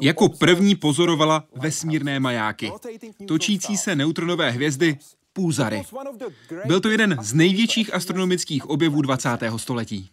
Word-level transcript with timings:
Jako 0.00 0.28
první 0.28 0.74
pozorovala 0.74 1.44
vesmírné 1.54 2.20
majáky, 2.20 2.72
točící 3.28 3.76
se 3.76 3.96
neutronové 3.96 4.50
hvězdy 4.50 4.98
pulzary. 5.32 5.82
Byl 6.66 6.80
to 6.80 6.88
jeden 6.88 7.16
z 7.22 7.34
největších 7.34 7.94
astronomických 7.94 8.66
objevů 8.66 9.02
20. 9.02 9.28
století. 9.56 10.10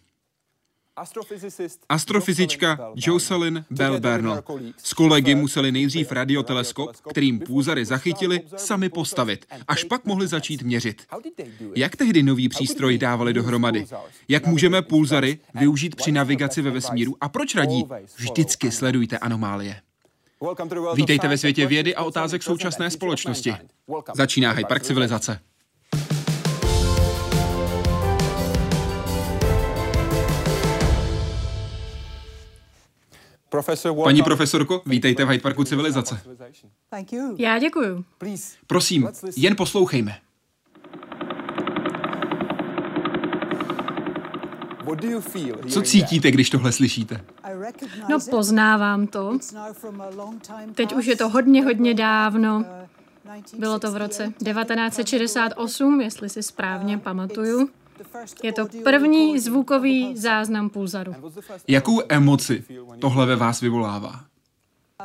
Astrofyzička 1.88 2.92
Jocelyn 2.94 3.64
Bell. 3.70 4.00
Bernal 4.00 4.42
s 4.76 4.92
kolegy 4.92 5.34
museli 5.34 5.72
nejdřív 5.72 6.12
radioteleskop, 6.12 6.96
kterým 7.10 7.38
půzary 7.38 7.84
zachytili, 7.84 8.40
sami 8.56 8.88
postavit, 8.88 9.46
až 9.68 9.84
pak 9.84 10.04
mohli 10.04 10.26
začít 10.26 10.62
měřit. 10.62 11.02
Jak 11.74 11.96
tehdy 11.96 12.22
nový 12.22 12.48
přístroj 12.48 12.98
dávali 12.98 13.32
dohromady? 13.32 13.86
Jak 14.28 14.46
můžeme 14.46 14.82
pulzary 14.82 15.38
využít 15.54 15.96
při 15.96 16.12
navigaci 16.12 16.62
ve 16.62 16.70
vesmíru? 16.70 17.16
A 17.20 17.28
proč 17.28 17.54
radí? 17.54 17.84
Vždycky 18.16 18.70
sledujte 18.70 19.18
anomálie. 19.18 19.80
Vítejte 20.94 21.28
ve 21.28 21.38
světě 21.38 21.66
vědy 21.66 21.94
a 21.94 22.04
otázek 22.04 22.42
současné 22.42 22.90
společnosti. 22.90 23.54
Začíná 24.14 24.52
Hyde 24.52 24.68
Park 24.68 24.82
civilizace. 24.82 25.40
Paní 34.04 34.22
profesorko, 34.22 34.82
vítejte 34.86 35.24
v 35.24 35.28
Hyde 35.28 35.42
Parku 35.42 35.64
civilizace. 35.64 36.20
Já 37.38 37.58
děkuju. 37.58 38.04
Prosím, 38.66 39.08
jen 39.36 39.56
poslouchejme. 39.56 40.18
Co 45.68 45.82
cítíte, 45.82 46.30
když 46.30 46.50
tohle 46.50 46.72
slyšíte? 46.72 47.24
No 48.08 48.18
poznávám 48.30 49.06
to. 49.06 49.38
Teď 50.74 50.94
už 50.94 51.06
je 51.06 51.16
to 51.16 51.28
hodně, 51.28 51.64
hodně 51.64 51.94
dávno. 51.94 52.64
Bylo 53.58 53.78
to 53.78 53.92
v 53.92 53.96
roce 53.96 54.32
1968, 54.44 56.00
jestli 56.00 56.28
si 56.28 56.42
správně 56.42 56.98
pamatuju. 56.98 57.68
Je 58.42 58.52
to 58.52 58.66
první 58.84 59.38
zvukový 59.38 60.16
záznam 60.16 60.70
pulzaru. 60.70 61.14
Jakou 61.68 62.00
emoci 62.08 62.64
tohle 63.00 63.26
ve 63.26 63.36
vás 63.36 63.60
vyvolává? 63.60 64.24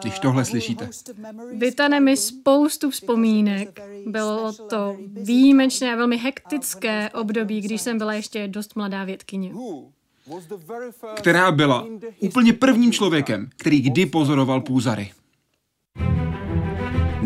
když 0.02 0.20
tohle 0.20 0.46
slyšíte? 0.46 0.90
Vytane 1.54 2.00
mi 2.00 2.18
spoustu 2.18 2.92
vzpomínek. 2.92 3.82
Bylo 4.06 4.54
to 4.54 4.98
výjimečné 5.08 5.94
a 5.94 5.96
velmi 5.96 6.18
hektické 6.18 7.10
období, 7.10 7.62
když 7.62 7.82
jsem 7.82 7.98
byla 7.98 8.14
ještě 8.14 8.48
dost 8.48 8.76
mladá 8.76 9.04
vědkyně. 9.04 9.52
Která 11.16 11.52
byla 11.52 11.88
úplně 12.20 12.54
prvním 12.54 12.92
člověkem, 12.92 13.50
který 13.58 13.82
kdy 13.82 14.06
pozoroval 14.06 14.62
půzary. 14.62 15.12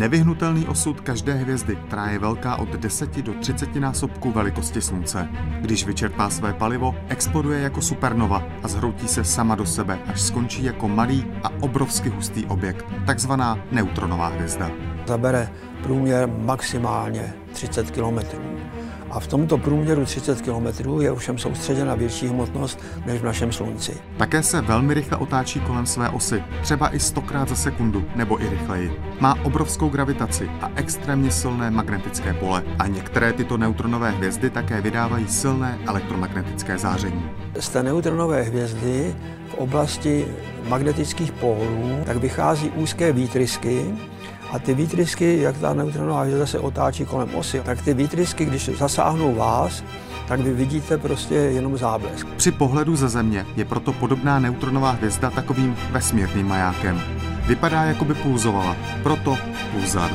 Nevyhnutelný 0.02 0.68
osud 0.68 1.02
každé 1.02 1.34
hvězdy, 1.34 1.76
která 1.76 2.10
je 2.10 2.20
velká 2.20 2.56
od 2.56 2.70
10 2.70 3.22
do 3.22 3.34
30 3.34 3.76
násobků 3.76 4.32
velikosti 4.32 4.82
Slunce. 4.82 5.30
Když 5.62 5.86
vyčerpá 5.86 6.30
své 6.30 6.54
palivo, 6.54 6.96
exploduje 7.08 7.60
jako 7.60 7.82
supernova 7.82 8.44
a 8.64 8.68
zhroutí 8.68 9.08
se 9.08 9.24
sama 9.24 9.56
do 9.56 9.66
sebe, 9.66 10.00
až 10.08 10.22
skončí 10.22 10.64
jako 10.64 10.88
malý 10.88 11.26
a 11.44 11.50
obrovsky 11.62 12.10
hustý 12.10 12.46
objekt, 12.46 12.86
takzvaná 13.06 13.60
neutronová 13.72 14.28
hvězda. 14.28 14.72
Zabere 15.08 15.50
průměr 15.84 16.30
maximálně 16.30 17.34
30 17.54 17.92
kilometrů. 17.92 18.42
A 19.12 19.20
v 19.20 19.28
tomto 19.28 19.58
průměru 19.58 20.06
30 20.06 20.42
km 20.42 21.02
je 21.02 21.12
ovšem 21.12 21.38
soustředěna 21.38 21.96
větší 21.96 22.28
hmotnost 22.28 22.80
než 23.06 23.22
v 23.22 23.26
našem 23.26 23.52
Slunci. 23.52 23.98
Také 24.18 24.44
se 24.44 24.62
velmi 24.62 24.94
rychle 24.94 25.18
otáčí 25.18 25.60
kolem 25.60 25.86
své 25.86 26.10
osy, 26.10 26.44
třeba 26.62 26.96
i 26.96 27.00
stokrát 27.00 27.50
za 27.50 27.56
sekundu 27.56 28.06
nebo 28.16 28.42
i 28.42 28.50
rychleji. 28.50 29.02
Má 29.20 29.36
obrovskou 29.44 29.90
gravitaci 29.90 30.50
a 30.62 30.72
extrémně 30.76 31.32
silné 31.32 31.72
magnetické 31.72 32.34
pole 32.34 32.64
a 32.80 32.88
některé 32.88 33.34
tyto 33.34 33.58
neutronové 33.58 34.12
hvězdy 34.12 34.50
také 34.50 34.82
vydávají 34.82 35.28
silné 35.28 35.80
elektromagnetické 35.88 36.78
záření. 36.78 37.30
Z 37.60 37.70
té 37.70 37.84
neutronové 37.84 38.42
hvězdy 38.42 39.16
v 39.48 39.54
oblasti 39.54 40.28
magnetických 40.68 41.32
pólů 41.32 42.00
tak 42.06 42.18
vychází 42.18 42.70
úzké 42.70 43.14
výtrysky, 43.14 43.86
a 44.52 44.60
ty 44.60 44.74
výtrysky, 44.74 45.42
jak 45.42 45.58
ta 45.58 45.74
neutronová 45.74 46.22
hvězda 46.22 46.46
se 46.46 46.60
otáčí 46.60 47.06
kolem 47.06 47.36
osy, 47.36 47.60
tak 47.60 47.82
ty 47.82 47.94
výtrysky, 47.94 48.46
když 48.46 48.70
zasáhnou 48.70 49.36
vás, 49.36 49.84
tak 50.28 50.40
vy 50.40 50.54
vidíte 50.54 50.98
prostě 50.98 51.36
jenom 51.36 51.78
záblesk. 51.78 52.28
Při 52.28 52.52
pohledu 52.52 52.96
ze 52.96 53.10
Země 53.10 53.46
je 53.56 53.66
proto 53.66 53.94
podobná 53.94 54.40
neutronová 54.40 54.92
hvězda 54.92 55.30
takovým 55.30 55.76
vesmírným 55.92 56.48
majákem. 56.48 57.02
Vypadá, 57.48 57.84
jako 57.84 58.06
by 58.06 58.14
pulzovala, 58.14 58.76
proto 59.04 59.38
pulzar. 59.72 60.12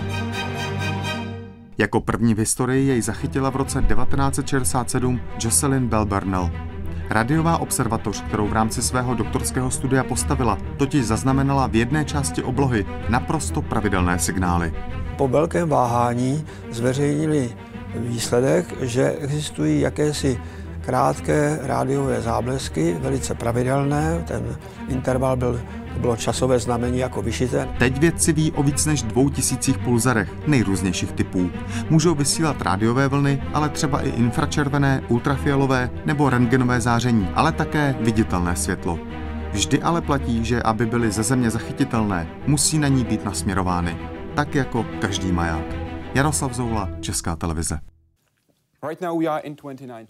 Jako 1.79 2.01
první 2.01 2.35
v 2.35 2.39
historii 2.39 2.89
jej 2.89 3.03
zachytila 3.03 3.51
v 3.51 3.57
roce 3.57 3.83
1967 3.83 5.21
Jocelyn 5.45 5.89
Bell 5.89 6.07
Burnell. 6.07 6.51
Radiová 7.11 7.59
observatoř, 7.59 8.23
kterou 8.23 8.49
v 8.49 8.53
rámci 8.53 8.83
svého 8.83 9.15
doktorského 9.15 9.71
studia 9.71 10.05
postavila, 10.05 10.59
totiž 10.77 11.07
zaznamenala 11.07 11.67
v 11.67 11.75
jedné 11.75 12.05
části 12.05 12.43
oblohy 12.43 12.87
naprosto 13.09 13.63
pravidelné 13.63 14.19
signály. 14.19 14.75
Po 15.17 15.29
velkém 15.29 15.69
váhání 15.69 16.47
zveřejnili 16.71 17.57
výsledek, 17.95 18.75
že 18.81 19.11
existují 19.11 19.81
jakési 19.81 20.41
krátké 20.81 21.59
rádiové 21.63 22.21
záblesky, 22.21 22.97
velice 23.01 23.35
pravidelné. 23.35 24.25
Ten 24.27 24.57
interval 24.89 25.37
byl 25.37 25.61
bylo 25.97 26.17
časové 26.17 26.59
znamení 26.59 26.99
jako 26.99 27.23
vyšité. 27.23 27.69
Teď 27.79 27.99
vědci 27.99 28.33
ví 28.33 28.53
o 28.53 28.63
víc 28.63 28.87
než 28.87 29.03
dvou 29.03 29.31
tisících 29.31 29.79
pulzarech 29.79 30.33
nejrůznějších 30.47 31.13
typů. 31.13 31.51
Můžou 31.91 32.15
vysílat 32.15 32.63
rádiové 32.63 33.09
vlny, 33.09 33.43
ale 33.55 33.69
třeba 33.69 34.01
i 34.01 34.09
infračervené, 34.09 35.03
ultrafialové 35.09 35.91
nebo 36.05 36.31
rentgenové 36.31 36.81
záření, 36.81 37.29
ale 37.35 37.53
také 37.53 37.95
viditelné 38.01 38.57
světlo. 38.57 38.99
Vždy 39.53 39.83
ale 39.83 40.01
platí, 40.01 40.45
že 40.45 40.63
aby 40.63 40.87
byly 40.87 41.11
ze 41.11 41.23
země 41.23 41.51
zachytitelné, 41.51 42.29
musí 42.47 42.79
na 42.79 42.89
ní 42.89 43.05
být 43.05 43.25
nasměrovány. 43.25 43.99
Tak 44.35 44.55
jako 44.55 44.87
každý 45.01 45.33
maják. 45.33 45.65
Jaroslav 46.15 46.55
Zoula, 46.55 46.89
Česká 47.01 47.37
televize. 47.37 47.79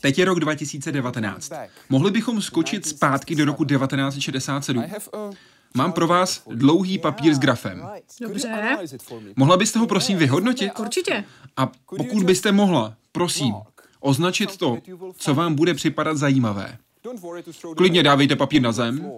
Teď 0.01 0.19
je 0.19 0.25
rok 0.25 0.41
2019. 0.41 1.53
Mohli 1.89 2.11
bychom 2.11 2.43
skočit 2.43 2.87
zpátky 2.87 3.35
do 3.35 3.45
roku 3.45 3.65
1967. 3.65 4.85
Mám 5.77 5.93
pro 5.93 6.07
vás 6.07 6.43
dlouhý 6.47 6.99
papír 6.99 7.35
s 7.35 7.39
grafem. 7.39 7.89
Dobře. 8.21 8.77
Mohla 9.37 9.57
byste 9.57 9.79
ho 9.79 9.87
prosím 9.87 10.19
vyhodnotit? 10.19 10.73
Určitě. 10.79 11.25
A 11.57 11.71
pokud 11.97 12.23
byste 12.23 12.53
mohla, 12.53 12.95
prosím, 13.13 13.55
označit 14.01 14.57
to, 14.57 14.79
co 15.17 15.35
vám 15.35 15.55
bude 15.55 15.75
připadat 15.75 16.17
zajímavé. 16.17 16.79
Klidně 17.77 18.03
dávejte 18.03 18.37
papír 18.37 18.63
na 18.63 18.73
zem. 18.73 19.11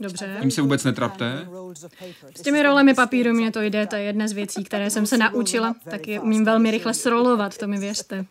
Dobře. 0.00 0.36
Tím 0.40 0.50
se 0.50 0.62
vůbec 0.62 0.84
netrapte. 0.84 1.48
S 2.36 2.42
těmi 2.42 2.62
rolemi 2.62 2.94
papíru 2.94 3.32
mě 3.32 3.50
to 3.52 3.62
jde, 3.62 3.86
to 3.86 3.96
je 3.96 4.02
jedna 4.02 4.28
z 4.28 4.32
věcí, 4.32 4.64
které 4.64 4.90
jsem 4.90 5.06
se 5.06 5.18
naučila. 5.18 5.74
Tak 5.90 6.08
je 6.08 6.20
umím 6.20 6.44
velmi 6.44 6.70
rychle 6.70 6.94
srolovat, 6.94 7.58
to 7.58 7.66
mi 7.66 7.78
věřte. 7.78 8.26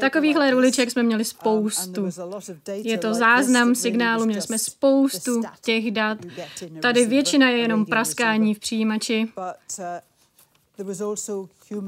Takovýchhle 0.00 0.50
ruliček 0.50 0.90
jsme 0.90 1.02
měli 1.02 1.24
spoustu. 1.24 2.08
Je 2.82 2.98
to 2.98 3.14
záznam 3.14 3.74
signálu, 3.74 4.24
měli 4.24 4.42
jsme 4.42 4.58
spoustu 4.58 5.42
těch 5.64 5.90
dat. 5.90 6.18
Tady 6.82 7.06
většina 7.06 7.48
je 7.48 7.58
jenom 7.58 7.86
praskání 7.86 8.54
v 8.54 8.58
přijímači. 8.58 9.28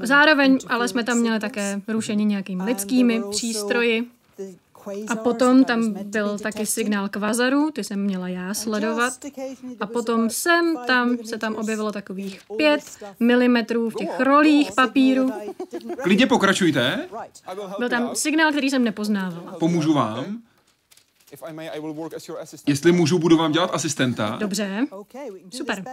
Zároveň 0.03 0.59
ale 0.67 0.87
jsme 0.87 1.03
tam 1.03 1.17
měli 1.17 1.39
také 1.39 1.81
rušení 1.87 2.25
nějakými 2.25 2.63
lidskými 2.63 3.21
přístroji. 3.31 4.07
A 5.07 5.15
potom 5.15 5.63
tam 5.63 5.93
byl 5.93 6.39
taky 6.39 6.65
signál 6.65 7.09
kvazaru, 7.09 7.71
ty 7.71 7.83
jsem 7.83 7.99
měla 8.03 8.27
já 8.27 8.53
sledovat. 8.53 9.13
A 9.79 9.87
potom 9.87 10.29
sem 10.29 10.77
tam 10.87 11.17
se 11.25 11.37
tam 11.37 11.55
objevilo 11.55 11.91
takových 11.91 12.41
pět 12.57 12.83
milimetrů 13.19 13.89
v 13.89 13.95
těch 13.95 14.19
rolích 14.19 14.71
papíru. 14.71 15.31
Klidně 16.03 16.27
pokračujte. 16.27 17.09
Byl 17.79 17.89
tam 17.89 18.15
signál, 18.15 18.51
který 18.51 18.69
jsem 18.69 18.83
nepoznávala. 18.83 19.51
Pomůžu 19.59 19.93
vám. 19.93 20.25
Jestli 22.67 22.91
můžu, 22.91 23.19
budu 23.19 23.37
vám 23.37 23.51
dělat 23.51 23.69
asistenta. 23.73 24.37
Dobře. 24.39 24.85
Super. 25.53 25.83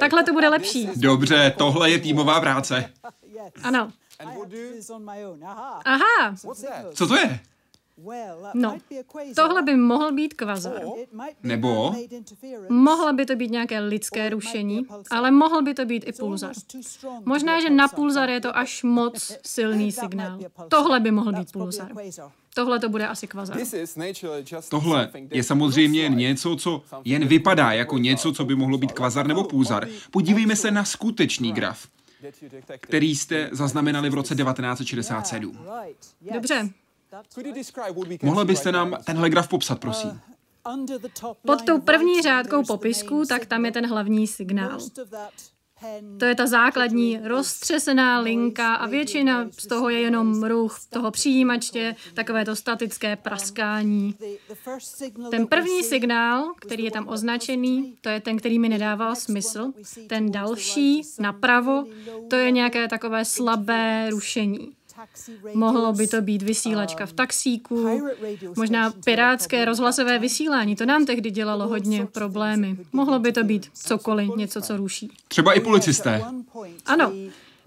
Takhle 0.00 0.24
to 0.24 0.32
bude 0.32 0.48
lepší. 0.48 0.90
Dobře, 0.96 1.54
tohle 1.58 1.90
je 1.90 1.98
týmová 1.98 2.40
práce. 2.40 2.92
Ano. 3.62 3.92
Aha. 5.84 6.36
Co 6.94 7.06
to 7.06 7.16
je? 7.16 7.40
No, 8.54 8.78
tohle 9.36 9.62
by 9.62 9.76
mohl 9.76 10.12
být 10.12 10.34
kvazar. 10.34 10.82
Nebo? 11.42 11.94
Mohla 12.68 13.12
by 13.12 13.26
to 13.26 13.36
být 13.36 13.50
nějaké 13.50 13.80
lidské 13.80 14.28
rušení, 14.30 14.86
ale 15.10 15.30
mohl 15.30 15.62
by 15.62 15.74
to 15.74 15.84
být 15.84 16.04
i 16.06 16.12
pulzar. 16.12 16.52
Možná, 17.24 17.60
že 17.60 17.70
na 17.70 17.88
pulzar 17.88 18.30
je 18.30 18.40
to 18.40 18.56
až 18.56 18.82
moc 18.82 19.38
silný 19.46 19.92
signál. 19.92 20.38
Tohle 20.68 21.00
by 21.00 21.10
mohl 21.10 21.32
být 21.32 21.52
pulzar. 21.52 21.90
Tohle 22.54 22.78
to 22.80 22.88
bude 22.88 23.08
asi 23.08 23.26
kvazar. 23.26 23.58
Tohle 24.68 25.10
je 25.30 25.42
samozřejmě 25.42 26.00
jen 26.02 26.16
něco, 26.16 26.56
co 26.56 26.82
jen 27.04 27.26
vypadá 27.26 27.72
jako 27.72 27.98
něco, 27.98 28.32
co 28.32 28.44
by 28.44 28.54
mohlo 28.54 28.78
být 28.78 28.92
kvazar 28.92 29.26
nebo 29.26 29.44
pulzar. 29.44 29.88
Podívejme 30.10 30.56
se 30.56 30.70
na 30.70 30.84
skutečný 30.84 31.52
graf, 31.52 31.88
který 32.80 33.16
jste 33.16 33.48
zaznamenali 33.52 34.10
v 34.10 34.14
roce 34.14 34.34
1967. 34.34 35.58
Dobře, 36.34 36.68
Mohla 38.22 38.44
byste 38.44 38.72
nám 38.72 38.96
tenhle 39.04 39.30
graf 39.30 39.48
popsat, 39.48 39.80
prosím? 39.80 40.20
Pod 41.46 41.64
tou 41.64 41.80
první 41.80 42.22
řádkou 42.22 42.64
popisku, 42.64 43.24
tak 43.28 43.46
tam 43.46 43.64
je 43.64 43.72
ten 43.72 43.86
hlavní 43.86 44.26
signál. 44.26 44.78
To 46.18 46.24
je 46.24 46.34
ta 46.34 46.46
základní 46.46 47.20
roztřesená 47.24 48.20
linka 48.20 48.74
a 48.74 48.86
většina 48.86 49.48
z 49.58 49.66
toho 49.66 49.88
je 49.88 50.00
jenom 50.00 50.44
ruch 50.44 50.78
toho 50.90 51.10
přijímače, 51.10 51.94
takové 52.14 52.44
to 52.44 52.56
statické 52.56 53.16
praskání. 53.16 54.14
Ten 55.30 55.46
první 55.46 55.82
signál, 55.82 56.54
který 56.60 56.84
je 56.84 56.90
tam 56.90 57.08
označený, 57.08 57.96
to 58.00 58.08
je 58.08 58.20
ten, 58.20 58.36
který 58.36 58.58
mi 58.58 58.68
nedával 58.68 59.16
smysl. 59.16 59.72
Ten 60.08 60.30
další, 60.30 61.02
napravo, 61.18 61.84
to 62.30 62.36
je 62.36 62.50
nějaké 62.50 62.88
takové 62.88 63.24
slabé 63.24 64.10
rušení. 64.10 64.77
Mohlo 65.54 65.92
by 65.92 66.06
to 66.06 66.20
být 66.22 66.42
vysílačka 66.42 67.06
v 67.06 67.12
taxíku, 67.12 68.00
možná 68.56 68.92
pirátské 69.04 69.64
rozhlasové 69.64 70.18
vysílání, 70.18 70.76
to 70.76 70.86
nám 70.86 71.06
tehdy 71.06 71.30
dělalo 71.30 71.68
hodně 71.68 72.06
problémy. 72.06 72.76
Mohlo 72.92 73.18
by 73.18 73.32
to 73.32 73.44
být 73.44 73.70
cokoliv, 73.74 74.36
něco, 74.36 74.60
co 74.60 74.76
ruší. 74.76 75.12
Třeba 75.28 75.52
i 75.52 75.60
policisté. 75.60 76.24
Ano, 76.86 77.12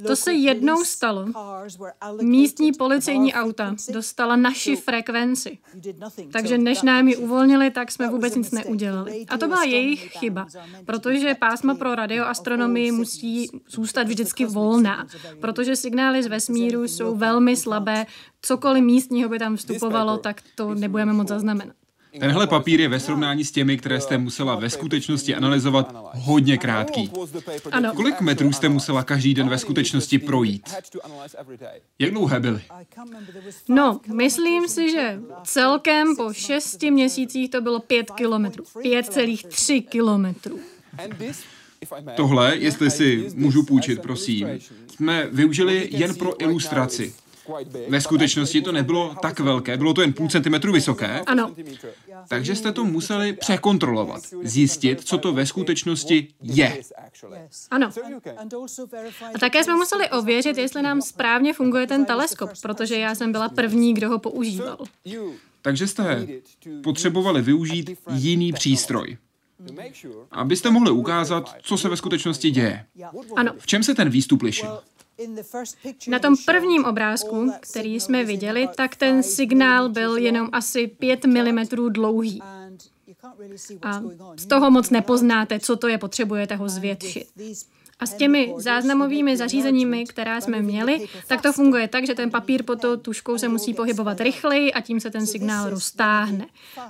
to 0.08 0.16
se 0.16 0.34
jednou 0.34 0.84
stalo. 0.84 1.26
Místní 2.22 2.72
policejní 2.72 3.34
auta 3.34 3.76
dostala 3.94 4.36
naši 4.36 4.76
frekvenci. 4.76 5.58
Takže 6.32 6.58
než 6.58 6.82
nám 6.82 7.08
ji 7.08 7.16
uvolnili, 7.16 7.72
tak 7.72 7.92
jsme 7.92 8.10
vůbec 8.10 8.36
nic 8.36 8.52
neudělali. 8.52 9.26
A 9.30 9.38
to 9.38 9.48
byla 9.48 9.64
jejich 9.64 10.12
chyba, 10.12 10.48
protože 10.86 11.36
pásma 11.36 11.76
pro 11.76 11.96
radioastronomii 11.96 12.92
musí 12.92 13.50
zůstat 13.70 14.08
vždycky 14.08 14.46
volná, 14.46 15.08
protože 15.42 15.76
signály 15.76 16.24
z 16.24 16.28
vesmíru 16.28 16.84
jsou 16.84 17.16
velmi 17.16 17.56
slabé. 17.56 18.06
Cokoliv 18.42 18.84
místního 18.84 19.30
by 19.30 19.40
tam 19.40 19.56
vstupovalo, 19.56 20.18
tak 20.18 20.42
to 20.56 20.74
nebudeme 20.74 21.14
moc 21.14 21.28
zaznamenat. 21.28 21.81
Tenhle 22.20 22.48
papír 22.48 22.82
je 22.82 22.88
ve 22.88 23.00
srovnání 23.00 23.46
s 23.46 23.52
těmi, 23.52 23.78
které 23.78 24.02
jste 24.02 24.18
musela 24.18 24.56
ve 24.56 24.70
skutečnosti 24.70 25.36
analyzovat, 25.36 25.96
hodně 26.14 26.58
krátký. 26.58 27.12
Ano. 27.72 27.94
Kolik 27.96 28.22
metrů 28.22 28.54
jste 28.54 28.70
musela 28.70 29.04
každý 29.04 29.34
den 29.34 29.50
ve 29.50 29.58
skutečnosti 29.58 30.20
projít? 30.20 30.70
Jak 32.00 32.12
dlouhé 32.12 32.40
byly? 32.40 32.62
No, 33.68 34.00
myslím 34.14 34.68
si, 34.68 34.92
že 34.92 35.20
celkem 35.44 36.16
po 36.16 36.34
šesti 36.34 36.92
měsících 36.92 37.50
to 37.50 37.62
bylo 37.62 37.80
pět 37.80 38.12
kilometrů. 38.12 38.64
5,3 38.64 39.84
kilometrů. 39.90 40.60
Tohle, 42.16 42.58
jestli 42.58 42.92
si 42.92 43.32
můžu 43.36 43.66
půjčit, 43.66 44.02
prosím, 44.02 44.48
jsme 44.96 45.28
využili 45.32 45.90
jen 45.92 46.16
pro 46.16 46.42
ilustraci. 46.42 47.14
Ve 47.90 48.02
skutečnosti 48.02 48.62
to 48.62 48.72
nebylo 48.72 49.16
tak 49.22 49.40
velké, 49.40 49.78
bylo 49.78 49.94
to 49.94 50.02
jen 50.02 50.14
půl 50.14 50.30
centimetru 50.30 50.74
vysoké. 50.74 51.22
Ano. 51.26 51.56
Takže 52.28 52.56
jste 52.56 52.72
to 52.72 52.86
museli 52.86 53.34
překontrolovat, 53.34 54.22
zjistit, 54.44 55.02
co 55.02 55.18
to 55.18 55.34
ve 55.34 55.46
skutečnosti 55.46 56.28
je. 56.42 56.82
Ano. 57.72 57.90
A 59.34 59.40
také 59.40 59.64
jsme 59.64 59.76
museli 59.76 60.10
ověřit, 60.10 60.58
jestli 60.58 60.82
nám 60.82 61.02
správně 61.02 61.54
funguje 61.54 61.88
ten 61.88 62.06
teleskop, 62.06 62.50
protože 62.62 62.96
já 62.96 63.16
jsem 63.16 63.32
byla 63.32 63.50
první, 63.50 63.94
kdo 63.94 64.10
ho 64.10 64.20
používal. 64.20 64.78
Takže 65.62 65.88
jste 65.88 66.28
potřebovali 66.84 67.42
využít 67.42 67.98
jiný 68.14 68.54
přístroj, 68.54 69.18
abyste 70.32 70.72
mohli 70.72 70.92
ukázat, 70.92 71.56
co 71.62 71.78
se 71.78 71.90
ve 71.90 71.98
skutečnosti 71.98 72.52
děje. 72.52 72.86
Ano. 73.36 73.54
V 73.58 73.68
čem 73.68 73.84
se 73.84 73.96
ten 73.96 74.10
výstup 74.10 74.42
lišil? 74.42 74.80
Na 76.08 76.20
tom 76.20 76.36
prvním 76.46 76.86
obrázku, 76.86 77.52
který 77.60 78.00
jsme 78.00 78.24
viděli, 78.24 78.70
tak 78.76 78.96
ten 78.96 79.24
signál 79.24 79.90
byl 79.90 80.18
jenom 80.18 80.50
asi 80.52 80.88
5 80.88 81.26
mm 81.26 81.60
dlouhý. 81.90 82.42
A 83.82 84.02
z 84.38 84.46
toho 84.46 84.72
moc 84.72 84.90
nepoznáte, 84.90 85.60
co 85.60 85.76
to 85.76 85.88
je, 85.88 85.98
potřebujete 85.98 86.56
ho 86.56 86.70
zvětšit. 86.70 87.28
A 88.00 88.06
s 88.06 88.14
těmi 88.14 88.54
záznamovými 88.58 89.38
zařízeními, 89.38 90.06
která 90.06 90.42
jsme 90.42 90.62
měli, 90.62 91.08
tak 91.28 91.42
to 91.42 91.54
funguje 91.54 91.88
tak, 91.88 92.08
že 92.08 92.16
ten 92.16 92.32
papír 92.32 92.64
pod 92.64 92.82
tou 92.82 92.96
tuškou 92.96 93.38
se 93.38 93.48
musí 93.48 93.74
pohybovat 93.74 94.22
rychleji 94.22 94.74
a 94.74 94.82
tím 94.82 95.00
se 95.00 95.12
ten 95.12 95.28
signál 95.28 95.70
roztáhne. 95.70 96.46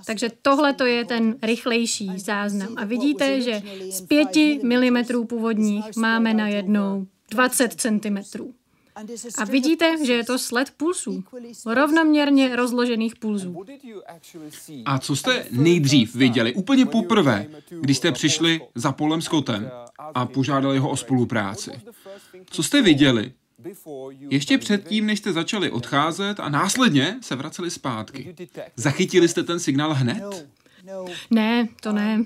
Takže 0.05 0.29
tohle 0.41 0.73
to 0.73 0.85
je 0.85 1.05
ten 1.05 1.35
rychlejší 1.41 2.19
záznam. 2.19 2.69
A 2.77 2.85
vidíte, 2.85 3.41
že 3.41 3.61
z 3.89 4.01
5 4.01 4.63
mm 4.63 5.27
původních 5.27 5.85
máme 5.95 6.33
najednou 6.33 7.07
20 7.31 7.73
cm. 7.81 8.17
A 9.37 9.45
vidíte, 9.45 10.05
že 10.05 10.13
je 10.13 10.23
to 10.23 10.39
sled 10.39 10.71
pulsů, 10.77 11.23
rovnoměrně 11.65 12.55
rozložených 12.55 13.15
pulzů. 13.15 13.63
A 14.85 14.99
co 14.99 15.15
jste 15.15 15.45
nejdřív 15.51 16.15
viděli, 16.15 16.53
úplně 16.53 16.85
poprvé, 16.85 17.47
když 17.81 17.97
jste 17.97 18.11
přišli 18.11 18.61
za 18.75 18.91
Polem 18.91 19.21
Scottem 19.21 19.71
a 20.13 20.25
požádali 20.25 20.79
ho 20.79 20.89
o 20.89 20.97
spolupráci? 20.97 21.71
Co 22.45 22.63
jste 22.63 22.81
viděli? 22.81 23.33
Ještě 24.29 24.57
předtím, 24.57 25.05
než 25.05 25.19
jste 25.19 25.33
začali 25.33 25.71
odcházet 25.71 26.39
a 26.39 26.49
následně 26.49 27.17
se 27.21 27.35
vraceli 27.35 27.71
zpátky. 27.71 28.35
Zachytili 28.75 29.27
jste 29.27 29.43
ten 29.43 29.59
signál 29.59 29.93
hned? 29.93 30.47
Ne, 31.31 31.67
to 31.81 31.91
ne. 31.91 32.25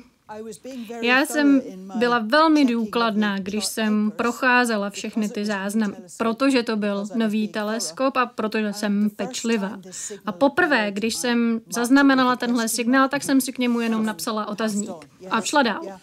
Já 1.02 1.26
jsem 1.26 1.62
byla 1.96 2.20
velmi 2.20 2.66
důkladná, 2.66 3.40
když 3.40 3.66
jsem 3.66 4.12
procházela 4.16 4.90
všechny 4.90 5.30
ty 5.30 5.46
záznamy, 5.46 5.96
protože 6.18 6.64
to 6.64 6.76
byl 6.76 7.06
nový 7.16 7.48
teleskop 7.48 8.18
a 8.18 8.26
protože 8.26 8.74
jsem 8.74 9.10
pečlivá. 9.10 9.80
A 10.26 10.32
poprvé, 10.32 10.92
když 10.92 11.16
jsem 11.16 11.62
zaznamenala 11.70 12.36
tenhle 12.36 12.68
signál, 12.68 13.10
tak 13.10 13.24
jsem 13.24 13.42
si 13.42 13.54
k 13.54 13.58
němu 13.58 13.80
jenom 13.80 14.06
napsala 14.06 14.48
otazník. 14.48 15.10
A 15.32 15.42
šla 15.42 15.64
dál. 15.64 16.00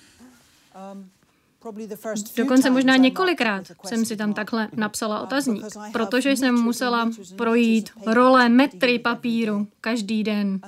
Dokonce 2.37 2.71
možná 2.71 2.97
několikrát 2.97 3.64
jsem 3.85 4.04
si 4.04 4.16
tam 4.16 4.35
takhle 4.35 4.69
napsala 4.73 5.21
otazník, 5.21 5.64
protože 5.92 6.31
jsem 6.31 6.54
musela 6.54 7.11
projít 7.37 7.90
role 8.07 8.49
metry 8.49 8.99
papíru 8.99 9.66
každý 9.81 10.25
den. 10.25 10.61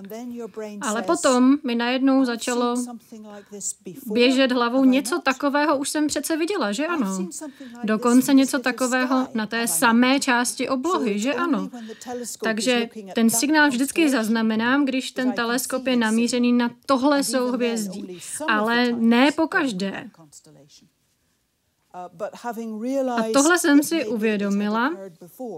Ale 0.80 1.02
potom 1.02 1.58
mi 1.64 1.74
najednou 1.74 2.24
začalo 2.24 2.76
běžet 4.06 4.52
hlavou 4.52 4.84
něco 4.84 5.18
takového, 5.18 5.78
už 5.78 5.88
jsem 5.88 6.06
přece 6.06 6.36
viděla, 6.36 6.72
že 6.72 6.86
ano. 6.86 7.28
Dokonce 7.84 8.34
něco 8.34 8.58
takového 8.58 9.28
na 9.34 9.46
té 9.46 9.68
samé 9.68 10.20
části 10.20 10.68
oblohy, 10.68 11.18
že 11.18 11.34
ano. 11.34 11.70
Takže 12.42 12.88
ten 13.14 13.30
signál 13.30 13.68
vždycky 13.68 14.10
zaznamenám, 14.10 14.84
když 14.84 15.10
ten 15.10 15.32
teleskop 15.32 15.86
je 15.86 15.96
namířený 15.96 16.52
na 16.52 16.70
tohle 16.86 17.24
souhvězdí, 17.24 18.18
ale 18.48 18.92
ne 18.92 19.32
po 19.32 19.48
každé. 19.48 20.10
A 21.94 23.22
tohle 23.32 23.58
jsem 23.58 23.82
si 23.82 24.06
uvědomila, 24.06 24.92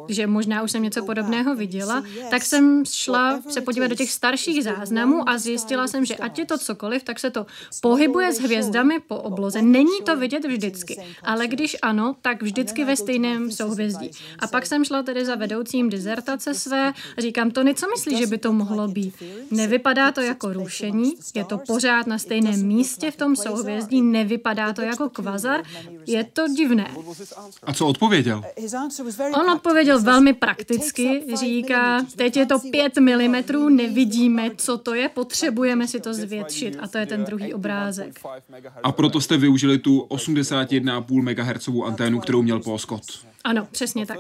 že 0.09 0.27
možná 0.27 0.63
už 0.63 0.71
jsem 0.71 0.83
něco 0.83 1.05
podobného 1.05 1.55
viděla, 1.55 2.03
tak 2.31 2.43
jsem 2.43 2.85
šla 2.85 3.41
se 3.49 3.61
podívat 3.61 3.87
do 3.87 3.95
těch 3.95 4.13
starších 4.13 4.65
záznamů 4.65 5.29
a 5.29 5.39
zjistila 5.39 5.87
jsem, 5.87 6.05
že 6.05 6.17
ať 6.17 6.39
je 6.39 6.47
to 6.47 6.59
cokoliv, 6.59 7.05
tak 7.05 7.19
se 7.19 7.31
to 7.31 7.47
pohybuje 7.83 8.33
s 8.33 8.39
hvězdami 8.39 9.01
po 9.01 9.17
obloze. 9.17 9.63
Není 9.63 10.03
to 10.05 10.17
vidět 10.17 10.45
vždycky, 10.45 11.01
ale 11.23 11.47
když 11.47 11.77
ano, 11.83 12.17
tak 12.23 12.43
vždycky 12.43 12.85
ve 12.85 12.97
stejném 12.97 13.53
souhvězdí. 13.53 14.11
A 14.39 14.47
pak 14.47 14.67
jsem 14.67 14.85
šla 14.85 15.03
tedy 15.03 15.25
za 15.25 15.35
vedoucím 15.35 15.89
dizertace 15.89 16.55
své 16.55 16.93
a 17.19 17.21
říkám, 17.21 17.51
to 17.51 17.65
co 17.75 17.87
myslí, 17.91 18.17
že 18.17 18.27
by 18.27 18.39
to 18.39 18.53
mohlo 18.53 18.89
být? 18.89 19.15
Nevypadá 19.51 20.13
to 20.13 20.21
jako 20.21 20.53
rušení, 20.53 21.15
je 21.35 21.45
to 21.45 21.59
pořád 21.59 22.07
na 22.07 22.19
stejném 22.19 22.67
místě 22.67 23.11
v 23.11 23.17
tom 23.17 23.37
souhvězdí, 23.37 24.03
nevypadá 24.03 24.73
to 24.73 24.83
jako 24.83 25.11
kvazar, 25.11 25.63
je 26.07 26.26
to 26.33 26.49
divné. 26.49 26.95
A 27.63 27.73
co 27.73 27.87
odpověděl? 27.87 28.43
On 29.35 29.51
odpověděl 29.51 30.03
velmi 30.03 30.33
prakticky, 30.33 31.23
říká, 31.37 32.05
teď 32.17 32.37
je 32.37 32.47
to 32.47 32.59
5 32.59 32.99
mm, 32.99 33.77
nevidíme, 33.77 34.51
co 34.57 34.79
to 34.79 34.95
je, 34.95 35.09
potřebujeme 35.09 35.89
si 35.89 36.01
to 36.01 36.15
zvětšit 36.15 36.77
a 36.81 36.89
to 36.89 36.99
je 36.99 37.07
ten 37.07 37.25
druhý 37.25 37.55
obrázek. 37.55 38.21
A 38.83 38.93
proto 38.93 39.21
jste 39.21 39.37
využili 39.37 39.79
tu 39.79 40.01
81,5 40.01 41.23
MHz 41.23 41.69
anténu, 41.87 42.21
kterou 42.21 42.43
měl 42.43 42.61
Paul 42.61 42.79
Scott. 42.79 43.03
Ano, 43.45 43.69
přesně 43.71 44.07
tak. 44.07 44.19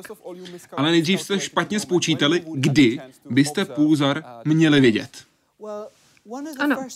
Ale 0.76 0.90
nejdřív 0.90 1.22
jste 1.22 1.40
špatně 1.40 1.80
spočítali, 1.80 2.42
kdy 2.54 3.00
byste 3.30 3.64
pulzar 3.64 4.24
měli 4.44 4.80
vidět. 4.80 5.10
Ano, 6.58 6.86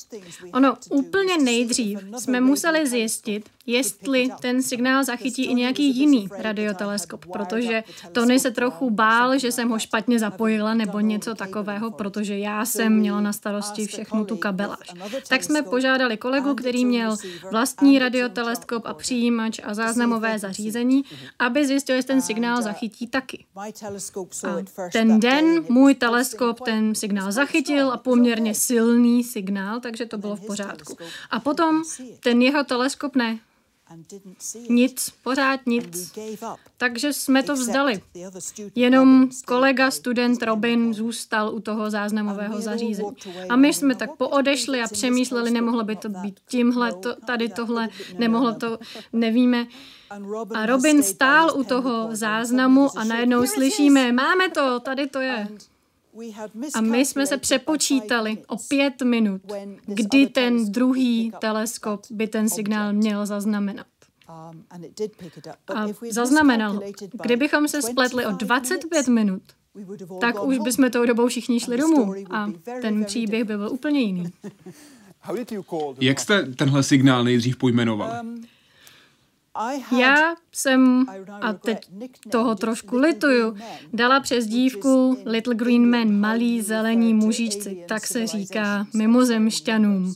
ono 0.53 0.77
úplně 0.91 1.39
nejdřív 1.39 1.99
jsme 2.19 2.41
museli 2.41 2.87
zjistit, 2.87 3.49
jestli 3.67 4.29
ten 4.41 4.63
signál 4.63 5.05
zachytí 5.05 5.45
i 5.45 5.55
nějaký 5.55 5.97
jiný 5.97 6.29
radioteleskop, 6.39 7.27
protože 7.33 7.85
Tony 8.13 8.41
se 8.41 8.51
trochu 8.51 8.91
bál, 8.91 9.39
že 9.39 9.53
jsem 9.53 9.69
ho 9.69 9.79
špatně 9.79 10.19
zapojila 10.19 10.75
nebo 10.75 11.01
něco 11.01 11.35
takového, 11.35 11.91
protože 11.91 12.39
já 12.39 12.65
jsem 12.65 12.93
měla 12.93 13.21
na 13.21 13.33
starosti 13.33 13.87
všechnu 13.87 14.25
tu 14.25 14.37
kabeláž. 14.37 14.91
Tak 15.29 15.45
jsme 15.45 15.63
požádali 15.63 16.17
kolegu, 16.17 16.55
který 16.55 16.85
měl 16.85 17.17
vlastní 17.51 17.99
radioteleskop 17.99 18.87
a 18.87 18.95
přijímač 18.95 19.61
a 19.65 19.75
záznamové 19.75 20.39
zařízení, 20.39 21.03
aby 21.39 21.67
zjistil, 21.67 21.97
jestli 21.97 22.09
ten 22.09 22.23
signál 22.23 22.63
zachytí 22.63 23.07
taky. 23.07 23.45
A 23.57 24.57
ten 24.93 25.21
den 25.21 25.65
můj 25.69 25.95
teleskop 25.95 26.61
ten 26.61 26.95
signál 26.95 27.33
zachytil 27.33 27.93
a 27.93 27.97
poměrně 27.97 28.55
silný 28.55 29.20
signál, 29.25 29.81
takže 29.81 30.07
to 30.07 30.19
bylo 30.19 30.37
v 30.37 30.47
pořádku. 30.47 30.97
A 31.31 31.41
potom 31.41 31.83
ten 32.21 32.43
jeho 32.43 32.65
teleskop 32.65 33.17
ne. 33.17 33.39
Nic, 34.69 35.11
pořád 35.23 35.61
nic. 35.67 36.13
Takže 36.77 37.13
jsme 37.13 37.43
to 37.43 37.55
vzdali. 37.55 38.03
Jenom 38.75 39.29
kolega, 39.47 39.91
student 39.91 40.43
Robin 40.43 40.95
zůstal 40.95 41.55
u 41.55 41.61
toho 41.61 41.91
záznamového 41.91 42.61
zařízení. 42.61 43.11
A 43.49 43.57
my 43.57 43.75
jsme 43.75 43.95
tak 43.95 44.17
poodešli 44.17 44.83
a 44.83 44.89
přemýšleli, 44.89 45.51
nemohlo 45.51 45.85
by 45.85 45.97
to 45.97 46.09
být 46.09 46.41
tímhle, 46.49 46.93
to, 46.93 47.15
tady 47.27 47.49
tohle, 47.49 47.89
nemohlo 48.19 48.55
to, 48.55 48.79
nevíme. 49.13 49.67
A 50.55 50.67
Robin 50.67 51.03
stál 51.03 51.53
u 51.55 51.65
toho 51.65 52.09
záznamu 52.13 52.99
a 52.99 53.05
najednou 53.05 53.47
slyšíme, 53.47 54.13
máme 54.13 54.51
to, 54.51 54.81
tady 54.81 55.07
to 55.07 55.21
je. 55.21 55.49
A 56.75 56.81
my 56.81 57.05
jsme 57.05 57.27
se 57.27 57.37
přepočítali 57.37 58.39
o 58.49 58.57
pět 58.69 59.03
minut, 59.03 59.43
kdy 59.87 60.27
ten 60.27 60.73
druhý 60.73 61.33
teleskop 61.41 62.01
by 62.11 62.27
ten 62.27 62.49
signál 62.49 62.93
měl 62.93 63.27
zaznamenat. 63.27 63.87
Um, 64.53 64.65
A 65.75 65.87
zaznamenal 66.11 66.81
Kdybychom 67.23 67.69
se 67.69 67.83
spletli 67.83 68.27
o 68.27 68.31
25 68.31 69.09
minut, 69.09 69.43
tak 70.21 70.45
už 70.45 70.59
bychom 70.59 70.91
tou 70.91 71.07
dobou 71.07 71.29
všichni 71.29 71.61
šli 71.61 71.77
domů 71.77 72.15
a 72.31 72.49
ten 72.83 73.05
příběh 73.05 73.45
by 73.45 73.57
byl 73.57 73.73
úplně 73.73 74.01
jiný. 74.01 74.25
Jak 76.01 76.21
jste 76.21 76.43
tenhle 76.43 76.83
signál 76.83 77.25
nejdřív 77.25 77.57
pojmenoval? 77.57 78.23
Já 79.99 80.35
jsem, 80.53 81.07
a 81.41 81.53
teď 81.53 81.79
toho 82.31 82.55
trošku 82.55 82.97
lituju, 82.97 83.57
dala 83.93 84.21
přes 84.21 84.47
dívku 84.47 85.19
Little 85.27 85.55
Green 85.55 85.91
Man, 85.91 86.21
malí 86.21 86.63
zelení 86.63 87.15
mužičci, 87.15 87.85
tak 87.89 88.07
se 88.07 88.27
říká 88.27 88.87
mimozemšťanům. 88.95 90.15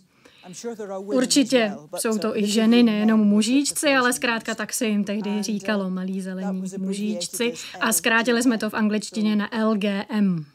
Určitě 0.99 1.77
jsou 1.97 2.19
to 2.19 2.39
i 2.39 2.47
ženy, 2.47 2.83
nejenom 2.83 3.21
mužičci, 3.21 3.95
ale 3.95 4.13
zkrátka 4.13 4.55
tak 4.55 4.73
se 4.73 4.87
jim 4.87 5.05
tehdy 5.05 5.43
říkalo 5.43 5.91
malí 5.91 6.21
zelení 6.21 6.63
mužičci. 6.79 7.55
a 7.81 7.93
zkrátili 7.93 8.43
jsme 8.43 8.59
to 8.59 8.71
v 8.71 8.75
angličtině 8.75 9.37
na 9.37 9.51
LGM. 9.65 10.54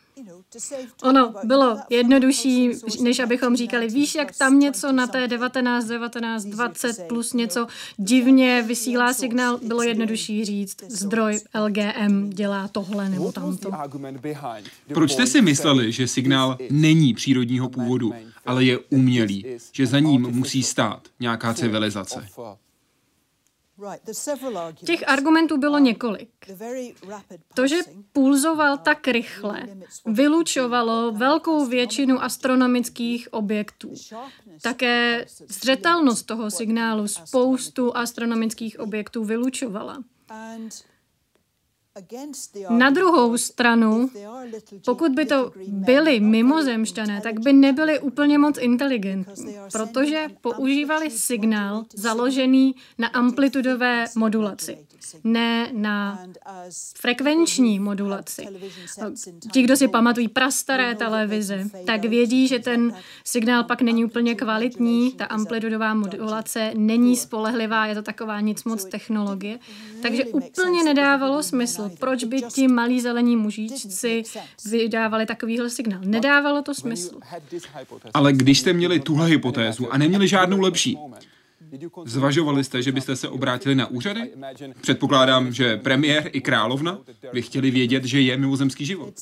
Ono 1.03 1.33
bylo 1.43 1.77
jednodušší, 1.89 2.71
než 3.01 3.19
abychom 3.19 3.55
říkali, 3.55 3.87
víš, 3.87 4.15
jak 4.15 4.37
tam 4.37 4.59
něco 4.59 4.91
na 4.91 5.07
té 5.07 5.27
19, 5.27 5.85
19, 5.85 6.45
20 6.45 7.07
plus 7.07 7.33
něco 7.33 7.67
divně 7.97 8.63
vysílá 8.67 9.13
signál, 9.13 9.59
bylo 9.63 9.81
jednodušší 9.83 10.45
říct, 10.45 10.77
zdroj 10.87 11.39
LGM 11.59 12.29
dělá 12.29 12.67
tohle 12.67 13.09
nebo 13.09 13.31
tamto. 13.31 13.71
Proč 14.93 15.11
jste 15.11 15.27
si 15.27 15.41
mysleli, 15.41 15.91
že 15.91 16.07
signál 16.07 16.57
není 16.69 17.13
přírodního 17.13 17.69
původu, 17.69 18.13
ale 18.45 18.63
je 18.63 18.77
umělý, 18.77 19.45
že 19.71 19.87
za 19.87 19.99
ním 19.99 20.21
musí 20.21 20.63
stát 20.63 21.07
nějaká 21.19 21.53
civilizace? 21.53 22.25
Těch 24.85 25.09
argumentů 25.09 25.57
bylo 25.57 25.79
několik. 25.79 26.29
To, 27.53 27.67
že 27.67 27.75
pulzoval 28.11 28.77
tak 28.77 29.07
rychle, 29.07 29.67
vylučovalo 30.05 31.11
velkou 31.11 31.65
většinu 31.65 32.23
astronomických 32.23 33.33
objektů. 33.33 33.93
Také 34.61 35.25
zřetelnost 35.47 36.25
toho 36.25 36.51
signálu 36.51 37.07
spoustu 37.07 37.97
astronomických 37.97 38.79
objektů 38.79 39.23
vylučovala. 39.23 40.03
Na 42.69 42.89
druhou 42.89 43.37
stranu, 43.37 44.09
pokud 44.85 45.11
by 45.11 45.25
to 45.25 45.51
byli 45.67 46.19
mimozemšťané, 46.19 47.21
tak 47.21 47.39
by 47.39 47.53
nebyli 47.53 47.99
úplně 47.99 48.37
moc 48.37 48.57
inteligentní, 48.57 49.55
protože 49.71 50.27
používali 50.41 51.11
signál 51.11 51.85
založený 51.93 52.75
na 52.97 53.07
amplitudové 53.07 54.05
modulaci 54.15 54.77
ne 55.23 55.69
na 55.73 56.19
frekvenční 56.97 57.79
modulaci. 57.79 58.47
Ti, 59.51 59.61
kdo 59.61 59.75
si 59.75 59.87
pamatují 59.87 60.27
prastaré 60.27 60.95
televize, 60.95 61.65
tak 61.85 62.05
vědí, 62.05 62.47
že 62.47 62.59
ten 62.59 62.93
signál 63.23 63.63
pak 63.63 63.81
není 63.81 64.05
úplně 64.05 64.35
kvalitní, 64.35 65.11
ta 65.11 65.25
amplitudová 65.25 65.93
modulace 65.93 66.71
není 66.75 67.15
spolehlivá, 67.15 67.85
je 67.85 67.95
to 67.95 68.01
taková 68.01 68.41
nic 68.41 68.63
moc 68.63 68.85
technologie. 68.85 69.59
Takže 70.01 70.25
úplně 70.25 70.83
nedávalo 70.83 71.43
smysl, 71.43 71.91
proč 71.99 72.23
by 72.23 72.41
ti 72.41 72.67
malí 72.67 73.01
zelení 73.01 73.35
mužičci 73.35 74.23
vydávali 74.65 75.25
takovýhle 75.25 75.69
signál. 75.69 76.01
Nedávalo 76.05 76.61
to 76.61 76.73
smysl. 76.73 77.19
Ale 78.13 78.33
když 78.33 78.59
jste 78.59 78.73
měli 78.73 78.99
tuhle 78.99 79.27
hypotézu 79.27 79.93
a 79.93 79.97
neměli 79.97 80.27
žádnou 80.27 80.59
lepší, 80.59 80.97
Zvažovali 82.05 82.63
jste, 82.63 82.81
že 82.81 82.91
byste 82.91 83.15
se 83.15 83.29
obrátili 83.29 83.75
na 83.75 83.87
úřady? 83.87 84.31
Předpokládám, 84.81 85.53
že 85.53 85.77
premiér 85.77 86.29
i 86.33 86.41
královna 86.41 86.97
by 87.33 87.41
chtěli 87.41 87.71
vědět, 87.71 88.03
že 88.03 88.21
je 88.21 88.37
mimozemský 88.37 88.85
život. 88.85 89.13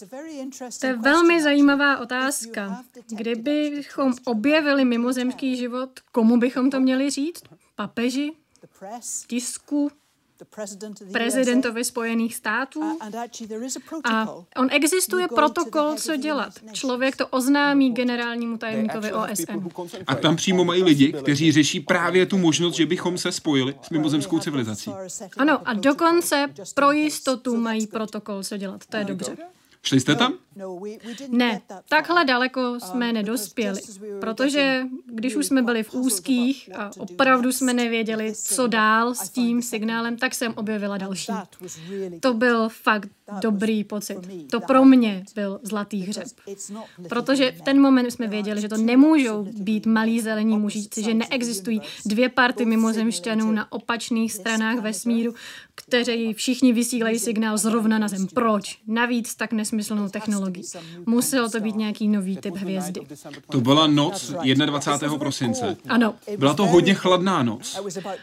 To 0.80 0.88
je 0.88 0.96
velmi 0.96 1.44
zajímavá 1.44 1.98
otázka. 1.98 2.84
Kdybychom 3.10 4.14
objevili 4.26 4.86
mimozemský 4.86 5.58
život, 5.58 5.90
komu 6.12 6.38
bychom 6.38 6.70
to 6.70 6.80
měli 6.80 7.10
říct? 7.10 7.44
Papeži? 7.76 8.32
Tisku? 9.28 9.92
Prezidentovi 11.12 11.84
Spojených 11.84 12.36
států. 12.36 12.98
A 14.04 14.36
on 14.56 14.68
existuje 14.72 15.28
protokol, 15.28 15.96
co 15.96 16.16
dělat. 16.16 16.54
Člověk 16.74 17.16
to 17.16 17.28
oznámí 17.28 17.94
generálnímu 17.94 18.58
tajemníkovi 18.58 19.14
OSN. 19.14 19.68
A 20.08 20.16
tam 20.16 20.36
přímo 20.36 20.64
mají 20.64 20.84
lidi, 20.84 21.14
kteří 21.14 21.52
řeší 21.52 21.80
právě 21.80 22.26
tu 22.26 22.38
možnost, 22.38 22.76
že 22.76 22.86
bychom 22.86 23.18
se 23.18 23.32
spojili 23.32 23.76
s 23.82 23.90
mimozemskou 23.90 24.40
civilizací. 24.40 24.92
Ano, 25.38 25.68
a 25.68 25.74
dokonce 25.74 26.48
pro 26.74 26.92
jistotu 26.92 27.58
mají 27.58 27.88
protokol, 27.88 28.44
co 28.44 28.58
dělat. 28.58 28.86
To 28.90 28.98
je 28.98 29.04
dobře. 29.04 29.38
Šli 29.88 30.00
jste 30.00 30.16
tam? 30.16 30.34
Ne, 31.28 31.62
takhle 31.90 32.26
daleko 32.26 32.80
jsme 32.80 33.14
nedospěli, 33.14 33.82
protože 34.20 34.84
když 35.06 35.36
už 35.36 35.46
jsme 35.46 35.62
byli 35.62 35.84
v 35.84 35.94
úzkých 35.94 36.70
a 36.76 36.92
opravdu 36.98 37.52
jsme 37.52 37.74
nevěděli, 37.74 38.34
co 38.36 38.68
dál 38.68 39.16
s 39.16 39.30
tím 39.30 39.62
signálem, 39.62 40.18
tak 40.18 40.36
jsem 40.36 40.54
objevila 40.56 40.98
další. 40.98 41.32
To 42.20 42.34
byl 42.34 42.70
fakt 42.70 43.10
dobrý 43.42 43.84
pocit. 43.84 44.18
To 44.52 44.60
pro 44.60 44.86
mě 44.86 45.24
byl 45.36 45.60
zlatý 45.64 46.02
hřeb. 46.02 46.28
Protože 47.10 47.52
v 47.52 47.62
ten 47.62 47.82
moment 47.82 48.12
jsme 48.12 48.28
věděli, 48.28 48.62
že 48.62 48.70
to 48.70 48.78
nemůžou 48.78 49.44
být 49.44 49.86
malí 49.86 50.22
zelení 50.22 50.58
mužičci, 50.58 51.04
že 51.04 51.14
neexistují 51.14 51.82
dvě 52.06 52.30
party 52.30 52.66
mimozemšťanů 52.66 53.52
na 53.52 53.72
opačných 53.72 54.34
stranách 54.34 54.80
vesmíru, 54.80 55.34
kteří 55.76 56.34
všichni 56.34 56.74
vysílají 56.74 57.20
signál 57.20 57.58
zrovna 57.58 58.00
na 58.00 58.08
Zem. 58.08 58.28
Proč? 58.28 58.80
Navíc 58.88 59.36
tak 59.36 59.54
nesmyslnou 59.54 60.10
technologii. 60.10 60.64
Muselo 61.06 61.50
to 61.50 61.60
být 61.60 61.76
nějaký 61.76 62.08
nový 62.08 62.38
typ 62.38 62.56
hvězdy. 62.56 63.02
To 63.52 63.62
byla 63.62 63.88
noc 63.88 64.34
21. 64.66 65.18
prosince. 65.18 65.78
Ano. 65.90 66.16
Byla 66.38 66.54
to 66.54 66.66
hodně 66.66 66.94
chladná 66.94 67.44
noc. 67.44 67.80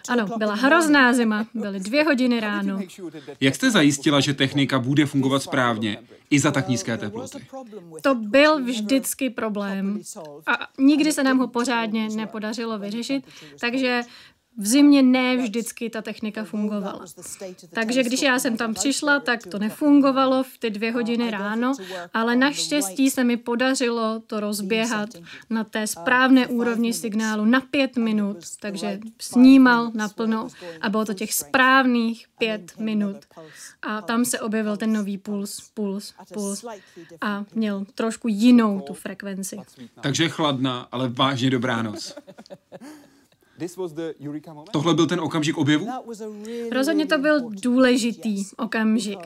Ano, 0.08 0.26
byla 0.38 0.54
hrozná 0.54 1.12
zima. 1.12 1.46
Byly 1.54 1.80
dvě 1.80 2.04
hodiny 2.04 2.40
ráno. 2.40 2.80
Jak 3.40 3.54
jste 3.54 3.70
zajistila, 3.70 4.20
že 4.20 4.34
technika 4.34 4.78
bude 4.78 4.93
fungovat 5.06 5.42
správně 5.42 5.98
i 6.30 6.40
za 6.40 6.50
tak 6.50 6.68
nízké 6.68 6.96
teploty? 6.96 7.46
To 8.02 8.14
byl 8.14 8.64
vždycky 8.64 9.30
problém. 9.30 10.00
A 10.46 10.52
nikdy 10.78 11.12
se 11.12 11.22
nám 11.22 11.38
ho 11.38 11.48
pořádně 11.48 12.08
nepodařilo 12.08 12.78
vyřešit, 12.78 13.24
takže 13.60 14.02
v 14.58 14.66
zimě 14.66 15.02
ne 15.02 15.37
vždycky 15.37 15.90
ta 15.90 16.02
technika 16.02 16.44
fungovala. 16.44 17.04
Takže 17.70 18.02
když 18.02 18.23
já 18.23 18.38
jsem 18.38 18.56
tam 18.56 18.75
přišla, 18.75 19.20
tak 19.20 19.46
to 19.46 19.58
nefungovalo 19.58 20.42
v 20.42 20.58
ty 20.58 20.70
dvě 20.70 20.92
hodiny 20.92 21.30
ráno, 21.30 21.73
ale 22.12 22.37
naštěstí 22.37 23.11
se 23.11 23.25
mi 23.25 23.37
podařilo 23.37 24.23
to 24.26 24.40
rozběhat 24.40 25.08
na 25.50 25.64
té 25.64 25.87
správné 25.87 26.46
úrovni 26.46 26.92
signálu 26.92 27.44
na 27.44 27.61
pět 27.61 27.96
minut, 27.96 28.37
takže 28.61 29.00
snímal 29.20 29.90
naplno 29.94 30.49
a 30.80 30.88
bylo 30.88 31.04
to 31.04 31.14
těch 31.14 31.34
správných 31.34 32.26
pět 32.38 32.78
minut. 32.78 33.16
A 33.82 34.02
tam 34.02 34.25
se 34.25 34.40
objevil 34.40 34.76
ten 34.76 34.92
nový 34.92 35.18
puls, 35.18 35.70
puls, 35.75 36.14
puls 36.32 36.64
a 37.20 37.44
měl 37.54 37.84
trošku 37.94 38.28
jinou 38.28 38.80
tu 38.80 38.94
frekvenci. 38.94 39.58
Takže 40.00 40.28
chladná, 40.28 40.88
ale 40.92 41.08
vážně 41.08 41.50
dobrá 41.50 41.82
noc. 41.82 42.14
Tohle 44.73 44.94
byl 44.94 45.06
ten 45.06 45.20
okamžik 45.20 45.58
objevu? 45.58 45.88
Rozhodně 46.73 47.06
to 47.06 47.18
byl 47.18 47.50
důležitý 47.50 48.44
okamžik, 48.56 49.18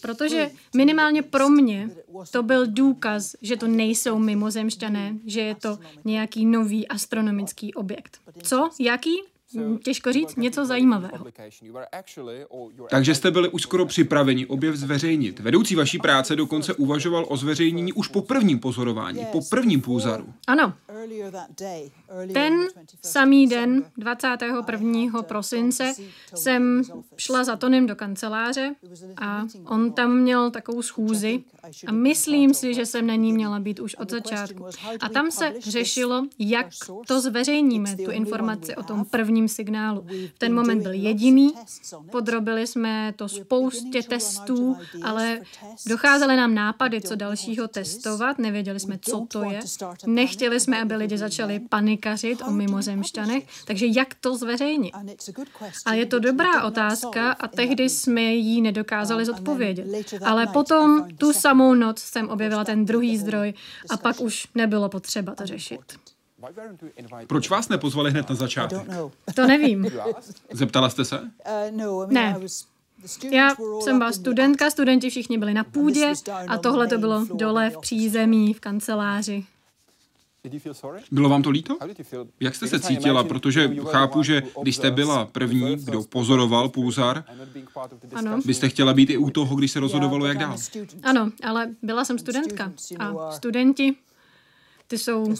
protože 0.00 0.50
minimálně 0.76 1.22
pro 1.22 1.48
mě 1.48 1.90
to 2.30 2.42
byl 2.42 2.66
důkaz, 2.66 3.36
že 3.42 3.56
to 3.56 3.66
nejsou 3.66 4.18
mimozemšťané, 4.18 5.14
že 5.26 5.40
je 5.40 5.54
to 5.54 5.78
nějaký 6.04 6.46
nový 6.46 6.88
astronomický 6.88 7.74
objekt. 7.74 8.18
Co? 8.42 8.70
Jaký? 8.80 9.22
Mm, 9.54 9.78
těžko 9.78 10.12
říct, 10.12 10.36
něco 10.36 10.66
zajímavého. 10.66 11.26
Takže 12.90 13.14
jste 13.14 13.30
byli 13.30 13.48
už 13.48 13.62
skoro 13.62 13.86
připraveni 13.86 14.46
objev 14.46 14.76
zveřejnit. 14.76 15.40
Vedoucí 15.40 15.74
vaší 15.74 15.98
práce 15.98 16.36
dokonce 16.36 16.74
uvažoval 16.74 17.26
o 17.28 17.36
zveřejnění 17.36 17.92
už 17.92 18.08
po 18.08 18.22
prvním 18.22 18.58
pozorování, 18.58 19.26
po 19.32 19.40
prvním 19.50 19.80
půzaru. 19.80 20.34
Ano. 20.46 20.74
Ten 22.32 22.66
samý 23.02 23.46
den, 23.46 23.84
21. 23.96 25.22
prosince, 25.22 25.92
jsem 26.34 26.82
šla 27.16 27.44
za 27.44 27.56
Tonem 27.56 27.86
do 27.86 27.96
kanceláře 27.96 28.74
a 29.16 29.44
on 29.66 29.92
tam 29.92 30.16
měl 30.16 30.50
takovou 30.50 30.82
schůzi 30.82 31.42
a 31.86 31.92
myslím 31.92 32.54
si, 32.54 32.74
že 32.74 32.86
jsem 32.86 33.06
na 33.06 33.14
ní 33.14 33.32
měla 33.32 33.60
být 33.60 33.80
už 33.80 33.94
od 33.94 34.10
začátku. 34.10 34.66
A 35.00 35.08
tam 35.08 35.30
se 35.30 35.54
řešilo, 35.58 36.26
jak 36.38 36.66
to 37.06 37.20
zveřejníme, 37.20 37.96
tu 37.96 38.10
informaci 38.10 38.76
o 38.76 38.82
tom 38.82 39.04
prvním 39.04 39.39
signálu. 39.48 40.06
V 40.34 40.38
ten 40.38 40.54
moment 40.54 40.82
byl 40.82 40.92
jediný, 40.92 41.52
podrobili 42.12 42.66
jsme 42.66 43.12
to 43.16 43.28
spoustě 43.28 44.02
testů, 44.02 44.76
ale 45.02 45.40
docházely 45.88 46.36
nám 46.36 46.54
nápady, 46.54 47.00
co 47.00 47.16
dalšího 47.16 47.68
testovat, 47.68 48.38
nevěděli 48.38 48.80
jsme, 48.80 48.98
co 48.98 49.26
to 49.28 49.44
je. 49.44 49.60
Nechtěli 50.06 50.60
jsme, 50.60 50.82
aby 50.82 50.96
lidi 50.96 51.18
začali 51.18 51.60
panikařit 51.60 52.42
o 52.42 52.50
mimozemšťanech, 52.50 53.46
takže 53.64 53.86
jak 53.96 54.14
to 54.14 54.36
zveřejnit? 54.36 54.94
A 55.86 55.94
je 55.94 56.06
to 56.06 56.18
dobrá 56.18 56.62
otázka 56.64 57.32
a 57.32 57.48
tehdy 57.48 57.88
jsme 57.88 58.22
ji 58.22 58.60
nedokázali 58.60 59.24
zodpovědět. 59.24 59.86
Ale 60.24 60.46
potom 60.46 61.08
tu 61.18 61.32
samou 61.32 61.74
noc 61.74 61.98
jsem 61.98 62.28
objevila 62.28 62.64
ten 62.64 62.84
druhý 62.84 63.18
zdroj 63.18 63.54
a 63.90 63.96
pak 63.96 64.20
už 64.20 64.46
nebylo 64.54 64.88
potřeba 64.88 65.34
to 65.34 65.46
řešit. 65.46 65.80
Proč 67.26 67.50
vás 67.50 67.68
nepozvali 67.68 68.10
hned 68.10 68.28
na 68.28 68.34
začátek? 68.34 68.78
To 69.34 69.46
nevím. 69.46 69.86
Zeptala 70.52 70.90
jste 70.90 71.04
se? 71.04 71.30
Ne. 72.08 72.36
Já 73.30 73.48
jsem 73.80 73.98
byla 73.98 74.12
studentka, 74.12 74.70
studenti 74.70 75.10
všichni 75.10 75.38
byli 75.38 75.54
na 75.54 75.64
půdě 75.64 76.12
a 76.48 76.58
tohle 76.58 76.88
to 76.88 76.98
bylo 76.98 77.26
dole 77.34 77.70
v 77.70 77.78
přízemí, 77.78 78.54
v 78.54 78.60
kanceláři. 78.60 79.44
Bylo 81.10 81.28
vám 81.28 81.42
to 81.42 81.50
líto? 81.50 81.78
Jak 82.40 82.54
jste 82.54 82.66
se 82.66 82.80
cítila? 82.80 83.24
Protože 83.24 83.70
chápu, 83.84 84.22
že 84.22 84.42
když 84.62 84.76
jste 84.76 84.90
byla 84.90 85.24
první, 85.26 85.76
kdo 85.76 86.02
pozoroval 86.02 86.68
půzar, 86.68 87.24
ano. 88.14 88.38
byste 88.44 88.68
chtěla 88.68 88.94
být 88.94 89.10
i 89.10 89.16
u 89.16 89.30
toho, 89.30 89.56
když 89.56 89.72
se 89.72 89.80
rozhodovalo, 89.80 90.26
jak 90.26 90.38
dál. 90.38 90.56
Ano, 91.02 91.30
ale 91.42 91.68
byla 91.82 92.04
jsem 92.04 92.18
studentka 92.18 92.72
a 92.98 93.32
studenti, 93.32 93.96
ty 94.90 94.98
jsou, 94.98 95.34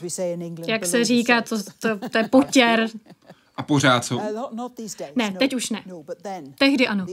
jak 0.66 0.87
se 0.87 1.04
říká, 1.04 1.42
to, 1.42 1.62
to, 1.78 2.09
to 2.09 2.19
je 2.19 2.28
potěr. 2.28 2.87
A 3.57 3.62
pořád 3.62 4.04
jsou? 4.04 4.21
Ne, 5.16 5.35
teď 5.38 5.54
už 5.54 5.71
ne. 5.71 5.83
Tehdy 6.59 6.88
ano. 6.88 7.07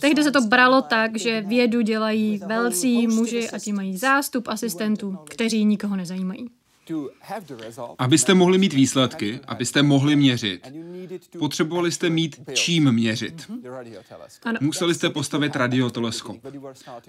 Tehdy 0.00 0.22
se 0.22 0.30
to 0.30 0.40
bralo 0.40 0.82
tak, 0.82 1.18
že 1.18 1.40
vědu 1.40 1.80
dělají 1.80 2.38
velcí 2.46 3.06
muži 3.06 3.50
a 3.50 3.58
ti 3.58 3.72
mají 3.72 3.96
zástup 3.96 4.48
asistentů, 4.48 5.18
kteří 5.30 5.64
nikoho 5.64 5.96
nezajímají. 5.96 6.50
Abyste 7.98 8.34
mohli 8.34 8.58
mít 8.58 8.72
výsledky, 8.72 9.40
abyste 9.46 9.82
mohli 9.82 10.16
měřit, 10.16 10.72
potřebovali 11.38 11.92
jste 11.92 12.10
mít 12.10 12.40
čím 12.52 12.92
měřit. 12.92 13.50
Ano. 14.42 14.58
Museli 14.60 14.94
jste 14.94 15.10
postavit 15.10 15.56
radioteleskop. 15.56 16.36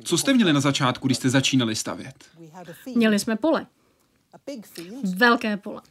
Co 0.03 0.17
jste 0.17 0.33
měli 0.33 0.53
na 0.53 0.59
začátku, 0.59 1.07
když 1.07 1.17
jste 1.17 1.29
začínali 1.29 1.75
stavět? 1.75 2.15
Měli 2.95 3.19
jsme 3.19 3.35
pole. 3.35 3.65
Velké 5.15 5.57
pole. 5.57 5.81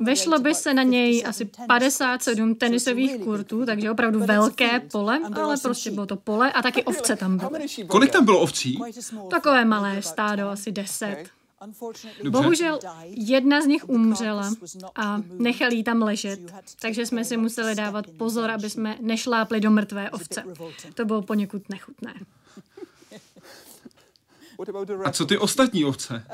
Vešlo 0.00 0.38
by 0.38 0.54
se 0.54 0.74
na 0.74 0.82
něj 0.82 1.24
asi 1.26 1.50
57 1.66 2.54
tenisových 2.54 3.16
kurtů, 3.16 3.66
takže 3.66 3.90
opravdu 3.90 4.20
velké 4.20 4.80
pole, 4.80 5.20
ale 5.34 5.56
prostě 5.62 5.90
bylo 5.90 6.06
to 6.06 6.16
pole 6.16 6.52
a 6.52 6.62
taky 6.62 6.84
ovce 6.84 7.16
tam 7.16 7.38
byly. 7.38 7.66
Kolik 7.86 8.12
tam 8.12 8.24
bylo 8.24 8.40
ovcí? 8.40 8.78
Takové 9.30 9.64
malé 9.64 10.02
stádo, 10.02 10.48
asi 10.48 10.72
10. 10.72 11.24
Bohužel 12.30 12.78
jedna 13.10 13.60
z 13.60 13.66
nich 13.66 13.88
umřela 13.88 14.50
a 14.94 15.22
nechali 15.38 15.76
ji 15.76 15.84
tam 15.84 16.02
ležet, 16.02 16.40
takže 16.80 17.06
jsme 17.06 17.24
si 17.24 17.36
museli 17.36 17.74
dávat 17.74 18.04
pozor, 18.18 18.50
aby 18.50 18.70
jsme 18.70 18.96
nešlápli 19.00 19.60
do 19.60 19.70
mrtvé 19.70 20.10
ovce. 20.10 20.44
To 20.94 21.04
bylo 21.04 21.22
poněkud 21.22 21.68
nechutné. 21.68 22.14
A 25.04 25.10
co 25.12 25.26
ty 25.26 25.38
ostatní 25.38 25.84
ovce? 25.84 26.24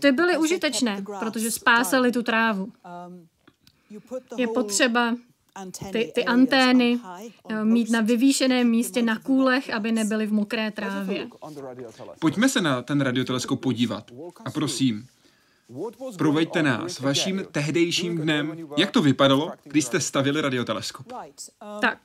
Ty 0.00 0.12
byly 0.12 0.38
užitečné, 0.38 1.04
protože 1.20 1.50
spásali 1.50 2.12
tu 2.12 2.22
trávu. 2.22 2.72
Je 4.36 4.48
potřeba 4.48 5.16
ty, 5.92 6.12
ty 6.14 6.24
antény 6.24 7.00
eh, 7.48 7.64
mít 7.64 7.90
na 7.90 8.00
vyvýšeném 8.00 8.70
místě 8.70 9.02
na 9.02 9.18
kůlech, 9.18 9.70
aby 9.70 9.92
nebyly 9.92 10.26
v 10.26 10.32
mokré 10.32 10.70
trávě. 10.70 11.28
Pojďme 12.18 12.48
se 12.48 12.60
na 12.60 12.82
ten 12.82 13.00
radioteleskop 13.00 13.60
podívat. 13.60 14.10
A 14.44 14.50
prosím, 14.50 15.06
Proveďte 16.18 16.62
nás 16.62 17.00
vaším 17.00 17.44
tehdejším 17.52 18.18
dnem. 18.18 18.56
Jak 18.76 18.90
to 18.90 19.02
vypadalo, 19.02 19.52
když 19.64 19.84
jste 19.84 20.00
stavili 20.00 20.40
radioteleskop? 20.40 21.12
Tak, 21.80 21.98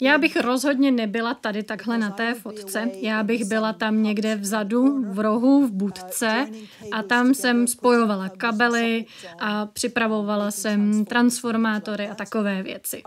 já 0.00 0.18
bych 0.18 0.36
rozhodně 0.36 0.90
nebyla 0.90 1.34
tady 1.34 1.62
takhle 1.62 1.98
na 1.98 2.10
té 2.10 2.34
fotce. 2.34 2.90
Já 3.00 3.22
bych 3.22 3.44
byla 3.44 3.72
tam 3.72 4.02
někde 4.02 4.36
vzadu, 4.36 5.04
v 5.12 5.18
rohu, 5.18 5.66
v 5.66 5.70
budce 5.70 6.48
a 6.92 7.02
tam 7.02 7.34
jsem 7.34 7.66
spojovala 7.66 8.28
kabely 8.28 9.06
a 9.38 9.66
připravovala 9.66 10.50
jsem 10.50 11.04
transformátory 11.04 12.08
a 12.08 12.14
takové 12.14 12.62
věci. 12.62 13.02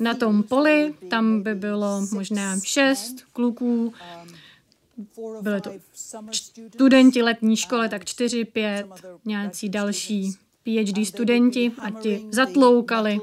Na 0.00 0.14
tom 0.14 0.42
poli 0.42 0.94
tam 1.10 1.42
by 1.42 1.54
bylo 1.54 2.00
možná 2.12 2.56
šest 2.60 3.24
kluků, 3.32 3.92
byly 5.40 5.60
to 5.60 5.70
studenti 6.70 7.22
letní 7.22 7.56
školy, 7.56 7.88
tak 7.88 8.04
čtyři, 8.04 8.44
pět, 8.44 8.86
nějací 9.24 9.68
další 9.68 10.32
PhD 10.62 11.06
studenti 11.06 11.72
a 11.78 11.90
ti 11.90 12.26
zatloukali 12.30 13.18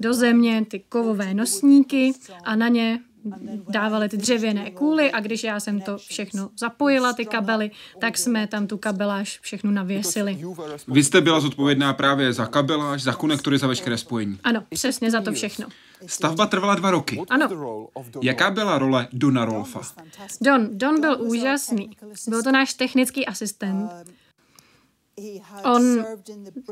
do 0.00 0.14
země 0.14 0.66
ty 0.70 0.80
kovové 0.80 1.34
nosníky 1.34 2.12
a 2.44 2.56
na 2.56 2.68
ně 2.68 3.00
dávali 3.68 4.08
ty 4.08 4.16
dřevěné 4.16 4.70
kůly 4.70 5.12
a 5.12 5.20
když 5.20 5.44
já 5.44 5.60
jsem 5.60 5.80
to 5.80 5.98
všechno 5.98 6.50
zapojila, 6.58 7.12
ty 7.12 7.26
kabely, 7.26 7.70
tak 7.98 8.18
jsme 8.18 8.46
tam 8.46 8.66
tu 8.66 8.78
kabeláž 8.78 9.38
všechno 9.42 9.70
navěsili. 9.70 10.44
Vy 10.88 11.04
jste 11.04 11.20
byla 11.20 11.40
zodpovědná 11.40 11.92
právě 11.92 12.32
za 12.32 12.46
kabeláž, 12.46 13.02
za 13.02 13.12
konektory, 13.12 13.58
za 13.58 13.66
veškeré 13.66 13.98
spojení. 13.98 14.38
Ano, 14.44 14.64
přesně 14.68 15.10
za 15.10 15.20
to 15.20 15.32
všechno. 15.32 15.66
Stavba 16.06 16.46
trvala 16.46 16.74
dva 16.74 16.90
roky. 16.90 17.22
Ano. 17.30 17.48
Jaká 18.22 18.50
byla 18.50 18.78
role 18.78 19.08
Dona 19.12 19.44
Rolfa? 19.44 19.80
Don, 20.40 20.68
Don 20.72 21.00
byl 21.00 21.16
úžasný. 21.20 21.90
Byl 22.28 22.42
to 22.42 22.52
náš 22.52 22.74
technický 22.74 23.26
asistent. 23.26 23.90
On 25.64 26.04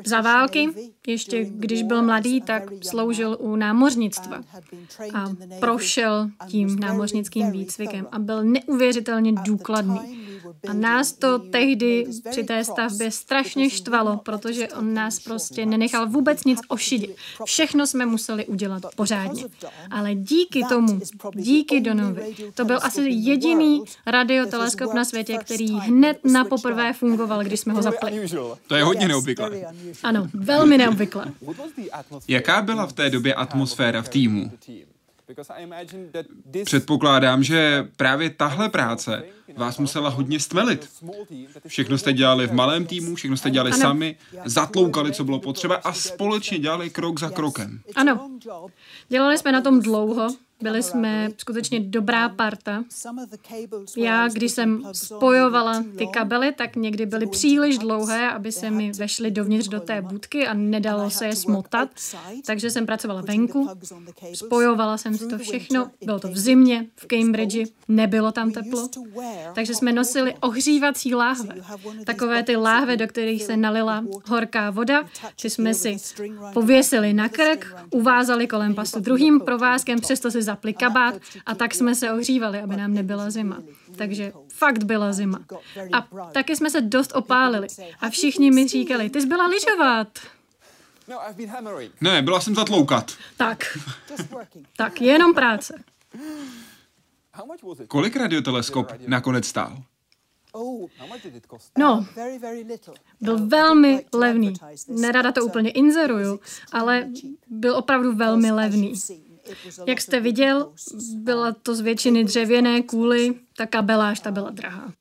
za 0.07 0.21
války, 0.21 0.69
ještě 1.07 1.45
když 1.45 1.83
byl 1.83 2.03
mladý, 2.03 2.41
tak 2.41 2.63
sloužil 2.83 3.37
u 3.41 3.57
námořnictva 3.57 4.41
a 5.15 5.27
prošel 5.61 6.31
tím 6.47 6.81
námořnickým 6.81 7.51
výcvikem 7.51 8.09
a 8.13 8.19
byl 8.19 8.45
neuvěřitelně 8.45 9.33
důkladný. 9.33 10.22
A 10.69 10.73
nás 10.73 11.13
to 11.13 11.39
tehdy 11.39 12.07
při 12.31 12.45
té 12.45 12.65
stavbě 12.65 13.11
strašně 13.11 13.71
štvalo, 13.71 14.17
protože 14.17 14.69
on 14.69 14.95
nás 14.95 15.19
prostě 15.19 15.67
nenechal 15.67 16.09
vůbec 16.09 16.45
nic 16.45 16.59
ošidit. 16.69 17.17
Všechno 17.45 17.87
jsme 17.87 18.07
museli 18.07 18.47
udělat 18.47 18.83
pořádně. 18.97 19.45
Ale 19.91 20.15
díky 20.15 20.65
tomu, 20.69 21.01
díky 21.35 21.81
Donovi, 21.81 22.35
to 22.55 22.65
byl 22.65 22.79
asi 22.83 23.03
jediný 23.09 23.83
radioteleskop 24.07 24.95
na 24.95 25.05
světě, 25.05 25.39
který 25.39 25.71
hned 25.71 26.19
na 26.25 26.45
poprvé 26.45 26.93
fungoval, 26.93 27.45
když 27.45 27.61
jsme 27.61 27.73
ho 27.73 27.83
zapli. 27.83 28.29
To 28.67 28.75
je 28.75 28.85
hodně 28.85 29.09
neobvyklé. 29.09 29.51
Ano, 30.03 30.29
velmi 30.35 30.79
neobvyklé. 30.79 31.25
Jaká 32.29 32.63
byla 32.63 32.87
v 32.87 32.93
té 32.93 33.11
době 33.11 33.35
atmosféra 33.35 34.03
v 34.03 34.09
týmu? 34.09 34.51
Předpokládám, 36.65 37.43
že 37.43 37.89
právě 37.97 38.31
tahle 38.31 38.69
práce 38.69 39.25
vás 39.57 39.79
musela 39.79 40.09
hodně 40.09 40.41
stmelit. 40.41 40.89
Všechno 41.67 41.99
jste 41.99 42.13
dělali 42.13 42.47
v 42.47 42.53
malém 42.53 42.87
týmu, 42.87 43.15
všechno 43.15 43.37
jste 43.37 43.51
dělali 43.51 43.71
ano. 43.71 43.81
sami, 43.81 44.17
zatloukali, 44.45 45.13
co 45.13 45.25
bylo 45.25 45.41
potřeba 45.41 45.77
a 45.77 45.93
společně 45.93 46.59
dělali 46.59 46.91
krok 46.91 47.21
za 47.21 47.31
krokem. 47.31 47.81
Ano, 47.97 48.31
dělali 49.09 49.39
jsme 49.39 49.53
na 49.53 49.61
tom 49.61 49.81
dlouho, 49.81 50.29
byli 50.62 50.83
jsme 50.83 51.29
skutečně 51.38 51.81
dobrá 51.81 52.29
parta. 52.29 52.85
Já, 53.96 54.29
když 54.29 54.53
jsem 54.53 54.83
spojovala 54.92 55.85
ty 55.98 56.07
kabely, 56.07 56.53
tak 56.53 56.77
někdy 56.77 57.07
byly 57.07 57.27
příliš 57.27 57.79
dlouhé, 57.79 58.31
aby 58.31 58.53
se 58.53 58.70
mi 58.70 58.92
vešly 58.92 59.31
dovnitř 59.31 59.68
do 59.68 59.81
té 59.81 60.03
budky 60.03 60.46
a 60.46 60.55
nedalo 60.55 61.11
se 61.11 61.27
je 61.27 61.37
smotat. 61.37 61.88
Takže 62.46 62.70
jsem 62.70 62.87
pracovala 62.87 63.20
venku, 63.20 63.68
spojovala 64.35 64.98
jsem 64.98 65.18
to 65.18 65.38
všechno. 65.38 65.90
Bylo 66.05 66.18
to 66.18 66.29
v 66.29 66.38
zimě, 66.38 66.87
v 66.96 67.07
Cambridge, 67.07 67.68
nebylo 67.88 68.33
tam 68.33 68.51
teplo. 68.51 68.88
Takže 69.55 69.75
jsme 69.75 69.92
nosili 69.92 70.35
ohřívací 70.40 71.14
láhve. 71.14 71.55
Takové 72.07 72.42
ty 72.42 72.57
láhve, 72.57 72.96
do 72.96 73.09
kterých 73.09 73.42
se 73.42 73.57
nalila 73.57 74.05
horká 74.27 74.70
voda, 74.70 75.05
ty 75.42 75.51
jsme 75.51 75.75
si 75.75 75.96
pověsili 76.53 77.12
na 77.12 77.29
krk, 77.29 77.75
uvázali 77.90 78.46
kolem 78.46 78.75
pasu 78.75 79.01
druhým 79.01 79.40
provázkem, 79.40 80.01
přesto 80.01 80.31
si 80.31 80.42
zapli 80.53 80.75
kabát 80.75 81.15
a 81.47 81.55
tak 81.55 81.75
jsme 81.75 81.95
se 81.95 82.12
ohřívali, 82.12 82.61
aby 82.61 82.77
nám 82.77 82.95
nebyla 82.95 83.31
zima. 83.31 83.62
Takže 83.97 84.33
fakt 84.53 84.85
byla 84.85 85.12
zima. 85.12 85.41
A 85.93 86.09
taky 86.33 86.57
jsme 86.57 86.71
se 86.71 86.81
dost 86.81 87.12
opálili. 87.15 87.69
A 88.01 88.11
všichni 88.11 88.51
mi 88.51 88.69
říkali, 88.69 89.11
ty 89.11 89.21
jsi 89.21 89.27
byla 89.27 89.47
lyžovat. 89.47 90.09
Ne, 92.01 92.23
byla 92.23 92.41
jsem 92.41 92.55
zatloukat. 92.55 93.12
Tak. 93.37 93.79
tak, 94.77 95.01
jenom 95.01 95.35
práce. 95.35 95.83
Kolik 97.88 98.17
radioteleskop 98.17 98.93
nakonec 99.07 99.47
stál? 99.47 99.83
No, 101.79 102.07
byl 103.21 103.47
velmi 103.47 104.05
levný. 104.15 104.55
Nerada 104.88 105.33
to 105.33 105.45
úplně 105.45 105.71
inzeruju, 105.71 106.41
ale 106.73 107.09
byl 107.49 107.77
opravdu 107.77 108.15
velmi 108.17 108.51
levný. 108.53 108.95
Jak 109.87 110.01
jste 110.01 110.21
viděl, 110.21 110.73
byla 111.15 111.53
to 111.53 111.75
z 111.75 111.81
většiny 111.81 112.25
dřevěné 112.25 112.83
kůly, 112.83 113.35
ta 113.57 113.67
kabeláž 113.67 114.21
ta 114.21 114.31
byla 114.31 114.51
drahá. 114.51 114.93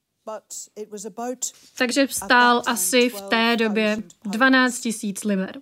Takže 1.78 2.08
stál 2.10 2.64
asi 2.66 3.10
v 3.10 3.22
té 3.22 3.56
době 3.58 3.98
12 4.24 4.80
tisíc 4.80 5.24
liber. 5.24 5.60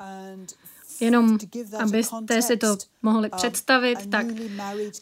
Jenom 1.01 1.37
abyste 1.79 2.41
si 2.41 2.57
to 2.57 2.77
mohli 3.01 3.29
představit, 3.29 4.05
tak 4.09 4.25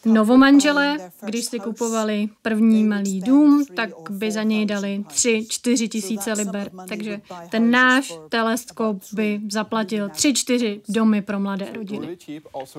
novomanželé, 0.06 1.12
když 1.26 1.46
si 1.46 1.60
kupovali 1.60 2.30
první 2.42 2.84
malý 2.84 3.22
dům, 3.22 3.66
tak 3.76 3.90
by 4.10 4.32
za 4.32 4.44
něj 4.44 4.66
dali 4.66 5.04
3-4 5.08 5.90
tisíce 5.90 6.34
liber. 6.34 6.72
Takže 6.90 7.22
ten 7.50 7.72
náš 7.72 8.14
teleskop 8.30 9.04
by 9.14 9.42
zaplatil 9.52 10.08
3-4 10.08 10.82
domy 10.90 11.22
pro 11.22 11.40
mladé 11.40 11.68
rodiny. 11.74 12.18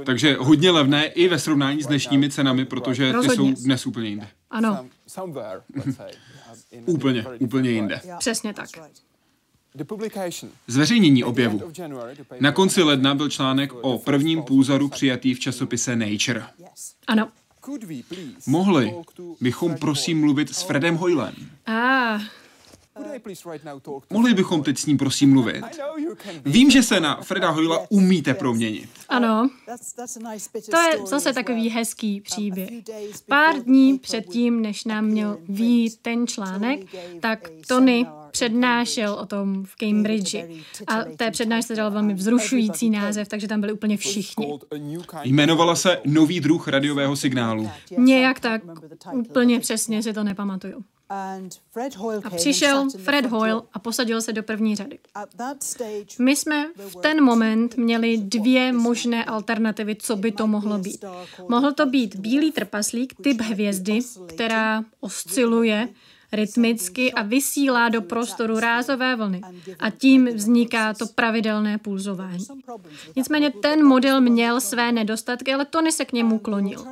Takže 0.05 0.37
hodně 0.41 0.71
levné 0.71 1.07
i 1.07 1.29
ve 1.29 1.39
srovnání 1.39 1.83
s 1.83 1.87
dnešními 1.87 2.31
cenami, 2.31 2.65
protože 2.65 3.13
ty 3.23 3.29
jsou 3.29 3.53
dnes 3.53 3.87
úplně 3.87 4.09
jinde. 4.09 4.29
Ano. 4.51 4.87
úplně, 6.87 7.25
úplně 7.41 7.71
jinde. 7.71 8.01
Přesně 8.19 8.55
tak. 8.55 8.69
Zveřejnění 10.67 11.25
objevu. 11.25 11.73
Na 12.41 12.53
konci 12.53 12.83
ledna 12.83 13.15
byl 13.15 13.29
článek 13.29 13.73
o 13.81 13.99
prvním 13.99 14.43
půzoru 14.43 14.89
přijatý 14.89 15.35
v 15.35 15.41
časopise 15.41 15.97
Nature. 15.97 16.45
Ano. 17.07 17.29
Mohli 18.47 18.95
bychom 19.41 19.77
prosím 19.77 20.21
mluvit 20.21 20.55
s 20.55 20.63
Fredem 20.63 20.97
Hoylem. 20.97 21.35
Ah. 21.67 22.21
Mohli 24.11 24.35
bychom 24.35 24.63
teď 24.63 24.79
s 24.79 24.87
ním 24.87 24.99
prosím 24.99 25.33
mluvit. 25.33 25.65
Vím, 26.45 26.71
že 26.71 26.83
se 26.83 27.01
na 27.01 27.21
Freda 27.23 27.51
Hoyla 27.51 27.87
umíte 27.89 28.35
proměnit. 28.35 28.91
Ano. 29.09 29.51
To 30.71 30.81
je 30.81 31.07
zase 31.07 31.33
takový 31.33 31.69
hezký 31.69 32.21
příběh. 32.21 32.71
Pár 33.27 33.63
dní 33.63 33.99
předtím, 33.99 34.63
než 34.63 34.85
nám 34.85 35.05
měl 35.05 35.39
výjít 35.49 35.99
ten 36.03 36.27
článek, 36.27 36.81
tak 37.21 37.51
Tony 37.69 38.07
přednášel 38.31 39.13
o 39.13 39.27
tom 39.27 39.65
v 39.65 39.77
Cambridge. 39.77 40.35
A 40.87 41.05
té 41.17 41.31
přednášce 41.31 41.77
dal 41.77 41.91
velmi 41.91 42.15
vzrušující 42.15 42.91
název, 42.91 43.29
takže 43.29 43.49
tam 43.49 43.61
byli 43.61 43.73
úplně 43.73 43.97
všichni. 43.97 44.59
Jmenovala 45.23 45.77
se 45.77 46.01
Nový 46.05 46.41
druh 46.41 46.69
radiového 46.69 47.17
signálu. 47.17 47.71
Nějak 47.99 48.41
tak, 48.41 48.63
úplně 49.13 49.61
přesně 49.61 50.03
si 50.03 50.13
to 50.13 50.25
nepamatuju. 50.25 50.85
A 52.25 52.31
přišel 52.37 52.89
Fred 52.99 53.27
Hoyle 53.27 53.63
a 53.73 53.79
posadil 53.79 54.23
se 54.23 54.33
do 54.33 54.43
první 54.43 54.77
řady. 54.77 54.99
My 56.19 56.37
jsme 56.37 56.67
v 56.77 56.97
ten 56.97 57.25
moment 57.25 57.77
měli 57.77 58.19
dvě 58.19 58.73
možné 58.73 59.25
alternativy, 59.25 59.97
co 59.97 60.17
by 60.17 60.33
to 60.33 60.47
mohlo 60.47 60.79
být. 60.79 61.05
Mohl 61.49 61.73
to 61.73 61.87
být 61.87 62.17
bílý 62.17 62.53
trpaslík, 62.53 63.15
typ 63.23 63.41
hvězdy, 63.41 63.99
která 64.27 64.85
osciluje 65.01 65.89
rytmicky 66.33 67.13
a 67.13 67.23
vysílá 67.23 67.89
do 67.89 68.03
prostoru 68.03 68.61
rázové 68.61 69.17
vlny 69.17 69.41
a 69.79 69.91
tím 69.91 70.27
vzniká 70.35 70.95
to 70.95 71.07
pravidelné 71.07 71.79
pulzování. 71.79 72.45
Nicméně 73.17 73.51
ten 73.51 73.85
model 73.85 74.21
měl 74.21 74.61
své 74.61 74.93
nedostatky, 74.93 75.55
ale 75.55 75.65
Tony 75.65 75.93
se 75.93 76.05
k 76.05 76.13
němu 76.13 76.39
klonil. 76.39 76.85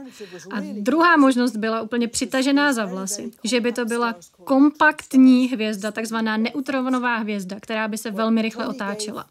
A 0.50 0.60
druhá 0.72 1.16
možnost 1.16 1.56
byla 1.56 1.80
úplně 1.80 2.08
přitažená 2.08 2.72
za 2.72 2.84
vlasy, 2.84 3.30
že 3.44 3.60
by 3.60 3.72
to 3.72 3.84
byla 3.84 4.14
kompaktní 4.44 5.48
hvězda, 5.48 5.90
takzvaná 5.90 6.36
neutronová 6.36 7.16
hvězda, 7.16 7.60
která 7.60 7.88
by 7.88 7.98
se 7.98 8.10
velmi 8.10 8.42
rychle 8.42 8.66
otáčela. 8.66 9.26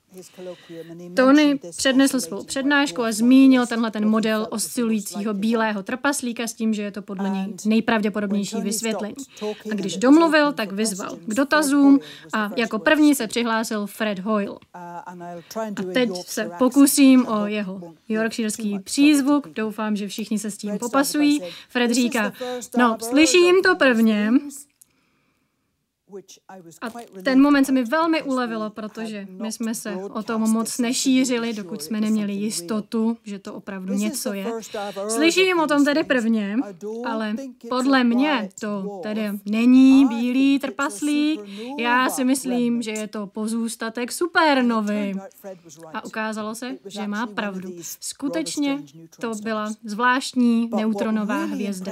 Tony 1.15 1.59
přednesl 1.77 2.19
svou 2.19 2.43
přednášku 2.43 3.03
a 3.03 3.11
zmínil 3.11 3.67
tenhle 3.67 3.91
ten 3.91 4.09
model 4.09 4.47
oscilujícího 4.51 5.33
bílého 5.33 5.83
trpaslíka 5.83 6.47
s 6.47 6.53
tím, 6.53 6.73
že 6.73 6.81
je 6.81 6.91
to 6.91 7.01
podle 7.01 7.29
něj 7.29 7.53
nejpravděpodobnější 7.65 8.61
vysvětlení. 8.61 9.15
A 9.71 9.75
když 9.75 9.97
domluvil, 9.97 10.53
tak 10.53 10.71
vyzval 10.71 11.15
k 11.25 11.33
dotazům 11.33 11.99
a 12.33 12.51
jako 12.55 12.79
první 12.79 13.15
se 13.15 13.27
přihlásil 13.27 13.87
Fred 13.87 14.19
Hoyle. 14.19 14.55
A 14.73 15.15
teď 15.93 16.09
se 16.25 16.51
pokusím 16.57 17.27
o 17.27 17.45
jeho 17.45 17.93
yorkshireský 18.09 18.79
přízvuk, 18.79 19.47
doufám, 19.47 19.95
že 19.95 20.07
všichni 20.07 20.39
se 20.39 20.51
s 20.51 20.57
tím 20.57 20.79
popasují. 20.79 21.41
Fred 21.69 21.91
říká, 21.91 22.33
no, 22.77 22.97
slyším 22.99 23.55
to 23.63 23.75
prvně, 23.75 24.31
a 26.81 26.89
ten 27.23 27.41
moment 27.41 27.65
se 27.65 27.71
mi 27.71 27.83
velmi 27.83 28.23
ulevilo, 28.23 28.69
protože 28.69 29.27
my 29.29 29.51
jsme 29.51 29.75
se 29.75 29.95
o 29.95 30.23
tom 30.23 30.41
moc 30.41 30.77
nešířili, 30.77 31.53
dokud 31.53 31.81
jsme 31.81 32.01
neměli 32.01 32.33
jistotu, 32.33 33.17
že 33.23 33.39
to 33.39 33.53
opravdu 33.53 33.93
něco 33.93 34.33
je. 34.33 34.45
Slyším 35.07 35.59
o 35.59 35.67
tom 35.67 35.85
tedy 35.85 36.03
prvně, 36.03 36.55
ale 37.05 37.35
podle 37.69 38.03
mě 38.03 38.49
to 38.59 38.99
tedy 39.03 39.21
není 39.45 40.05
bílý 40.07 40.59
trpaslík. 40.59 41.41
Já 41.79 42.09
si 42.09 42.23
myslím, 42.23 42.81
že 42.81 42.91
je 42.91 43.07
to 43.07 43.27
pozůstatek 43.27 44.11
supernovy. 44.11 45.13
A 45.93 46.05
ukázalo 46.05 46.55
se, 46.55 46.77
že 46.85 47.07
má 47.07 47.27
pravdu. 47.27 47.69
Skutečně 47.99 48.83
to 49.21 49.31
byla 49.43 49.73
zvláštní 49.83 50.69
neutronová 50.75 51.45
hvězda. 51.45 51.91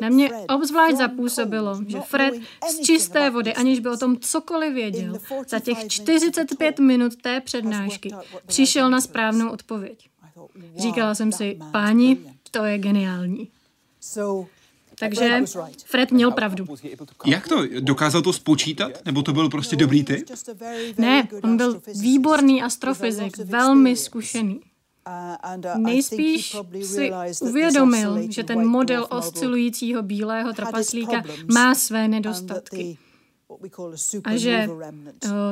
Na 0.00 0.08
mě 0.08 0.30
obzvlášť 0.54 0.96
zapůsobilo, 0.96 1.80
že 1.86 2.00
Fred 2.00 2.34
z 2.70 2.80
čisté 2.80 3.30
vody, 3.30 3.43
aniž 3.52 3.80
by 3.80 3.88
o 3.88 3.96
tom 3.96 4.16
cokoliv 4.20 4.74
věděl, 4.74 5.18
za 5.48 5.58
těch 5.58 5.78
45 5.88 6.78
minut 6.78 7.16
té 7.16 7.40
přednášky 7.40 8.10
přišel 8.46 8.90
na 8.90 9.00
správnou 9.00 9.50
odpověď. 9.50 10.08
Říkala 10.76 11.14
jsem 11.14 11.32
si, 11.32 11.58
páni, 11.72 12.18
to 12.50 12.64
je 12.64 12.78
geniální. 12.78 13.48
Takže 14.98 15.42
Fred 15.84 16.10
měl 16.10 16.30
pravdu. 16.30 16.66
Jak 17.26 17.48
to? 17.48 17.62
Dokázal 17.80 18.22
to 18.22 18.32
spočítat? 18.32 19.04
Nebo 19.04 19.22
to 19.22 19.32
byl 19.32 19.48
prostě 19.48 19.76
dobrý 19.76 20.04
typ? 20.04 20.30
Ne, 20.98 21.28
on 21.42 21.56
byl 21.56 21.82
výborný 22.00 22.62
astrofyzik, 22.62 23.36
velmi 23.36 23.96
zkušený. 23.96 24.60
Nejspíš 25.76 26.56
si 26.82 27.12
uvědomil, 27.40 28.32
že 28.32 28.44
ten 28.44 28.66
model 28.66 29.06
oscilujícího 29.10 30.02
bílého 30.02 30.52
trpaslíka 30.52 31.22
má 31.52 31.74
své 31.74 32.08
nedostatky. 32.08 32.98
A 34.24 34.36
že 34.36 34.68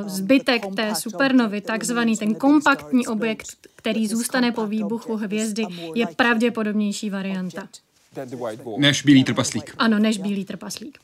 zbytek 0.07 0.63
té 0.77 0.95
supernovy, 0.95 1.61
takzvaný 1.61 2.17
ten 2.17 2.35
kompaktní 2.35 3.07
objekt, 3.07 3.47
který 3.77 4.09
zůstane 4.09 4.53
po 4.53 4.67
výbuchu 4.67 5.17
hvězdy, 5.17 5.67
je 5.95 6.07
pravděpodobnější 6.07 7.11
varianta. 7.11 7.69
Než 8.79 9.03
bílý 9.03 9.25
trpaslík. 9.25 9.75
Ano, 9.79 9.99
než 9.99 10.19
bílý 10.19 10.45
trpaslík. 10.45 10.99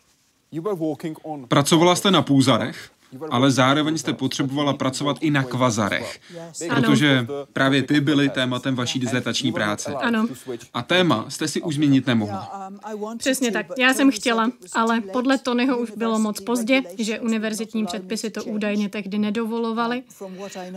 Pracovala 1.49 1.97
jste 1.97 2.11
na 2.11 2.23
půzarech? 2.23 2.91
Ale 3.31 3.51
zároveň 3.51 3.99
jste 3.99 4.13
potřebovala 4.13 4.73
pracovat 4.73 5.17
i 5.21 5.31
na 5.31 5.43
kvazarech, 5.43 6.21
protože 6.69 7.27
právě 7.53 7.83
ty 7.83 8.01
byly 8.01 8.29
tématem 8.29 8.75
vaší 8.75 8.99
dizertační 8.99 9.53
práce. 9.53 9.95
Ano. 9.95 10.27
A 10.75 10.83
téma 10.83 11.25
jste 11.29 11.49
si 11.49 11.63
už 11.63 11.75
změnit 11.75 12.07
nemohla. 12.07 12.71
Přesně 13.19 13.53
tak. 13.53 13.67
Já 13.79 13.95
jsem 13.95 14.11
chtěla, 14.11 14.51
ale 14.73 15.01
podle 15.01 15.39
Tonyho 15.39 15.79
už 15.79 15.91
bylo 15.91 16.19
moc 16.19 16.41
pozdě, 16.41 16.83
že 16.99 17.21
univerzitní 17.21 17.87
předpisy 17.87 18.31
to 18.31 18.45
údajně 18.45 18.89
tehdy 18.89 19.19
nedovolovaly. 19.19 20.03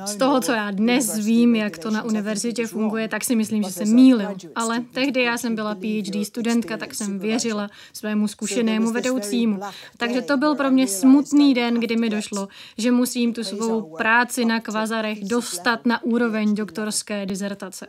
Z 0.06 0.16
toho, 0.16 0.42
co 0.42 0.52
já 0.52 0.72
dnes 0.72 1.18
vím, 1.18 1.56
jak 1.56 1.78
to 1.78 1.92
na 1.92 2.04
univerzitě 2.04 2.68
funguje, 2.68 3.08
tak 3.08 3.24
si 3.24 3.36
myslím, 3.36 3.64
že 3.64 3.72
se 3.72 3.86
mýlil. 3.86 4.30
Ale 4.56 4.84
tehdy 4.94 5.24
já 5.24 5.38
jsem 5.38 5.56
byla 5.56 5.76
PhD 5.76 6.26
studentka, 6.28 6.78
tak 6.78 6.96
jsem 6.96 7.20
věřila 7.20 7.70
svému 7.94 8.28
zkušenému 8.28 8.92
vedoucímu. 8.92 9.60
Takže 9.98 10.22
to 10.22 10.38
byl 10.38 10.56
pro 10.56 10.72
mě 10.72 10.88
smutný 10.88 11.54
den, 11.54 11.80
kdy 11.80 11.98
mi 11.98 12.10
do 12.10 12.21
došlo, 12.22 12.48
že 12.78 12.92
musím 12.92 13.34
tu 13.34 13.44
svou 13.44 13.96
práci 13.98 14.46
na 14.46 14.60
kvazarech 14.60 15.24
dostat 15.24 15.86
na 15.86 16.04
úroveň 16.04 16.56
doktorské 16.56 17.26
dizertace. 17.26 17.88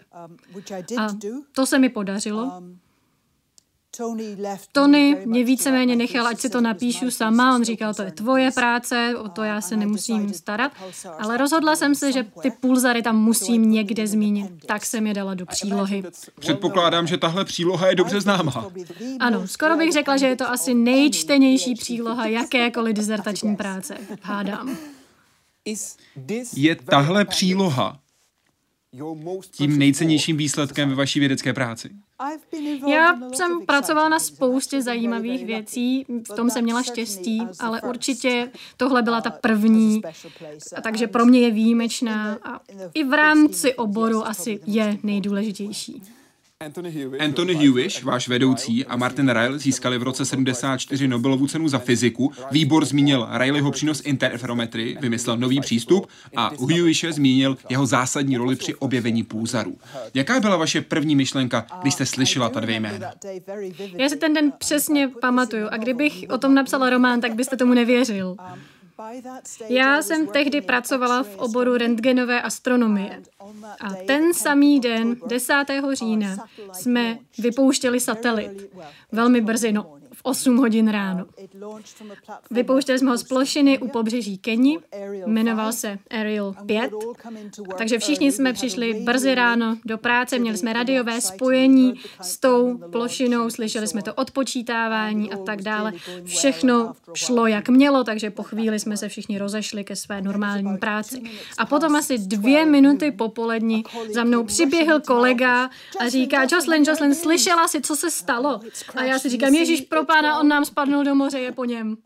A 0.99 1.09
to 1.53 1.66
se 1.66 1.79
mi 1.79 1.88
podařilo. 1.88 2.62
Tony 4.73 5.17
mě 5.25 5.45
víceméně 5.45 5.97
nechal, 5.97 6.27
ať 6.27 6.41
si 6.41 6.51
to 6.51 6.61
napíšu 6.61 7.11
sama. 7.11 7.55
On 7.55 7.65
říkal, 7.65 7.95
to 7.95 8.03
je 8.03 8.13
tvoje 8.13 8.51
práce, 8.51 9.15
o 9.19 9.29
to 9.29 9.43
já 9.43 9.61
se 9.61 9.77
nemusím 9.77 10.35
starat. 10.35 10.73
Ale 11.19 11.37
rozhodla 11.37 11.77
jsem 11.77 11.95
se, 11.95 12.13
že 12.13 12.27
ty 12.43 12.51
pulzary 12.51 13.03
tam 13.03 13.17
musím 13.17 13.71
někde 13.71 14.07
zmínit. 14.07 14.67
Tak 14.67 14.87
jsem 14.87 15.07
je 15.07 15.15
dala 15.15 15.35
do 15.35 15.47
přílohy. 15.47 16.03
Předpokládám, 16.41 17.07
že 17.07 17.19
tahle 17.19 17.45
příloha 17.45 17.89
je 17.89 17.95
dobře 17.95 18.21
známá. 18.21 18.71
Ano, 19.21 19.49
skoro 19.49 19.77
bych 19.77 19.93
řekla, 19.93 20.17
že 20.17 20.27
je 20.27 20.37
to 20.37 20.51
asi 20.51 20.75
nejčtenější 20.75 21.75
příloha 21.75 22.27
jakékoliv 22.27 22.97
dizertační 22.97 23.57
práce. 23.57 23.97
Hádám. 24.23 24.77
Je 26.57 26.77
tahle 26.77 27.25
příloha 27.25 27.99
tím 29.51 29.79
nejcennějším 29.79 30.37
výsledkem 30.37 30.89
ve 30.89 30.95
vaší 30.95 31.21
vědecké 31.21 31.53
práci? 31.53 31.91
Já 32.87 33.19
jsem 33.33 33.67
pracovala 33.67 34.09
na 34.09 34.19
spoustě 34.19 34.83
zajímavých 34.83 35.47
věcí, 35.47 36.07
v 36.33 36.37
tom 36.37 36.51
jsem 36.51 36.65
měla 36.65 36.83
štěstí, 36.83 37.43
ale 37.61 37.81
určitě 37.83 38.51
tohle 38.77 39.03
byla 39.03 39.21
ta 39.21 39.31
první, 39.31 40.03
takže 40.83 41.07
pro 41.07 41.27
mě 41.27 41.41
je 41.41 41.51
výjimečná 41.51 42.39
a 42.43 42.61
i 42.95 43.05
v 43.05 43.13
rámci 43.13 43.75
oboru 43.75 44.27
asi 44.27 44.61
je 44.67 44.99
nejdůležitější. 45.03 46.03
Anthony 47.18 47.55
Hewish, 47.55 48.03
váš 48.03 48.29
vedoucí, 48.29 48.87
a 48.87 48.96
Martin 48.96 49.29
Ryle 49.29 49.59
získali 49.59 49.98
v 49.98 50.03
roce 50.03 50.25
74 50.25 51.09
Nobelovu 51.09 51.46
cenu 51.46 51.68
za 51.68 51.79
fyziku. 51.79 52.33
Výbor 52.51 52.85
zmínil 52.85 53.29
Rileyho 53.31 53.70
přínos 53.70 54.03
interferometry, 54.05 54.96
vymyslel 55.01 55.37
nový 55.37 55.61
přístup 55.61 56.07
a 56.37 56.51
u 56.51 56.66
Hewishe 56.66 57.12
zmínil 57.12 57.57
jeho 57.68 57.87
zásadní 57.87 58.37
roli 58.37 58.57
při 58.57 58.75
objevení 58.75 59.22
půzarů. 59.22 59.77
Jaká 60.14 60.40
byla 60.40 60.57
vaše 60.57 60.81
první 60.81 61.16
myšlenka, 61.16 61.66
když 61.83 61.94
jste 61.94 62.07
slyšela 62.07 62.48
ta 62.48 62.61
dvě 62.61 62.81
jména? 62.81 63.11
Já 63.98 64.09
si 64.09 64.16
ten 64.16 64.35
den 64.35 64.53
přesně 64.59 65.09
pamatuju 65.20 65.66
a 65.70 65.77
kdybych 65.77 66.25
o 66.29 66.38
tom 66.38 66.55
napsala 66.55 66.90
román, 66.90 67.20
tak 67.20 67.35
byste 67.35 67.57
tomu 67.57 67.75
nevěřil. 67.75 68.37
Já 69.69 70.03
jsem 70.03 70.27
tehdy 70.27 70.61
pracovala 70.61 71.23
v 71.23 71.37
oboru 71.37 71.77
rentgenové 71.77 72.43
astronomie. 72.43 73.23
A 73.81 73.95
ten 74.07 74.35
samý 74.35 74.81
den, 74.81 75.17
10. 75.27 75.55
října, 75.93 76.37
jsme 76.73 77.19
vypouštěli 77.39 78.01
satelit. 78.01 78.71
Velmi 79.13 79.41
brzy, 79.41 79.73
no 79.73 80.02
v 80.23 80.27
8 80.27 80.57
hodin 80.57 80.89
ráno. 80.89 81.25
Vypouštěli 82.51 82.99
jsme 82.99 83.11
ho 83.11 83.19
z 83.19 83.23
plošiny 83.23 83.79
u 83.79 83.89
pobřeží 83.89 84.39
Keni, 84.39 84.79
jmenoval 85.27 85.73
se 85.73 85.99
Ariel 86.11 86.55
5, 86.67 86.91
takže 87.79 87.99
všichni 87.99 88.33
jsme 88.33 88.53
přišli 88.53 88.95
brzy 88.95 89.35
ráno 89.35 89.77
do 89.85 89.99
práce, 89.99 90.39
měli 90.39 90.57
jsme 90.57 90.73
radiové 90.73 91.21
spojení 91.21 91.95
s 92.21 92.39
tou 92.39 92.79
plošinou, 92.93 93.51
slyšeli 93.51 93.87
jsme 93.87 94.03
to 94.03 94.15
odpočítávání 94.15 95.33
a 95.33 95.37
tak 95.37 95.63
dále. 95.63 95.93
Všechno 96.25 96.93
šlo 97.15 97.47
jak 97.47 97.69
mělo, 97.69 98.05
takže 98.05 98.31
po 98.31 98.43
chvíli 98.43 98.79
jsme 98.79 98.97
se 98.97 99.09
všichni 99.09 99.39
rozešli 99.39 99.85
ke 99.85 99.97
své 99.97 100.23
normální 100.23 100.77
práci. 100.79 101.23
A 101.59 101.67
potom 101.67 101.97
asi 101.97 102.19
dvě 102.19 102.67
minuty 102.67 103.11
popolední 103.11 103.85
za 104.15 104.25
mnou 104.25 104.45
přiběhl 104.45 105.01
kolega 105.01 105.71
a 106.01 106.09
říká, 106.09 106.43
Jocelyn, 106.43 106.85
Jocelyn, 106.87 107.15
slyšela 107.15 107.69
si, 107.69 107.81
co 107.81 107.97
se 107.97 108.11
stalo? 108.11 108.61
A 108.95 109.03
já 109.03 109.19
si 109.19 109.29
říkám, 109.29 109.55
Ježíš, 109.55 109.81
pro 109.81 110.05
pána, 110.12 110.40
on 110.40 110.48
nám 110.48 110.64
spadnul 110.64 111.05
do 111.05 111.14
moře, 111.14 111.38
je 111.38 111.53
po 111.53 111.64
něm. 111.64 111.96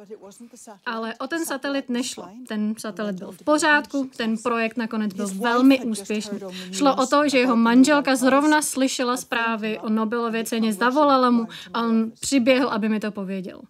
Ale 0.87 1.15
o 1.15 1.27
ten 1.27 1.47
satelit 1.47 1.89
nešlo. 1.89 2.29
Ten 2.49 2.75
satelit 2.79 3.17
byl 3.17 3.33
v 3.33 3.45
pořádku, 3.45 4.11
ten 4.17 4.37
projekt 4.43 4.77
nakonec 4.77 5.13
byl 5.13 5.29
velmi 5.29 5.81
úspěšný. 5.81 6.39
Šlo 6.73 6.97
o 6.97 7.07
to, 7.07 7.29
že 7.29 7.39
jeho 7.39 7.57
manželka 7.57 8.17
zrovna 8.17 8.63
slyšela 8.63 9.17
zprávy 9.17 9.79
o 9.79 9.89
Nobelově 9.89 10.45
ceně, 10.45 10.73
zavolala 10.73 11.31
mu 11.31 11.47
a 11.75 11.83
on 11.83 12.13
přiběhl, 12.21 12.69
aby 12.69 12.89
mi 12.89 13.01
to 13.01 13.11
pověděl. 13.11 13.61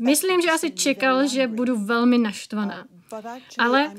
Myslím, 0.00 0.40
že 0.40 0.50
asi 0.50 0.70
čekal, 0.70 1.26
že 1.26 1.46
budu 1.46 1.84
velmi 1.84 2.18
naštvaná. 2.18 2.84
Ale 3.58 3.92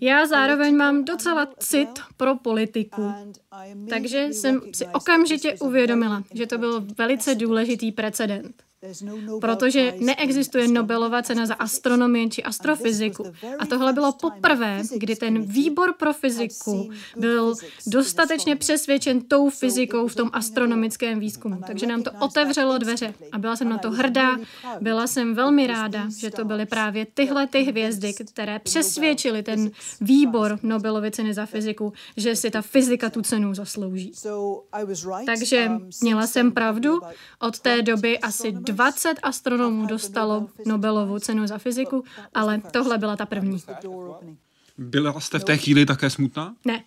já 0.00 0.26
zároveň 0.26 0.76
mám 0.76 1.04
docela 1.04 1.48
cit 1.58 2.00
pro 2.16 2.36
politiku. 2.36 3.12
Takže 3.90 4.26
jsem 4.26 4.60
si 4.72 4.86
okamžitě 4.86 5.56
uvědomila, 5.60 6.22
že 6.34 6.46
to 6.46 6.58
byl 6.58 6.86
velice 6.98 7.34
důležitý 7.34 7.92
precedent. 7.92 8.62
No 9.02 9.40
Protože 9.40 9.94
neexistuje 9.98 10.68
Nobelova 10.68 11.22
cena 11.22 11.46
za 11.46 11.54
astronomii 11.54 12.30
či 12.30 12.42
astrofyziku. 12.42 13.24
A 13.58 13.66
tohle 13.66 13.92
bylo 13.92 14.12
poprvé, 14.12 14.82
kdy 14.96 15.16
ten 15.16 15.42
výbor 15.42 15.94
pro 15.98 16.12
fyziku 16.12 16.90
byl 17.16 17.54
dostatečně 17.86 18.56
přesvědčen 18.56 19.20
tou 19.20 19.50
fyzikou 19.50 20.08
v 20.08 20.14
tom 20.14 20.30
astronomickém 20.32 21.20
výzkumu. 21.20 21.60
Takže 21.66 21.86
nám 21.86 22.02
to 22.02 22.10
otevřelo 22.20 22.78
dveře 22.78 23.14
a 23.32 23.38
byla 23.38 23.56
jsem 23.56 23.68
na 23.68 23.78
to 23.78 23.90
hrdá. 23.90 24.36
Byla 24.80 25.06
jsem 25.06 25.34
velmi 25.34 25.66
ráda, 25.66 26.08
že 26.18 26.30
to 26.30 26.44
byly 26.44 26.66
právě 26.66 27.06
tyhle 27.14 27.46
ty 27.46 27.62
hvězdy, 27.62 28.14
které 28.32 28.58
přesvědčily 28.58 29.42
ten 29.42 29.70
výbor 30.00 30.58
Nobelovy 30.62 31.10
ceny 31.10 31.34
za 31.34 31.46
fyziku, 31.46 31.92
že 32.16 32.36
si 32.36 32.50
ta 32.50 32.62
fyzika 32.62 33.10
tu 33.10 33.22
cenu 33.22 33.54
zaslouží. 33.54 34.12
Takže 35.26 35.68
um, 35.68 35.90
měla 36.02 36.26
jsem 36.26 36.52
pravdu. 36.52 37.00
Od 37.38 37.60
té 37.60 37.82
doby 37.82 38.18
asi 38.18 38.52
20 38.74 39.14
astronomů 39.22 39.86
dostalo 39.86 40.48
Nobelovu 40.66 41.18
cenu 41.18 41.46
za 41.46 41.58
fyziku, 41.58 42.04
ale 42.34 42.60
tohle 42.70 42.98
byla 42.98 43.16
ta 43.16 43.26
první. 43.26 43.58
Byla 44.78 45.20
jste 45.20 45.38
v 45.38 45.44
té 45.44 45.56
chvíli 45.56 45.86
také 45.86 46.10
smutná? 46.10 46.54
Ne. 46.64 46.84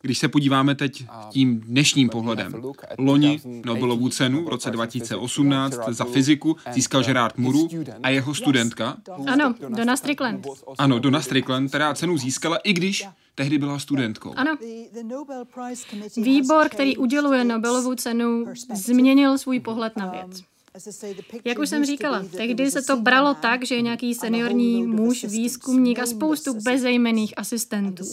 Když 0.00 0.18
se 0.18 0.28
podíváme 0.28 0.74
teď 0.74 1.04
tím 1.30 1.60
dnešním 1.60 2.08
pohledem, 2.08 2.54
loni 2.98 3.40
Nobelovu 3.44 4.08
cenu 4.08 4.44
v 4.44 4.48
roce 4.48 4.70
2018 4.70 5.78
za 5.88 6.04
fyziku 6.04 6.56
získal 6.72 7.02
Gerard 7.02 7.38
Muru 7.38 7.68
a 8.02 8.08
jeho 8.08 8.34
studentka. 8.34 8.96
Ano, 9.26 9.54
Donna 9.68 9.96
Strickland. 9.96 10.46
Ano, 10.78 10.98
Donna 10.98 11.20
Strickland, 11.20 11.68
která 11.68 11.94
cenu 11.94 12.18
získala, 12.18 12.56
i 12.56 12.72
když 12.72 13.06
tehdy 13.34 13.58
byla 13.58 13.78
studentkou. 13.78 14.32
Ano. 14.36 14.56
Výbor, 16.16 16.68
který 16.68 16.96
uděluje 16.96 17.44
Nobelovu 17.44 17.94
cenu, 17.94 18.44
změnil 18.74 19.38
svůj 19.38 19.60
pohled 19.60 19.96
na 19.96 20.10
věc. 20.10 20.42
Jak 21.44 21.58
už 21.58 21.68
jsem 21.68 21.84
říkala, 21.84 22.24
tehdy 22.36 22.70
se 22.70 22.82
to 22.82 22.96
bralo 22.96 23.34
tak, 23.34 23.66
že 23.66 23.74
je 23.74 23.82
nějaký 23.82 24.14
seniorní 24.14 24.82
muž, 24.82 25.24
výzkumník 25.24 25.98
a 25.98 26.06
spoustu 26.06 26.54
bezejmených 26.62 27.38
asistentů. 27.38 28.04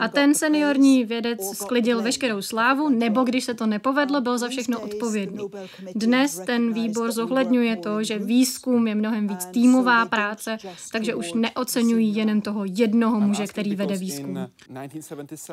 A 0.00 0.08
ten 0.08 0.34
seniorní 0.34 1.04
vědec 1.04 1.40
sklidil 1.52 2.02
veškerou 2.02 2.42
slávu, 2.42 2.88
nebo 2.88 3.24
když 3.24 3.44
se 3.44 3.54
to 3.54 3.66
nepovedlo, 3.66 4.20
byl 4.20 4.38
za 4.38 4.48
všechno 4.48 4.80
odpovědný. 4.80 5.46
Dnes 5.94 6.40
ten 6.46 6.72
výbor 6.72 7.12
zohledňuje 7.12 7.76
to, 7.76 8.04
že 8.04 8.18
výzkum 8.18 8.88
je 8.88 8.94
mnohem 8.94 9.28
víc 9.28 9.44
týmová 9.44 10.06
práce, 10.06 10.58
takže 10.92 11.14
už 11.14 11.32
neocenují 11.32 12.16
jen 12.16 12.40
toho 12.40 12.64
jednoho 12.64 13.20
muže, 13.20 13.46
který 13.46 13.76
vede 13.76 13.96
výzkum. 13.96 14.38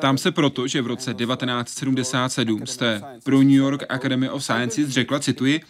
Tam 0.00 0.18
se 0.18 0.30
proto, 0.30 0.66
že 0.66 0.82
v 0.82 0.86
roce 0.86 1.14
1977 1.14 2.66
jste 2.66 3.02
pro 3.24 3.38
New 3.38 3.50
York 3.50 3.84
Academy 3.88 4.30
of 4.30 4.44
Sciences 4.44 4.88
řekla, 4.88 5.20
cituji, 5.20 5.60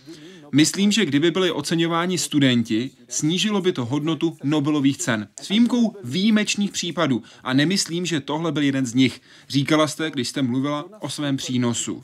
Myslím, 0.53 0.93
že 0.93 1.07
kdyby 1.07 1.31
byli 1.31 1.51
oceňováni 1.51 2.19
studenti, 2.19 2.91
snížilo 3.09 3.61
by 3.61 3.73
to 3.73 3.85
hodnotu 3.85 4.37
Nobelových 4.45 4.99
cen. 4.99 5.29
S 5.41 5.49
výjimkou 5.49 5.97
výjimečných 6.05 6.71
případů. 6.71 7.23
A 7.43 7.53
nemyslím, 7.53 8.07
že 8.07 8.21
tohle 8.21 8.53
byl 8.53 8.63
jeden 8.63 8.87
z 8.87 8.95
nich. 8.95 9.21
Říkala 9.49 9.89
jste, 9.89 10.11
když 10.11 10.29
jste 10.29 10.43
mluvila 10.43 10.85
o 11.01 11.09
svém 11.09 11.37
přínosu. 11.37 12.03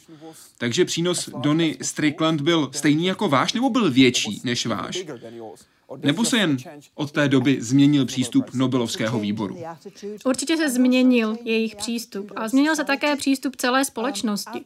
Takže 0.59 0.85
přínos 0.85 1.31
Donny 1.41 1.77
Strickland 1.83 2.41
byl 2.41 2.71
stejný 2.73 3.07
jako 3.07 3.29
váš, 3.29 3.53
nebo 3.53 3.71
byl 3.71 3.91
větší 3.91 4.41
než 4.45 4.67
váš? 4.67 5.05
Nebo 6.03 6.25
se 6.25 6.37
jen 6.37 6.57
od 6.95 7.13
té 7.13 7.29
doby 7.29 7.59
změnil 7.61 8.07
přístup 8.07 8.55
Nobelovského 8.55 9.21
výboru? 9.21 9.59
Určitě 10.25 10.57
se 10.57 10.71
změnil 10.71 11.37
jejich 11.45 11.77
přístup 11.77 12.33
a 12.37 12.49
změnil 12.49 12.77
se 12.77 12.85
také 12.85 13.17
přístup 13.17 13.57
celé 13.57 13.85
společnosti. 13.85 14.65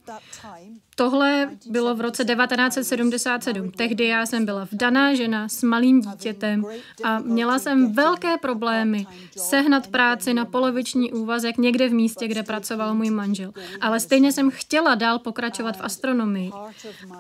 Tohle 0.99 1.51
bylo 1.67 1.95
v 1.95 2.01
roce 2.01 2.25
1977. 2.25 3.71
Tehdy 3.71 4.07
já 4.07 4.27
jsem 4.27 4.45
byla 4.45 4.69
vdaná 4.73 5.15
žena 5.15 5.49
s 5.49 5.63
malým 5.63 6.01
dítětem 6.01 6.65
a 7.05 7.19
měla 7.19 7.59
jsem 7.59 7.93
velké 7.93 8.37
problémy 8.37 9.07
sehnat 9.37 9.87
práci 9.87 10.35
na 10.35 10.45
poloviční 10.45 11.13
úvazek 11.13 11.59
někde 11.59 11.89
v 11.89 11.93
místě, 11.93 12.29
kde 12.29 12.43
pracoval 12.43 12.95
můj 12.95 13.11
manžel. 13.11 13.53
Ale 13.81 14.01
stejně 14.01 14.33
jsem 14.33 14.51
chtěla 14.51 14.95
dál 14.95 15.19
pokračovat 15.19 15.77
v 15.77 15.81
astronomii. 15.81 16.51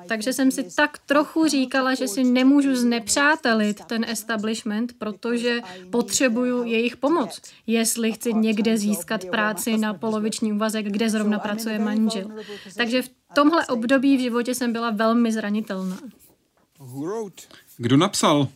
Takže 0.06 0.32
jsem 0.32 0.50
si 0.50 0.76
tak 0.76 0.98
trochu 1.06 1.48
říkala, 1.48 1.94
že 1.94 2.08
si 2.08 2.24
nemůžu 2.24 2.76
znepřátelit 2.76 3.84
ten 3.88 4.05
establishment, 4.05 4.92
protože 4.98 5.61
potřebuju 5.90 6.64
jejich 6.64 6.96
pomoc, 6.96 7.40
jestli 7.66 8.12
chci 8.12 8.35
někde 8.35 8.79
získat 8.79 9.24
práci 9.24 9.79
na 9.79 9.94
poloviční 9.94 10.53
úvazek, 10.53 10.87
kde 10.87 11.11
zrovna 11.11 11.38
pracuje 11.38 11.79
manžel. 11.79 12.31
Takže 12.77 13.03
v 13.03 13.11
tomhle 13.35 13.66
období 13.66 14.16
v 14.16 14.20
životě 14.20 14.55
jsem 14.55 14.72
byla 14.72 14.90
velmi 14.90 15.33
zranitelná. 15.33 15.98
Kdo 17.77 17.96
napsal 17.96 18.48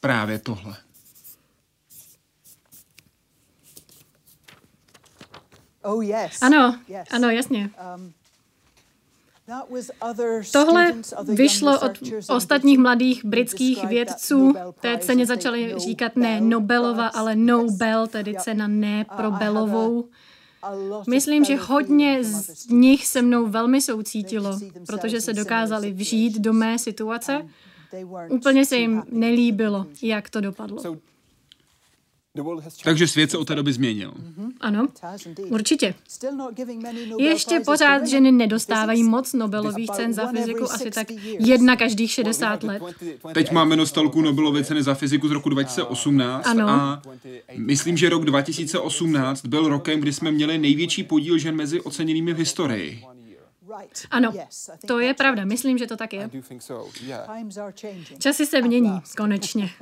právě 0.00 0.38
tohle? 0.38 0.76
Oh, 5.82 6.04
ano, 6.40 6.80
ano, 7.10 7.30
jasně. 7.30 7.70
Tohle 10.52 10.94
vyšlo 11.22 11.80
od 11.80 11.92
ostatních 12.28 12.78
mladých 12.78 13.24
britských 13.24 13.84
vědců. 13.84 14.54
Té 14.80 14.98
ceně 14.98 15.26
začali 15.26 15.74
říkat 15.78 16.16
ne 16.16 16.40
Nobelova, 16.40 17.06
ale 17.06 17.36
Nobel, 17.36 18.06
tedy 18.06 18.34
cena 18.40 18.66
ne 18.66 19.06
pro 19.16 19.30
Belovou. 19.30 20.08
Myslím, 21.08 21.44
že 21.44 21.56
hodně 21.56 22.24
z 22.24 22.68
nich 22.68 23.06
se 23.06 23.22
mnou 23.22 23.46
velmi 23.46 23.82
soucítilo, 23.82 24.58
protože 24.86 25.20
se 25.20 25.32
dokázali 25.32 25.92
vžít 25.92 26.38
do 26.38 26.52
mé 26.52 26.78
situace. 26.78 27.48
Úplně 28.28 28.66
se 28.66 28.76
jim 28.76 29.02
nelíbilo, 29.10 29.86
jak 30.02 30.30
to 30.30 30.40
dopadlo. 30.40 30.82
Takže 32.84 33.06
svět 33.08 33.30
se 33.30 33.38
od 33.38 33.48
té 33.48 33.54
doby 33.54 33.72
změnil. 33.72 34.14
Ano, 34.60 34.88
určitě. 35.48 35.94
Ještě 37.18 37.60
pořád 37.60 38.06
ženy 38.06 38.32
nedostávají 38.32 39.02
moc 39.02 39.32
Nobelových 39.32 39.90
cen 39.90 40.12
za 40.12 40.26
fyziku, 40.26 40.64
asi 40.64 40.90
tak 40.90 41.06
jedna 41.38 41.76
každých 41.76 42.10
60 42.10 42.62
let. 42.62 42.82
Teď 43.34 43.50
máme 43.50 43.76
nostalku 43.76 44.20
Nobelovy 44.20 44.64
ceny 44.64 44.82
za 44.82 44.94
fyziku 44.94 45.28
z 45.28 45.30
roku 45.30 45.48
2018 45.48 46.46
ano. 46.46 46.68
a 46.68 47.02
myslím, 47.56 47.96
že 47.96 48.08
rok 48.08 48.24
2018 48.24 49.46
byl 49.46 49.68
rokem, 49.68 50.00
kdy 50.00 50.12
jsme 50.12 50.30
měli 50.30 50.58
největší 50.58 51.02
podíl 51.02 51.38
žen 51.38 51.56
mezi 51.56 51.80
oceněnými 51.80 52.32
v 52.32 52.38
historii. 52.38 53.02
Ano, 54.10 54.32
to 54.86 55.00
je 55.00 55.14
pravda. 55.14 55.44
Myslím, 55.44 55.78
že 55.78 55.86
to 55.86 55.96
tak 55.96 56.12
je. 56.12 56.30
Časy 58.18 58.46
se 58.46 58.62
mění, 58.62 59.00
konečně. 59.16 59.70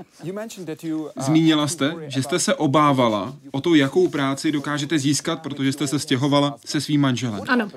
Uh, 0.92 1.08
Zmínila 1.16 1.68
jste, 1.68 1.94
že 2.06 2.22
jste 2.22 2.38
se 2.38 2.54
obávala 2.54 3.36
o 3.50 3.60
to, 3.60 3.74
jakou 3.74 4.08
práci 4.08 4.52
dokážete 4.52 4.98
získat, 4.98 5.42
protože 5.42 5.72
jste 5.72 5.86
se 5.86 5.98
stěhovala 5.98 6.56
se 6.64 6.80
svým 6.80 7.00
manželem. 7.00 7.40
Ano. 7.48 7.70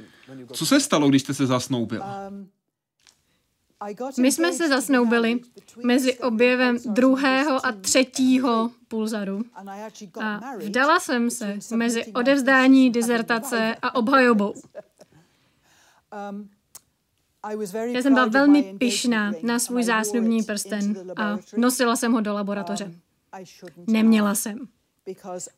Co 0.53 0.65
se 0.65 0.79
stalo, 0.79 1.09
když 1.09 1.21
jste 1.21 1.33
se 1.33 1.45
zasnoubila? 1.45 2.27
Um, 2.29 2.49
My 4.19 4.31
jsme 4.31 4.53
se 4.53 4.69
zasnoubili 4.69 5.39
mezi 5.83 6.19
objevem 6.19 6.77
druhého 6.85 7.65
a 7.65 7.71
třetího 7.71 8.71
pulzaru 8.87 9.43
a 10.21 10.39
vdala 10.57 10.99
jsem 10.99 11.29
se 11.29 11.59
mezi 11.75 12.05
odevzdání 12.05 12.89
dizertace 12.91 13.75
a 13.81 13.95
obhajobou. 13.95 14.53
Um, 16.31 16.49
Já 17.93 18.01
jsem 18.01 18.13
byla 18.13 18.25
velmi 18.25 18.75
pyšná 18.79 19.33
na 19.43 19.59
svůj 19.59 19.83
zásnubní 19.83 20.43
prsten 20.43 21.11
a 21.17 21.37
nosila 21.57 21.95
jsem 21.95 22.11
ho 22.11 22.21
do 22.21 22.33
laboratoře. 22.33 22.85
Um, 22.85 22.95
Neměla 23.87 24.35
jsem. 24.35 24.67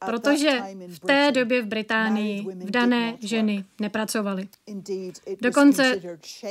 Protože 0.05 0.61
v 0.87 0.99
té 0.99 1.31
době 1.31 1.61
v 1.61 1.65
Británii 1.65 2.47
vdané 2.55 3.17
ženy 3.19 3.65
nepracovaly. 3.79 4.47
Dokonce 5.41 6.01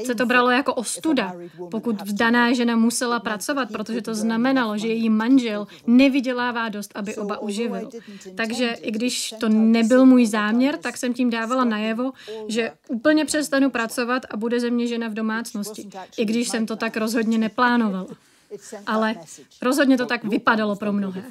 se 0.05 0.15
to 0.15 0.27
bralo 0.27 0.51
jako 0.51 0.75
ostuda, 0.75 1.35
pokud 1.71 2.03
vdaná 2.03 2.53
žena 2.53 2.77
musela 2.77 3.21
pracovat, 3.21 3.69
protože 3.73 4.03
to 4.03 4.15
znamenalo, 4.15 4.79
že 4.79 4.89
její 4.89 5.11
manžel 5.11 5.67
nevydělává 5.87 6.69
dost, 6.69 6.93
aby 6.95 7.17
oba 7.17 7.39
uživil. 7.39 7.91
Takže 8.35 8.77
i 8.81 8.91
když 8.91 9.35
to 9.41 9.49
nebyl 9.49 10.07
můj 10.07 10.27
záměr, 10.27 10.77
tak 10.77 10.97
jsem 10.97 11.15
tím 11.15 11.31
dávala 11.31 11.65
najevo, 11.65 12.13
že 12.49 12.73
úplně 12.89 13.25
přestanu 13.25 13.71
pracovat 13.71 14.23
a 14.31 14.37
bude 14.37 14.61
ze 14.61 14.71
mě 14.71 14.87
žena 14.87 15.09
v 15.09 15.15
domácnosti, 15.15 15.89
i 16.17 16.25
když 16.25 16.49
jsem 16.49 16.67
to 16.67 16.77
tak 16.77 16.97
rozhodně 16.97 17.39
neplánovala 17.39 18.07
ale 18.87 19.15
rozhodně 19.63 19.99
to 19.99 20.07
tak 20.07 20.25
vypadalo 20.25 20.77
pro 20.77 20.93
mnohé. 20.93 21.23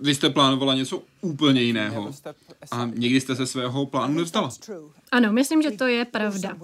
Vy 0.00 0.14
jste 0.14 0.30
plánovala 0.30 0.74
něco 0.74 1.02
úplně 1.20 1.62
jiného 1.62 2.12
a 2.70 2.90
někdy 2.94 3.20
jste 3.20 3.36
se 3.36 3.46
svého 3.46 3.86
plánu 3.86 4.14
nevzdala. 4.14 4.50
Ano, 5.12 5.32
myslím, 5.32 5.62
že 5.62 5.70
to 5.70 5.86
je 5.86 6.04
pravda. 6.04 6.56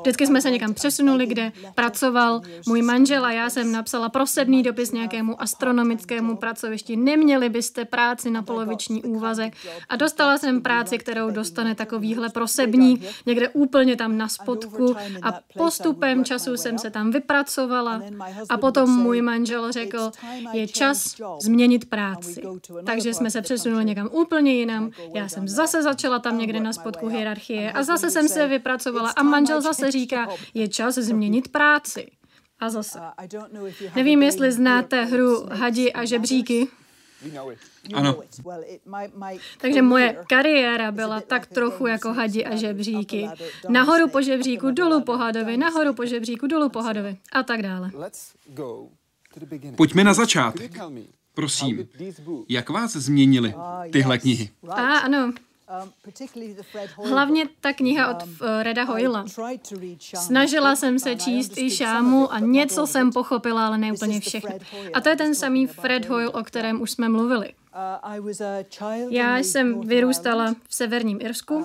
Vždycky 0.00 0.26
jsme 0.26 0.40
se 0.40 0.50
někam 0.50 0.74
přesunuli, 0.74 1.26
kde 1.26 1.52
pracoval 1.74 2.40
můj 2.66 2.82
manžel 2.82 3.24
a 3.24 3.32
já 3.32 3.50
jsem 3.50 3.72
napsala 3.72 4.08
prosebný 4.08 4.62
dopis 4.62 4.92
nějakému 4.92 5.42
astronomickému 5.42 6.36
pracovišti. 6.36 6.96
Neměli 6.96 7.48
byste 7.48 7.84
práci 7.84 8.30
na 8.30 8.42
poloviční 8.42 9.02
úvazek. 9.02 9.54
A 9.88 9.96
dostala 9.96 10.38
jsem 10.38 10.62
práci, 10.62 10.98
kterou 10.98 11.30
dostane 11.30 11.74
takovýhle 11.74 12.28
prosebník, 12.28 13.04
někde 13.26 13.48
úplně 13.48 13.96
tam 13.96 14.18
na 14.18 14.28
spodku 14.28 14.96
a 15.22 15.40
postupem 15.58 16.24
času 16.24 16.56
jsem 16.56 16.78
se 16.78 16.90
tam 16.90 17.10
vypracovala 17.10 18.02
a 18.48 18.58
potom 18.58 18.90
můj 18.90 19.22
manžel 19.22 19.72
řekl, 19.72 20.10
je 20.52 20.68
čas 20.68 21.16
změnit 21.42 21.84
práci. 21.84 22.42
Takže 22.86 23.14
jsme 23.14 23.30
se 23.30 23.42
přesunuli 23.42 23.84
někam 23.84 24.08
úplně 24.12 24.54
jinam. 24.54 24.90
Já 25.14 25.28
jsem 25.28 25.48
zase 25.48 25.82
začala 25.82 26.18
tam 26.18 26.38
někde 26.38 26.60
na 26.60 26.72
spodku 26.72 27.08
hierarchie 27.08 27.37
hierarchie 27.38 27.72
a 27.72 27.82
zase 27.82 28.10
jsem 28.10 28.28
se 28.28 28.48
vypracovala 28.48 29.10
a 29.10 29.22
manžel 29.22 29.60
zase 29.60 29.90
říká, 29.90 30.28
je 30.54 30.68
čas 30.68 30.94
změnit 30.94 31.48
práci. 31.48 32.06
A 32.60 32.70
zase. 32.70 33.00
Nevím, 33.96 34.22
jestli 34.22 34.52
znáte 34.52 35.04
hru 35.04 35.46
Hadi 35.52 35.92
a 35.92 36.04
žebříky. 36.04 36.68
Ano. 37.94 38.22
Takže 39.58 39.82
moje 39.82 40.24
kariéra 40.28 40.92
byla 40.92 41.20
tak 41.20 41.46
trochu 41.46 41.86
jako 41.86 42.12
hadi 42.12 42.44
a 42.44 42.56
žebříky. 42.56 43.28
Nahoru 43.68 44.08
po 44.08 44.22
žebříku, 44.22 44.70
dolů 44.70 45.00
po 45.00 45.16
hadovi, 45.16 45.56
nahoru 45.56 45.94
po 45.94 46.06
žebříku, 46.06 46.46
dolů 46.46 46.68
po 46.68 46.82
hadovi 46.82 47.16
a 47.32 47.42
tak 47.42 47.62
dále. 47.62 47.90
Pojďme 49.76 50.04
na 50.04 50.14
začátek. 50.14 50.72
Prosím, 51.34 51.88
jak 52.48 52.70
vás 52.70 52.92
změnily 52.92 53.54
tyhle 53.92 54.18
knihy? 54.18 54.50
A 54.68 54.98
ano, 54.98 55.32
Hlavně 56.96 57.44
ta 57.60 57.72
kniha 57.72 58.10
od 58.10 58.24
Reda 58.62 58.84
Hoyla. 58.84 59.24
Snažila 60.14 60.76
jsem 60.76 60.98
se 60.98 61.16
číst 61.16 61.58
i 61.58 61.70
šámu 61.70 62.32
a 62.32 62.38
něco 62.38 62.86
jsem 62.86 63.12
pochopila, 63.12 63.66
ale 63.66 63.78
ne 63.78 63.92
úplně 63.92 64.20
všechno. 64.20 64.50
A 64.94 65.00
to 65.00 65.08
je 65.08 65.16
ten 65.16 65.34
samý 65.34 65.66
Fred 65.66 66.08
Hoyle, 66.08 66.30
o 66.30 66.42
kterém 66.42 66.80
už 66.80 66.90
jsme 66.90 67.08
mluvili. 67.08 67.54
Já 69.10 69.38
jsem 69.38 69.80
vyrůstala 69.80 70.54
v 70.68 70.74
severním 70.74 71.18
Irsku, 71.20 71.64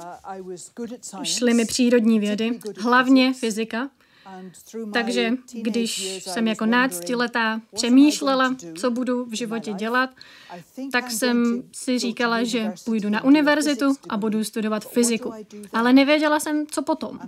šly 1.23 1.53
mi 1.53 1.65
přírodní 1.65 2.19
vědy, 2.19 2.59
hlavně 2.79 3.33
fyzika. 3.33 3.89
Takže 4.93 5.31
když 5.51 6.21
jsem 6.23 6.47
jako 6.47 6.65
náctiletá 6.65 7.61
přemýšlela, 7.75 8.55
co 8.77 8.91
budu 8.91 9.25
v 9.25 9.33
životě 9.33 9.73
dělat, 9.73 10.09
tak 10.91 11.11
jsem 11.11 11.63
si 11.71 11.99
říkala, 11.99 12.43
že 12.43 12.73
půjdu 12.85 13.09
na 13.09 13.23
univerzitu 13.23 13.95
a 14.09 14.17
budu 14.17 14.43
studovat 14.43 14.85
fyziku. 14.85 15.33
Ale 15.73 15.93
nevěděla 15.93 16.39
jsem, 16.39 16.67
co 16.67 16.81
potom. 16.81 17.19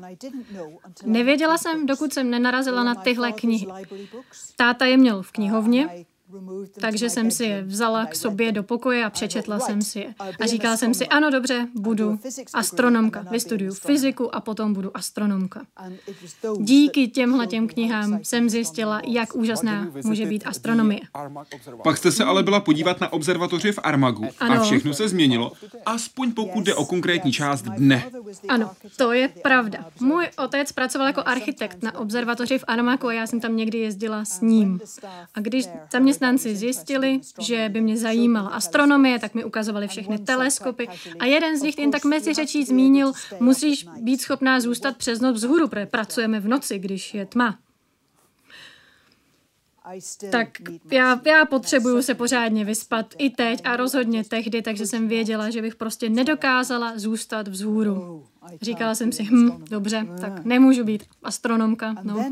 Nevěděla 1.05 1.57
jsem, 1.57 1.85
dokud 1.85 2.13
jsem 2.13 2.29
nenarazila 2.29 2.83
na 2.83 2.95
tyhle 2.95 3.31
knihy. 3.31 3.67
Táta 4.55 4.85
je 4.85 4.97
měl 4.97 5.21
v 5.21 5.31
knihovně 5.31 6.05
Takže 6.81 7.09
jsem 7.09 7.31
si 7.31 7.43
je 7.43 7.63
vzala 7.63 8.05
k 8.05 8.15
sobě 8.15 8.51
do 8.51 8.63
pokoje 8.63 9.05
a 9.05 9.09
přečetla 9.09 9.59
jsem 9.59 9.81
si 9.81 9.99
je. 9.99 10.13
A 10.39 10.45
říkala 10.45 10.77
jsem 10.77 10.93
si, 10.93 11.07
ano 11.07 11.31
dobře, 11.31 11.67
budu 11.75 12.19
astronomka, 12.53 13.25
vystuduju 13.31 13.73
fyziku 13.73 14.35
a 14.35 14.41
potom 14.41 14.73
budu 14.73 14.97
astronomka. 14.97 15.65
Díky 16.59 17.07
těmhle 17.07 17.47
těm 17.47 17.67
knihám 17.67 18.19
jsem 18.23 18.49
zjistila, 18.49 19.01
jak 19.07 19.35
úžasná 19.35 19.87
může 20.03 20.25
být 20.25 20.47
astronomie. 20.47 20.99
Pak 21.83 21.97
jste 21.97 22.11
se 22.11 22.23
ale 22.23 22.43
byla 22.43 22.59
podívat 22.59 23.01
na 23.01 23.13
observatoři 23.13 23.71
v 23.71 23.79
Armagu 23.83 24.25
a 24.39 24.59
všechno 24.59 24.93
se 24.93 25.09
změnilo, 25.09 25.51
aspoň 25.85 26.31
pokud 26.31 26.63
jde 26.63 26.75
o 26.75 26.85
konkrétní 26.85 27.31
část 27.31 27.61
dne. 27.61 28.05
Ano, 28.49 28.71
to 28.97 29.11
je 29.11 29.27
pravda. 29.27 29.85
Můj 29.99 30.27
otec 30.37 30.71
pracoval 30.71 31.07
jako 31.07 31.21
architekt 31.25 31.83
na 31.83 31.97
observatoři 31.97 32.57
v 32.57 32.63
Armagu 32.67 33.07
a 33.07 33.13
já 33.13 33.27
jsem 33.27 33.39
tam 33.39 33.55
někdy 33.55 33.77
jezdila 33.77 34.25
s 34.25 34.41
ním. 34.41 34.79
A 35.35 35.39
když 35.39 35.65
zaměstnanci 36.19 36.55
zjistili, 36.55 37.19
že 37.39 37.69
by 37.69 37.81
mě 37.81 37.97
zajímala 37.97 38.49
astronomie, 38.49 39.19
tak 39.19 39.33
mi 39.33 39.43
ukazovali 39.43 39.87
všechny 39.87 40.19
teleskopy 40.19 40.87
a 41.19 41.25
jeden 41.25 41.59
z 41.59 41.61
nich 41.61 41.77
jen 41.77 41.91
tak 41.91 42.05
mezi 42.05 42.33
řečí 42.33 42.65
zmínil, 42.65 43.11
musíš 43.39 43.85
být 44.01 44.21
schopná 44.21 44.59
zůstat 44.59 44.97
přes 44.97 45.19
noc 45.19 45.35
vzhůru, 45.35 45.67
protože 45.67 45.85
pracujeme 45.85 46.39
v 46.39 46.47
noci, 46.47 46.79
když 46.79 47.13
je 47.13 47.25
tma. 47.25 47.59
Tak 50.31 50.49
já, 50.91 51.21
já 51.25 51.45
potřebuju 51.45 52.01
se 52.01 52.13
pořádně 52.13 52.65
vyspat 52.65 53.13
i 53.17 53.29
teď 53.29 53.59
a 53.63 53.77
rozhodně 53.77 54.23
tehdy, 54.23 54.61
takže 54.61 54.85
jsem 54.85 55.07
věděla, 55.07 55.49
že 55.49 55.61
bych 55.61 55.75
prostě 55.75 56.09
nedokázala 56.09 56.93
zůstat 56.95 57.47
vzhůru. 57.47 58.25
Říkala 58.61 58.95
jsem 58.95 59.11
si, 59.11 59.23
hm, 59.23 59.65
dobře, 59.69 60.07
tak 60.21 60.45
nemůžu 60.45 60.83
být 60.83 61.03
astronomka. 61.23 61.95
No. 62.03 62.25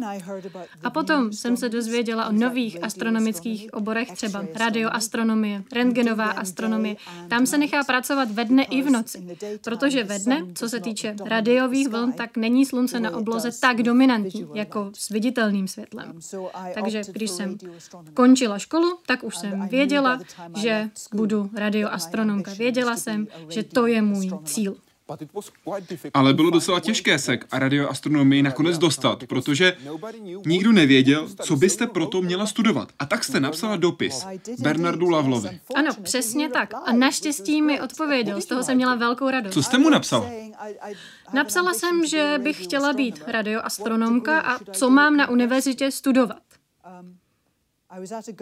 A 0.83 0.89
potom 0.89 1.33
jsem 1.33 1.57
se 1.57 1.69
dozvěděla 1.69 2.27
o 2.27 2.31
nových 2.31 2.83
astronomických 2.83 3.73
oborech, 3.73 4.11
třeba 4.11 4.45
radioastronomie, 4.55 5.63
rentgenová 5.73 6.25
astronomie. 6.25 6.95
Tam 7.27 7.45
se 7.45 7.57
nechá 7.57 7.83
pracovat 7.83 8.31
ve 8.31 8.45
dne 8.45 8.63
i 8.63 8.81
v 8.81 8.89
noci, 8.89 9.37
protože 9.63 10.03
ve 10.03 10.19
dne, 10.19 10.43
co 10.55 10.69
se 10.69 10.79
týče 10.79 11.15
radiových 11.25 11.89
vln, 11.89 12.13
tak 12.13 12.37
není 12.37 12.65
slunce 12.65 12.99
na 12.99 13.17
obloze 13.17 13.49
tak 13.61 13.83
dominantní, 13.83 14.47
jako 14.53 14.91
s 14.93 15.09
viditelným 15.09 15.67
světlem. 15.67 16.19
Takže 16.73 17.01
když 17.11 17.31
jsem 17.31 17.57
končila 18.13 18.59
školu, 18.59 18.97
tak 19.05 19.23
už 19.23 19.37
jsem 19.37 19.67
věděla, 19.67 20.19
že 20.55 20.89
budu 21.13 21.49
radioastronomka. 21.55 22.53
Věděla 22.53 22.97
jsem, 22.97 23.27
že 23.49 23.63
to 23.63 23.87
je 23.87 24.01
můj 24.01 24.31
cíl. 24.45 24.75
Ale 26.13 26.33
bylo 26.33 26.49
docela 26.49 26.79
těžké 26.79 27.19
se 27.19 27.37
k 27.37 27.45
radioastronomii 27.53 28.43
nakonec 28.43 28.77
dostat, 28.77 29.23
protože 29.27 29.77
nikdo 30.45 30.71
nevěděl, 30.71 31.29
co 31.41 31.55
byste 31.55 31.87
proto 31.87 32.21
měla 32.21 32.45
studovat. 32.45 32.91
A 32.99 33.05
tak 33.05 33.23
jste 33.23 33.39
napsala 33.39 33.75
dopis 33.75 34.25
Bernardu 34.59 35.09
Lavlovi. 35.09 35.59
Ano, 35.75 35.91
přesně 36.03 36.49
tak. 36.49 36.73
A 36.85 36.91
naštěstí 36.91 37.61
mi 37.61 37.81
odpověděl, 37.81 38.41
z 38.41 38.45
toho 38.45 38.63
jsem 38.63 38.75
měla 38.75 38.95
velkou 38.95 39.29
radost. 39.29 39.53
Co 39.53 39.63
jste 39.63 39.77
mu 39.77 39.89
napsala? 39.89 40.29
Napsala 41.33 41.73
jsem, 41.73 42.05
že 42.05 42.39
bych 42.43 42.63
chtěla 42.63 42.93
být 42.93 43.21
radioastronomka 43.27 44.39
a 44.39 44.59
co 44.71 44.89
mám 44.89 45.17
na 45.17 45.29
univerzitě 45.29 45.91
studovat. 45.91 46.41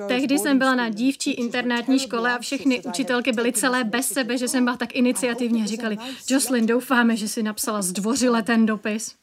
Tehdy 0.07 0.39
jsem 0.39 0.57
byla 0.57 0.75
na 0.75 0.89
dívčí 0.89 1.31
internátní 1.31 1.99
škole 1.99 2.33
a 2.33 2.39
všechny 2.39 2.81
učitelky 2.81 3.31
byly 3.31 3.53
celé 3.53 3.83
bez 3.83 4.07
sebe, 4.07 4.37
že 4.37 4.47
jsem 4.47 4.63
byla 4.63 4.77
tak 4.77 4.95
iniciativně. 4.95 5.67
Říkali, 5.67 5.97
Jocelyn, 6.29 6.65
doufáme, 6.65 7.15
že 7.15 7.27
si 7.27 7.43
napsala 7.43 7.81
zdvořile 7.81 8.43
ten 8.43 8.65
dopis. 8.65 9.20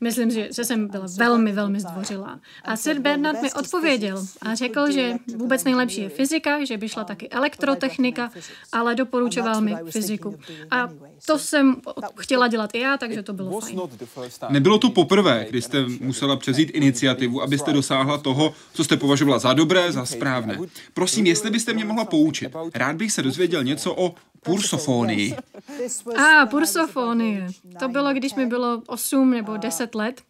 Myslím, 0.00 0.30
že, 0.30 0.48
že 0.56 0.64
jsem 0.64 0.88
byla 0.88 1.06
velmi, 1.16 1.52
velmi 1.52 1.80
zdvořilá. 1.80 2.40
A 2.64 2.76
Sir 2.76 3.00
Bernard 3.00 3.42
mi 3.42 3.52
odpověděl 3.52 4.26
a 4.42 4.54
řekl, 4.54 4.92
že 4.92 5.14
vůbec 5.36 5.64
nejlepší 5.64 6.00
je 6.00 6.08
fyzika, 6.08 6.64
že 6.64 6.76
by 6.76 6.88
šla 6.88 7.04
taky 7.04 7.28
elektrotechnika, 7.28 8.30
ale 8.72 8.94
doporučoval 8.94 9.60
mi 9.60 9.76
fyziku. 9.90 10.38
A 10.70 10.88
to 11.26 11.38
jsem 11.38 11.76
chtěla 12.18 12.48
dělat 12.48 12.70
i 12.74 12.78
já, 12.78 12.96
takže 12.96 13.22
to 13.22 13.32
bylo 13.32 13.60
fajn. 13.60 13.80
Nebylo 14.48 14.78
to 14.78 14.90
poprvé, 14.90 15.46
kdy 15.50 15.62
jste 15.62 15.86
musela 16.00 16.36
přezít 16.36 16.70
iniciativu, 16.70 17.42
abyste 17.42 17.72
dosáhla 17.72 18.18
toho, 18.18 18.54
co 18.72 18.84
jste 18.84 18.96
považovala 18.96 19.38
za 19.38 19.52
dobré, 19.52 19.92
za 19.92 20.04
správné. 20.04 20.58
Prosím, 20.94 21.26
jestli 21.26 21.50
byste 21.50 21.72
mě 21.72 21.84
mohla 21.84 22.04
poučit. 22.04 22.52
Rád 22.74 22.96
bych 22.96 23.12
se 23.12 23.22
dozvěděl 23.22 23.64
něco 23.64 23.94
o 23.94 24.14
pursofonii. 24.42 25.36
A, 26.16 26.42
ah, 26.42 26.46
pursofonie. 26.46 27.46
To 27.78 27.88
bylo, 27.88 28.12
když 28.12 28.34
mi 28.34 28.46
bylo 28.46 28.82
8 28.86 29.21
nebo 29.30 29.56
10 29.56 29.94
let. 29.94 30.22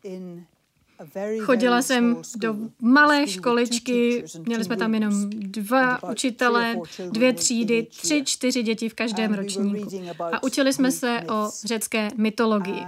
Chodila 1.40 1.82
jsem 1.82 2.22
do 2.36 2.57
malé 2.80 3.26
školičky, 3.26 4.24
měli 4.47 4.64
jsme 4.64 4.76
tam 4.76 4.95
jenom 4.95 5.30
dva 5.30 6.11
učitele, 6.11 6.76
dvě 7.11 7.32
třídy, 7.32 7.82
tři, 7.82 8.22
čtyři 8.24 8.62
děti 8.62 8.88
v 8.88 8.95
každém 8.95 9.34
ročníku. 9.34 9.88
A 10.32 10.43
učili 10.43 10.72
jsme 10.72 10.90
se 10.90 11.20
o 11.32 11.51
řecké 11.64 12.09
mytologii. 12.16 12.82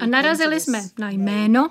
A 0.00 0.06
narazili 0.06 0.60
jsme 0.60 0.82
na 0.98 1.10
jméno, 1.10 1.68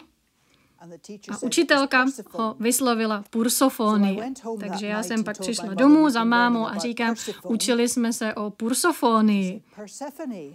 a 1.29 1.43
učitelka 1.43 2.05
ho 2.31 2.55
vyslovila 2.59 3.23
pursofonie. 3.29 4.33
Takže 4.59 4.87
já 4.87 5.03
jsem 5.03 5.23
pak 5.23 5.39
přišla 5.39 5.73
domů 5.73 6.09
za 6.09 6.23
mámou 6.23 6.67
a 6.67 6.77
říkám, 6.77 7.15
učili 7.43 7.89
jsme 7.89 8.13
se 8.13 8.33
o 8.33 8.49
pursofonii. 8.49 9.61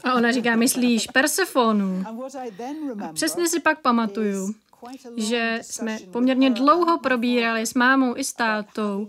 A 0.04 0.14
ona 0.14 0.32
říká, 0.32 0.56
myslíš 0.56 1.06
Persefonu? 1.06 2.04
A 3.04 3.12
přesně 3.12 3.48
si 3.48 3.60
pak 3.60 3.80
pamatuju, 3.80 4.54
že 5.16 5.58
jsme 5.62 5.98
poměrně 6.10 6.50
dlouho 6.50 6.98
probírali 6.98 7.66
s 7.66 7.74
mámou 7.74 8.16
i 8.16 8.24
s 8.24 8.32
tátou, 8.32 9.08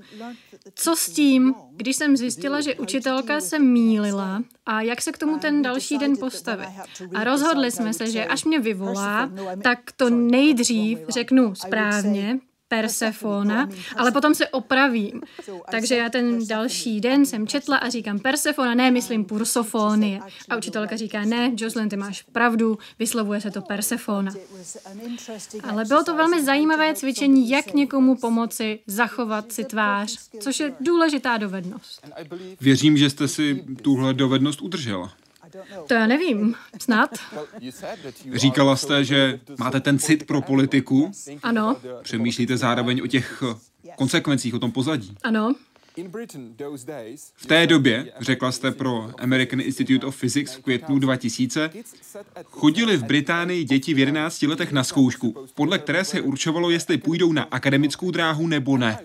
co 0.74 0.96
s 0.96 1.10
tím, 1.10 1.56
když 1.72 1.96
jsem 1.96 2.18
zjistila, 2.18 2.62
že 2.62 2.76
učitelka 2.76 3.42
se 3.42 3.60
mýlila 3.60 4.44
a 4.66 4.82
jak 4.82 5.02
se 5.02 5.12
k 5.12 5.18
tomu 5.18 5.40
ten 5.40 5.62
další 5.62 5.98
den 5.98 6.18
postavit. 6.20 6.68
A 7.14 7.24
rozhodli 7.24 7.72
jsme 7.72 7.94
se, 7.94 8.12
že 8.12 8.26
až 8.26 8.46
mě 8.46 8.60
vyvolá, 8.60 9.32
tak 9.64 9.92
to 9.92 10.10
nejdřív 10.10 11.00
řeknu 11.10 11.56
správně, 11.56 12.40
Persefona, 12.82 13.70
ale 13.96 14.12
potom 14.12 14.36
se 14.36 14.48
opravím. 14.48 15.22
Takže 15.72 15.96
já 15.96 16.10
ten 16.10 16.48
další 16.48 17.02
den 17.02 17.26
jsem 17.26 17.48
četla 17.48 17.78
a 17.78 17.90
říkám 17.90 18.20
Persefona, 18.20 18.74
ne, 18.74 18.92
myslím 18.92 19.26
Pursofonie. 19.26 20.20
A 20.50 20.56
učitelka 20.56 20.96
říká, 20.96 21.26
ne, 21.26 21.52
Jocelyn, 21.58 21.90
ty 21.90 21.98
máš 21.98 22.22
pravdu, 22.22 22.78
vyslovuje 23.00 23.42
se 23.42 23.52
to 23.52 23.62
Persefona. 23.62 24.32
Ale 25.64 25.86
bylo 25.86 26.04
to 26.04 26.16
velmi 26.16 26.44
zajímavé 26.44 26.94
cvičení, 26.94 27.50
jak 27.50 27.74
někomu 27.74 28.16
pomoci 28.16 28.80
zachovat 28.88 29.52
si 29.52 29.64
tvář, 29.64 30.30
což 30.40 30.60
je 30.60 30.74
důležitá 30.80 31.38
dovednost. 31.38 32.08
Věřím, 32.62 32.98
že 32.98 33.10
jste 33.10 33.28
si 33.28 33.64
tuhle 33.82 34.14
dovednost 34.14 34.62
udržela. 34.62 35.14
To 35.88 35.94
já 35.94 36.08
nevím, 36.08 36.56
snad. 36.82 37.10
Říkala 38.34 38.76
jste, 38.76 39.04
že 39.04 39.40
máte 39.58 39.80
ten 39.80 40.00
cit 40.00 40.26
pro 40.28 40.42
politiku. 40.42 41.12
Ano. 41.44 41.78
Přemýšlíte 42.04 42.58
zároveň 42.58 43.02
o 43.04 43.08
těch 43.08 43.44
konsekvencích, 43.96 44.54
o 44.54 44.60
tom 44.60 44.72
pozadí. 44.72 45.18
Ano. 45.24 45.56
V 47.36 47.46
té 47.48 47.68
době, 47.68 48.14
řekla 48.20 48.52
jste 48.52 48.72
pro 48.72 49.12
American 49.18 49.62
Institute 49.62 50.06
of 50.06 50.20
Physics 50.20 50.56
v 50.56 50.62
květnu 50.62 51.00
2000, 51.00 51.70
chodili 52.46 52.98
v 52.98 53.04
Británii 53.04 53.64
děti 53.64 53.94
v 53.94 54.00
11 54.00 54.42
letech 54.42 54.72
na 54.72 54.84
zkoušku, 54.84 55.46
podle 55.56 55.80
které 55.80 56.06
se 56.06 56.22
určovalo, 56.22 56.70
jestli 56.70 56.98
půjdou 56.98 57.34
na 57.34 57.44
akademickou 57.44 58.12
dráhu 58.12 58.48
nebo 58.48 58.78
ne. 58.78 58.98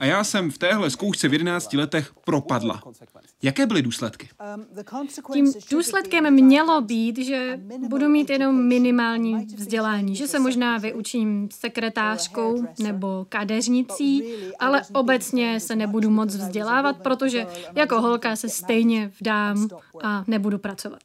A 0.00 0.06
já 0.06 0.24
jsem 0.24 0.50
v 0.50 0.58
téhle 0.58 0.90
zkoušce 0.90 1.28
v 1.28 1.32
11 1.32 1.72
letech 1.72 2.12
propadla. 2.24 2.82
Jaké 3.42 3.66
byly 3.66 3.82
důsledky? 3.82 4.28
Tím 5.32 5.52
důsledkem 5.70 6.34
mělo 6.34 6.80
být, 6.80 7.18
že 7.18 7.60
budu 7.88 8.08
mít 8.08 8.30
jenom 8.30 8.68
minimální 8.68 9.34
vzdělání, 9.34 10.16
že 10.16 10.28
se 10.28 10.38
možná 10.38 10.78
vyučím 10.78 11.48
sekretářkou 11.52 12.66
nebo 12.82 13.26
kadeřnicí, 13.28 14.24
ale 14.58 14.82
obecně 14.92 15.60
se 15.60 15.76
nebudu 15.76 16.10
moc 16.10 16.34
vzdělávat, 16.34 17.02
protože 17.02 17.46
jako 17.74 18.00
holka 18.00 18.36
se 18.36 18.48
stejně 18.48 19.12
vdám 19.20 19.68
a 20.02 20.24
nebudu 20.26 20.58
pracovat. 20.58 21.00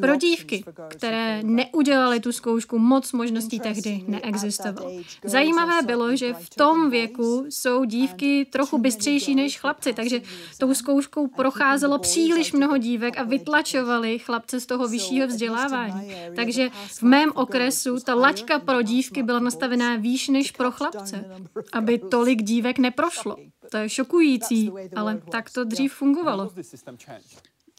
Pro 0.00 0.16
dívky, 0.16 0.64
které 0.88 1.42
neudělaly 1.42 2.20
tu 2.20 2.32
zkoušku, 2.32 2.78
moc 2.78 3.12
možností 3.12 3.60
tehdy 3.60 4.04
neexistovalo. 4.08 4.90
Zajímavé 5.24 5.82
bylo, 5.82 6.16
že 6.16 6.34
v 6.34 6.50
tom 6.50 6.90
věku 6.90 7.46
jsou 7.48 7.84
dívky 7.84 8.44
trochu 8.44 8.78
bystřejší 8.78 9.34
než 9.34 9.58
chlapci, 9.58 9.92
takže 9.92 10.20
tou 10.58 10.74
zkouškou 10.74 11.26
procházelo 11.26 11.98
příliš 11.98 12.52
mnoho 12.52 12.78
dívek 12.78 13.18
a 13.18 13.22
vytlačovali 13.22 14.18
chlapce 14.18 14.60
z 14.60 14.66
toho 14.66 14.88
vyššího 14.88 15.26
vzdělávání. 15.26 16.14
Takže 16.36 16.70
v 16.88 17.02
mém 17.02 17.30
okresu 17.34 18.00
ta 18.00 18.14
laťka 18.14 18.58
pro 18.58 18.82
dívky 18.82 19.22
byla 19.22 19.38
nastavená 19.38 19.96
výš 19.96 20.28
než 20.28 20.50
pro 20.50 20.70
chlapce, 20.70 21.24
aby 21.72 21.98
tolik 21.98 22.42
dívek 22.42 22.78
neprošlo. 22.78 23.36
To 23.70 23.76
je 23.76 23.88
šokující, 23.88 24.70
ale 24.96 25.22
tak 25.30 25.50
to 25.50 25.64
dřív 25.64 25.92
fungovalo. 25.92 26.50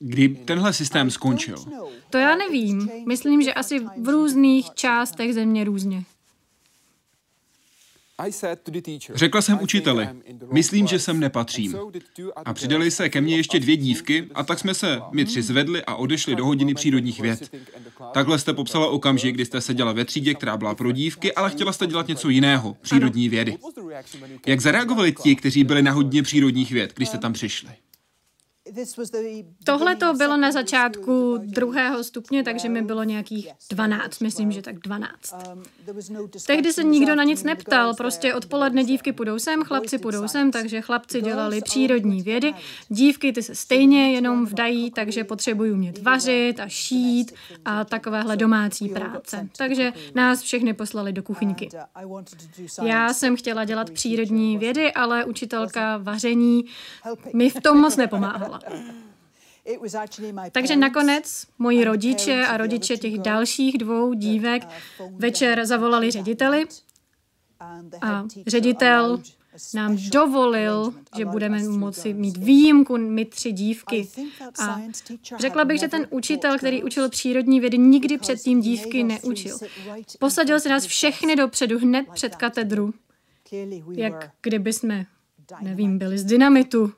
Kdy 0.06 0.30
tenhle 0.30 0.74
systém 0.74 1.12
skončil? 1.12 1.56
To 2.10 2.18
já 2.18 2.36
nevím. 2.36 2.90
Myslím, 3.08 3.42
že 3.42 3.54
asi 3.54 3.80
v 3.80 4.10
různých 4.10 4.66
částech 4.74 5.34
země 5.34 5.64
různě. 5.64 6.04
Řekla 9.14 9.42
jsem 9.42 9.62
učiteli, 9.62 10.10
myslím, 10.52 10.88
že 10.88 11.00
sem 11.00 11.20
nepatřím. 11.20 11.78
A 12.46 12.54
přidali 12.54 12.92
se 12.92 13.10
ke 13.10 13.22
mně 13.22 13.38
ještě 13.38 13.60
dvě 13.60 13.78
dívky 13.78 14.28
a 14.36 14.44
tak 14.44 14.60
jsme 14.60 14.74
se 14.74 15.02
my 15.12 15.26
tři 15.26 15.42
zvedli 15.42 15.86
a 15.86 15.96
odešli 15.96 16.36
do 16.36 16.46
hodiny 16.46 16.74
přírodních 16.74 17.20
věd. 17.20 17.56
Takhle 18.14 18.40
jste 18.40 18.54
popsala 18.54 18.88
okamžik, 18.88 19.36
kdy 19.36 19.46
jste 19.46 19.62
seděla 19.62 19.92
ve 19.92 20.06
třídě, 20.06 20.34
která 20.34 20.58
byla 20.58 20.76
pro 20.76 20.92
dívky, 20.92 21.34
ale 21.34 21.50
chtěla 21.50 21.74
jste 21.74 21.88
dělat 21.88 22.08
něco 22.08 22.30
jiného, 22.30 22.78
přírodní 22.82 23.30
vědy. 23.30 23.58
Jak 24.46 24.60
zareagovali 24.60 25.12
ti, 25.24 25.36
kteří 25.36 25.64
byli 25.64 25.82
na 25.82 25.92
hodně 25.92 26.24
přírodních 26.24 26.72
věd, 26.72 26.94
když 26.96 27.10
jste 27.10 27.18
tam 27.18 27.34
přišli? 27.34 27.70
Tohle 29.64 29.96
to 29.96 30.14
bylo 30.14 30.38
na 30.38 30.52
začátku 30.52 31.38
druhého 31.38 32.04
stupně, 32.04 32.44
takže 32.44 32.70
mi 32.70 32.82
bylo 32.82 33.04
nějakých 33.04 33.50
12, 33.70 34.20
myslím, 34.20 34.52
že 34.52 34.62
tak 34.62 34.80
12. 34.80 35.36
Tehdy 36.48 36.74
se 36.74 36.84
nikdo 36.84 37.16
na 37.16 37.24
nic 37.24 37.44
neptal, 37.44 37.96
prostě 37.96 38.34
odpoledne 38.34 38.84
dívky 38.84 39.14
půjdou 39.14 39.40
sem, 39.40 39.64
chlapci 39.64 39.98
půjdou 39.98 40.28
sem, 40.28 40.52
takže 40.52 40.82
chlapci 40.82 41.22
dělali 41.22 41.62
přírodní 41.62 42.22
vědy, 42.22 42.54
dívky 42.90 43.34
ty 43.34 43.44
se 43.44 43.56
stejně 43.56 44.14
jenom 44.14 44.46
vdají, 44.46 44.92
takže 44.92 45.24
potřebují 45.24 45.72
umět 45.72 46.02
vařit 46.02 46.60
a 46.60 46.68
šít 46.68 47.34
a 47.66 47.86
takovéhle 47.86 48.38
domácí 48.38 48.90
práce. 48.90 49.50
Takže 49.58 49.94
nás 50.16 50.42
všechny 50.42 50.74
poslali 50.74 51.14
do 51.14 51.24
kuchyňky. 51.24 51.70
Já 52.84 53.14
jsem 53.14 53.36
chtěla 53.36 53.66
dělat 53.66 53.90
přírodní 53.90 54.58
vědy, 54.58 54.94
ale 54.94 55.26
učitelka 55.26 55.98
vaření 55.98 56.66
mi 57.34 57.50
v 57.50 57.62
tom 57.62 57.78
moc 57.78 57.96
nepomáhala 57.96 58.53
dělala. 58.58 58.94
Takže 60.52 60.76
nakonec 60.76 61.48
moji 61.60 61.84
rodiče 61.84 62.46
a 62.46 62.58
rodiče 62.58 62.98
těch 62.98 63.20
dalších 63.20 63.78
dvou 63.78 64.14
dívek 64.14 64.68
večer 65.12 65.66
zavolali 65.66 66.12
řediteli 66.12 66.66
a 68.02 68.26
ředitel 68.48 69.20
nám 69.74 69.98
dovolil, 70.12 70.94
že 71.18 71.26
budeme 71.26 71.64
moci 71.64 72.14
mít 72.14 72.38
výjimku, 72.38 72.98
my 72.98 73.26
tři 73.26 73.52
dívky. 73.52 74.08
A 74.60 74.82
řekla 75.40 75.66
bych, 75.66 75.80
že 75.80 75.88
ten 75.88 76.08
učitel, 76.10 76.58
který 76.58 76.84
učil 76.84 77.10
přírodní 77.10 77.60
vědy, 77.60 77.78
nikdy 77.78 78.18
předtím 78.18 78.62
dívky 78.62 79.04
neučil. 79.04 79.58
Posadil 80.20 80.60
se 80.60 80.70
nás 80.70 80.86
všechny 80.86 81.36
dopředu, 81.36 81.80
hned 81.80 82.06
před 82.14 82.36
katedru, 82.36 82.94
jak 83.92 84.32
kdyby 84.42 84.74
jsme, 84.74 85.06
nevím, 85.62 85.98
byli 85.98 86.18
z 86.18 86.24
dynamitu. 86.24 86.94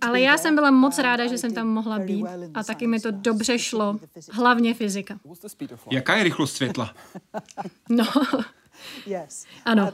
Ale 0.00 0.20
já 0.20 0.38
jsem 0.38 0.54
byla 0.54 0.70
moc 0.70 0.98
ráda, 0.98 1.26
že 1.26 1.38
jsem 1.38 1.54
tam 1.54 1.68
mohla 1.68 1.98
být 1.98 2.26
a 2.54 2.64
taky 2.64 2.86
mi 2.86 3.00
to 3.00 3.10
dobře 3.10 3.58
šlo, 3.58 3.98
hlavně 4.32 4.74
fyzika. 4.74 5.18
Jaká 5.90 6.16
je 6.16 6.24
rychlost 6.24 6.56
světla? 6.56 6.94
No, 7.88 8.04
ano. 9.64 9.92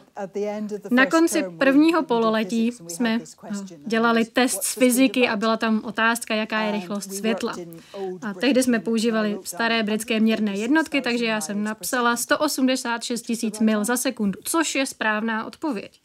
Na 0.90 1.06
konci 1.06 1.44
prvního 1.58 2.02
pololetí 2.02 2.72
jsme 2.88 3.18
dělali 3.86 4.24
test 4.24 4.62
z 4.62 4.74
fyziky 4.74 5.28
a 5.28 5.36
byla 5.36 5.56
tam 5.56 5.80
otázka, 5.84 6.34
jaká 6.34 6.60
je 6.60 6.72
rychlost 6.72 7.14
světla. 7.14 7.56
A 8.22 8.34
tehdy 8.34 8.62
jsme 8.62 8.78
používali 8.78 9.38
staré 9.44 9.82
britské 9.82 10.20
měrné 10.20 10.56
jednotky, 10.56 11.00
takže 11.00 11.24
já 11.24 11.40
jsem 11.40 11.64
napsala 11.64 12.16
186 12.16 13.22
tisíc 13.22 13.60
mil 13.60 13.84
za 13.84 13.96
sekundu, 13.96 14.40
což 14.44 14.74
je 14.74 14.86
správná 14.86 15.44
odpověď. 15.44 16.00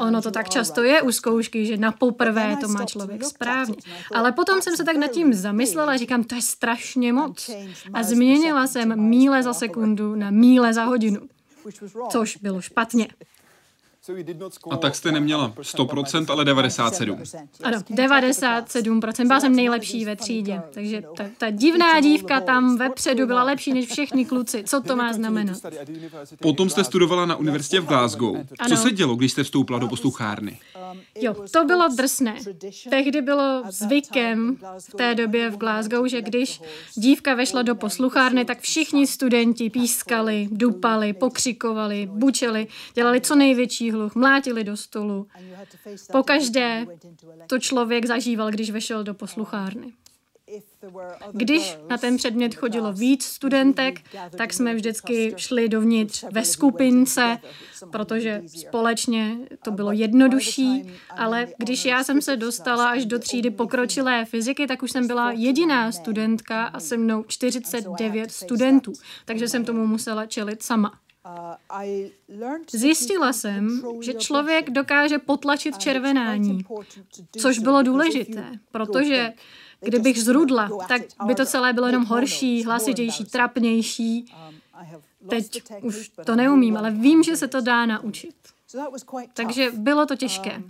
Ono 0.00 0.22
to 0.22 0.30
tak 0.30 0.48
často 0.48 0.82
je 0.82 1.02
u 1.02 1.12
zkoušky, 1.12 1.66
že 1.66 1.76
na 1.76 1.92
poprvé 1.92 2.56
to 2.60 2.68
má 2.68 2.84
člověk 2.84 3.24
správně. 3.24 3.76
Ale 4.14 4.32
potom 4.32 4.62
jsem 4.62 4.76
se 4.76 4.84
tak 4.84 4.96
nad 4.96 5.10
tím 5.10 5.34
zamyslela 5.34 5.92
a 5.92 5.96
říkám, 5.96 6.24
to 6.24 6.34
je 6.34 6.42
strašně 6.42 7.12
moc. 7.12 7.50
A 7.92 8.02
změnila 8.02 8.66
jsem 8.66 9.00
míle 9.00 9.42
za 9.42 9.54
sekundu 9.54 10.14
na 10.14 10.30
míle 10.30 10.74
za 10.74 10.84
hodinu 10.84 11.20
což 12.10 12.36
bylo 12.36 12.60
špatně. 12.60 13.08
A 14.70 14.76
tak 14.76 14.94
jste 14.94 15.12
neměla 15.12 15.52
100%, 15.56 16.26
ale 16.32 16.44
97%. 16.44 17.46
Ano, 17.62 17.78
97%. 17.78 19.26
Byla 19.26 19.40
jsem 19.40 19.56
nejlepší 19.56 20.04
ve 20.04 20.16
třídě. 20.16 20.62
Takže 20.70 21.02
ta, 21.16 21.24
ta 21.38 21.50
divná 21.50 22.00
dívka 22.00 22.40
tam 22.40 22.76
vepředu 22.76 23.26
byla 23.26 23.42
lepší 23.42 23.72
než 23.72 23.86
všechny 23.86 24.24
kluci. 24.24 24.64
Co 24.66 24.80
to 24.80 24.96
má 24.96 25.12
znamenat? 25.12 25.56
Potom 26.42 26.70
jste 26.70 26.84
studovala 26.84 27.26
na 27.26 27.36
univerzitě 27.36 27.80
v 27.80 27.86
Glasgow. 27.86 28.36
Co 28.68 28.76
se 28.76 28.90
dělo, 28.90 29.16
když 29.16 29.32
jste 29.32 29.44
vstoupila 29.44 29.78
do 29.78 29.88
posluchárny? 29.88 30.58
Jo, 31.20 31.34
to 31.52 31.64
bylo 31.64 31.88
drsné. 31.96 32.36
Tehdy 32.90 33.22
bylo 33.22 33.62
zvykem 33.68 34.56
v 34.78 34.96
té 34.96 35.14
době 35.14 35.50
v 35.50 35.56
Glasgow, 35.56 36.06
že 36.08 36.22
když 36.22 36.60
dívka 36.94 37.34
vešla 37.34 37.62
do 37.62 37.74
posluchárny, 37.74 38.44
tak 38.44 38.60
všichni 38.60 39.06
studenti 39.06 39.70
pískali, 39.70 40.48
dupali, 40.50 41.12
pokřikovali, 41.12 42.08
bučeli, 42.12 42.66
dělali 42.94 43.20
co 43.20 43.34
největší 43.34 43.90
hluch, 43.98 44.14
mlátili 44.14 44.64
do 44.64 44.76
stolu. 44.76 45.26
Pokaždé 46.12 46.86
to 47.46 47.58
člověk 47.58 48.06
zažíval, 48.06 48.50
když 48.50 48.70
vešel 48.70 49.04
do 49.04 49.14
posluchárny. 49.14 49.92
Když 51.32 51.76
na 51.88 51.98
ten 51.98 52.16
předmět 52.16 52.54
chodilo 52.54 52.92
víc 52.92 53.24
studentek, 53.24 54.00
tak 54.36 54.52
jsme 54.52 54.74
vždycky 54.74 55.34
šli 55.36 55.68
dovnitř 55.68 56.24
ve 56.32 56.44
skupince, 56.44 57.38
protože 57.92 58.42
společně 58.46 59.38
to 59.64 59.70
bylo 59.70 59.92
jednodušší, 59.92 60.90
ale 61.10 61.46
když 61.58 61.84
já 61.84 62.04
jsem 62.04 62.22
se 62.22 62.36
dostala 62.36 62.90
až 62.90 63.06
do 63.06 63.18
třídy 63.18 63.50
pokročilé 63.50 64.24
fyziky, 64.24 64.66
tak 64.66 64.82
už 64.82 64.90
jsem 64.90 65.06
byla 65.06 65.32
jediná 65.32 65.92
studentka 65.92 66.64
a 66.64 66.80
se 66.80 66.96
mnou 66.96 67.22
49 67.22 68.32
studentů, 68.32 68.92
takže 69.24 69.48
jsem 69.48 69.64
tomu 69.64 69.86
musela 69.86 70.26
čelit 70.26 70.62
sama. 70.62 70.98
Zjistila 72.72 73.32
jsem, 73.32 73.82
že 74.00 74.14
člověk 74.14 74.70
dokáže 74.70 75.18
potlačit 75.18 75.78
červenání, 75.78 76.64
což 77.38 77.58
bylo 77.58 77.82
důležité, 77.82 78.44
protože 78.72 79.32
kdybych 79.80 80.22
zrudla, 80.22 80.70
tak 80.88 81.02
by 81.26 81.34
to 81.34 81.46
celé 81.46 81.72
bylo 81.72 81.86
jenom 81.86 82.04
horší, 82.04 82.64
hlasitější, 82.64 83.24
trapnější. 83.24 84.32
Teď 85.28 85.62
už 85.82 86.10
to 86.24 86.36
neumím, 86.36 86.76
ale 86.76 86.90
vím, 86.90 87.22
že 87.22 87.36
se 87.36 87.48
to 87.48 87.60
dá 87.60 87.86
naučit. 87.86 88.34
Takže 89.34 89.70
bylo 89.74 90.06
to 90.06 90.16
těžké. 90.16 90.62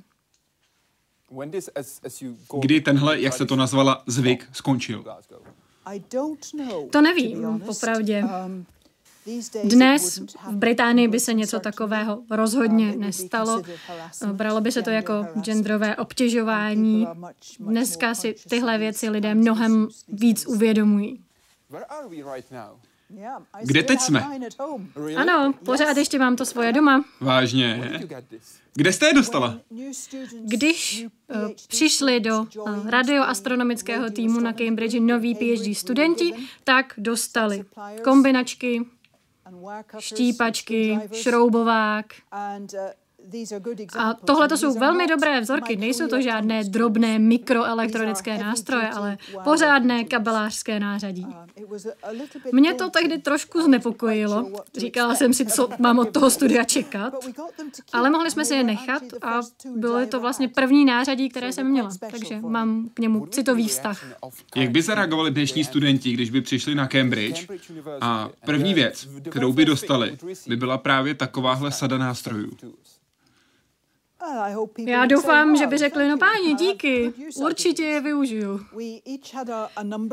Kdy 2.61 2.81
tenhle, 2.81 3.21
jak 3.21 3.33
se 3.35 3.47
to 3.47 3.57
nazvala, 3.57 4.03
zvyk 4.07 4.49
skončil? 4.53 5.05
To 6.91 7.01
nevím, 7.01 7.63
popravdě. 7.67 8.25
Dnes 9.65 10.19
v 10.51 10.57
Británii 10.57 11.09
by 11.09 11.21
se 11.21 11.35
něco 11.35 11.61
takového 11.61 12.23
rozhodně 12.31 12.97
nestalo. 12.97 13.63
Bralo 14.33 14.61
by 14.61 14.73
se 14.73 14.83
to 14.83 14.91
jako 14.91 15.27
genderové 15.41 15.97
obtěžování. 15.97 17.07
Dneska 17.61 18.15
si 18.15 18.35
tyhle 18.49 18.79
věci 18.79 19.09
lidé 19.11 19.35
mnohem 19.35 19.89
víc 20.09 20.47
uvědomují. 20.47 21.21
Kde 23.63 23.83
teď 23.83 24.01
jsme? 24.01 24.27
Ano, 25.17 25.55
pořád 25.65 25.97
ještě 25.97 26.19
mám 26.19 26.37
to 26.37 26.47
svoje 26.47 26.73
doma. 26.73 27.05
Vážně? 27.21 28.01
Kde 28.75 28.93
jste 28.93 29.07
je 29.07 29.15
dostala? 29.15 29.59
Když 30.43 31.07
uh, 31.29 31.51
přišli 31.69 32.21
do 32.21 32.39
uh, 32.41 32.91
radioastronomického 32.91 34.11
týmu 34.11 34.41
na 34.41 34.53
Cambridge 34.53 35.01
noví 35.01 35.35
PhD 35.35 35.77
studenti, 35.77 36.35
tak 36.65 36.95
dostali 36.99 37.65
kombinačky, 38.05 38.87
štípačky, 39.99 40.99
šroubovák. 41.13 42.07
A 43.99 44.15
tohle 44.15 44.49
to 44.49 44.57
jsou 44.57 44.79
velmi 44.79 45.07
dobré 45.07 45.41
vzorky, 45.41 45.77
nejsou 45.77 46.09
to 46.09 46.23
žádné 46.23 46.65
drobné 46.65 47.19
mikroelektronické 47.19 48.39
nástroje, 48.39 48.89
ale 48.89 49.19
pořádné 49.45 50.05
kabelářské 50.05 50.81
nářadí. 50.81 51.27
Mě 52.53 52.75
to 52.75 52.91
tehdy 52.91 53.19
trošku 53.19 53.63
znepokojilo. 53.63 54.53
Říkala 54.77 55.15
jsem 55.15 55.33
si, 55.33 55.47
co 55.47 55.69
mám 55.79 55.99
od 55.99 56.13
toho 56.13 56.31
studia 56.31 56.65
čekat, 56.65 57.15
ale 57.93 58.11
mohli 58.11 58.31
jsme 58.31 58.45
si 58.45 58.55
je 58.55 58.63
nechat 58.63 59.03
a 59.23 59.41
bylo 59.77 60.07
to 60.07 60.21
vlastně 60.21 60.49
první 60.49 60.85
nářadí, 60.85 61.29
které 61.29 61.53
jsem 61.53 61.71
měla, 61.71 61.91
takže 62.11 62.41
mám 62.41 62.89
k 62.95 62.99
němu 62.99 63.27
citový 63.27 63.69
vztah. 63.69 64.05
Jak 64.57 64.71
by 64.71 64.83
zareagovali 64.83 65.31
dnešní 65.31 65.65
studenti, 65.65 66.13
když 66.13 66.31
by 66.31 66.41
přišli 66.41 66.75
na 66.75 66.89
Cambridge 66.89 67.47
a 68.01 68.31
první 68.47 68.75
věc, 68.75 69.09
kterou 69.31 69.53
by 69.53 69.65
dostali, 69.65 70.19
by 70.47 70.57
byla 70.57 70.79
právě 70.79 71.15
takováhle 71.15 71.73
sada 71.73 71.99
nástrojů? 71.99 72.51
Já 74.87 75.07
doufám, 75.07 75.57
že 75.57 75.67
by 75.67 75.79
řekli, 75.79 76.09
no 76.09 76.19
páni, 76.19 76.55
díky, 76.55 77.13
určitě 77.37 77.83
je 77.83 78.01
využiju. 78.01 78.61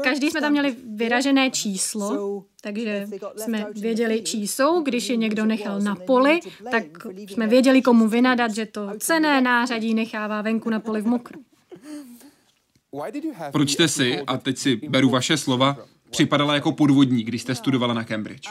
Každý 0.03 0.31
jsme 0.31 0.41
tam 0.41 0.51
měli 0.51 0.75
vyražené 0.95 1.51
číslo, 1.51 2.43
takže 2.61 3.07
jsme 3.35 3.67
věděli, 3.71 4.21
čí 4.21 4.47
jsou. 4.47 4.81
Když 4.81 5.09
je 5.09 5.15
někdo 5.15 5.45
nechal 5.45 5.79
na 5.79 5.95
poli, 5.95 6.39
tak 6.71 6.83
jsme 7.15 7.47
věděli, 7.47 7.81
komu 7.81 8.07
vynadat, 8.07 8.51
že 8.51 8.65
to 8.65 8.89
cené 8.99 9.41
nářadí 9.41 9.93
nechává 9.93 10.41
venku 10.41 10.69
na 10.69 10.79
poli 10.79 11.01
v 11.01 11.07
mokru. 11.07 11.39
Proč 13.51 13.71
jste 13.71 13.87
si, 13.87 14.21
a 14.21 14.37
teď 14.37 14.57
si 14.57 14.75
beru 14.75 15.09
vaše 15.09 15.37
slova, 15.37 15.77
připadala 16.09 16.53
jako 16.55 16.71
podvodník, 16.71 17.27
když 17.27 17.41
jste 17.41 17.55
studovala 17.55 17.93
na 17.93 18.03
Cambridge? 18.03 18.49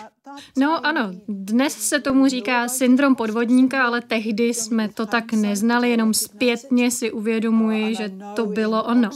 No 0.59 0.87
ano, 0.87 1.13
dnes 1.29 1.73
se 1.73 2.01
tomu 2.01 2.29
říká 2.29 2.69
syndrom 2.69 3.15
podvodníka, 3.15 3.85
ale 3.87 4.01
tehdy 4.01 4.55
jsme 4.55 4.89
to 4.89 5.07
tak 5.07 5.33
neznali, 5.33 5.91
jenom 5.91 6.15
zpětně 6.15 6.91
si 6.91 7.13
uvědomuji, 7.13 7.95
že 7.95 8.13
to 8.37 8.47
bylo 8.47 8.85
ono. 8.85 9.11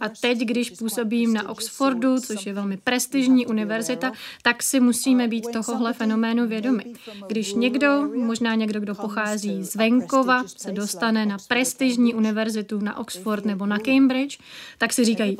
A 0.00 0.08
teď, 0.08 0.38
když 0.38 0.70
působím 0.70 1.32
na 1.32 1.48
Oxfordu, 1.48 2.20
což 2.20 2.46
je 2.46 2.52
velmi 2.52 2.76
prestižní 2.76 3.46
univerzita, 3.46 4.12
tak 4.42 4.62
si 4.62 4.80
musíme 4.80 5.28
být 5.28 5.46
tohohle 5.52 5.92
fenoménu 5.92 6.46
vědomi. 6.46 6.84
Když 7.28 7.54
někdo, 7.54 8.10
možná 8.14 8.54
někdo, 8.54 8.80
kdo 8.80 8.94
pochází 8.94 9.64
z 9.64 9.74
venkova, 9.74 10.44
se 10.46 10.72
dostane 10.72 11.26
na 11.26 11.36
prestižní 11.48 12.14
univerzitu 12.14 12.78
na 12.80 12.98
Oxford 12.98 13.44
nebo 13.44 13.66
na 13.66 13.78
Cambridge, 13.78 14.38
tak 14.78 14.92
si 14.92 15.04
říkají, 15.04 15.36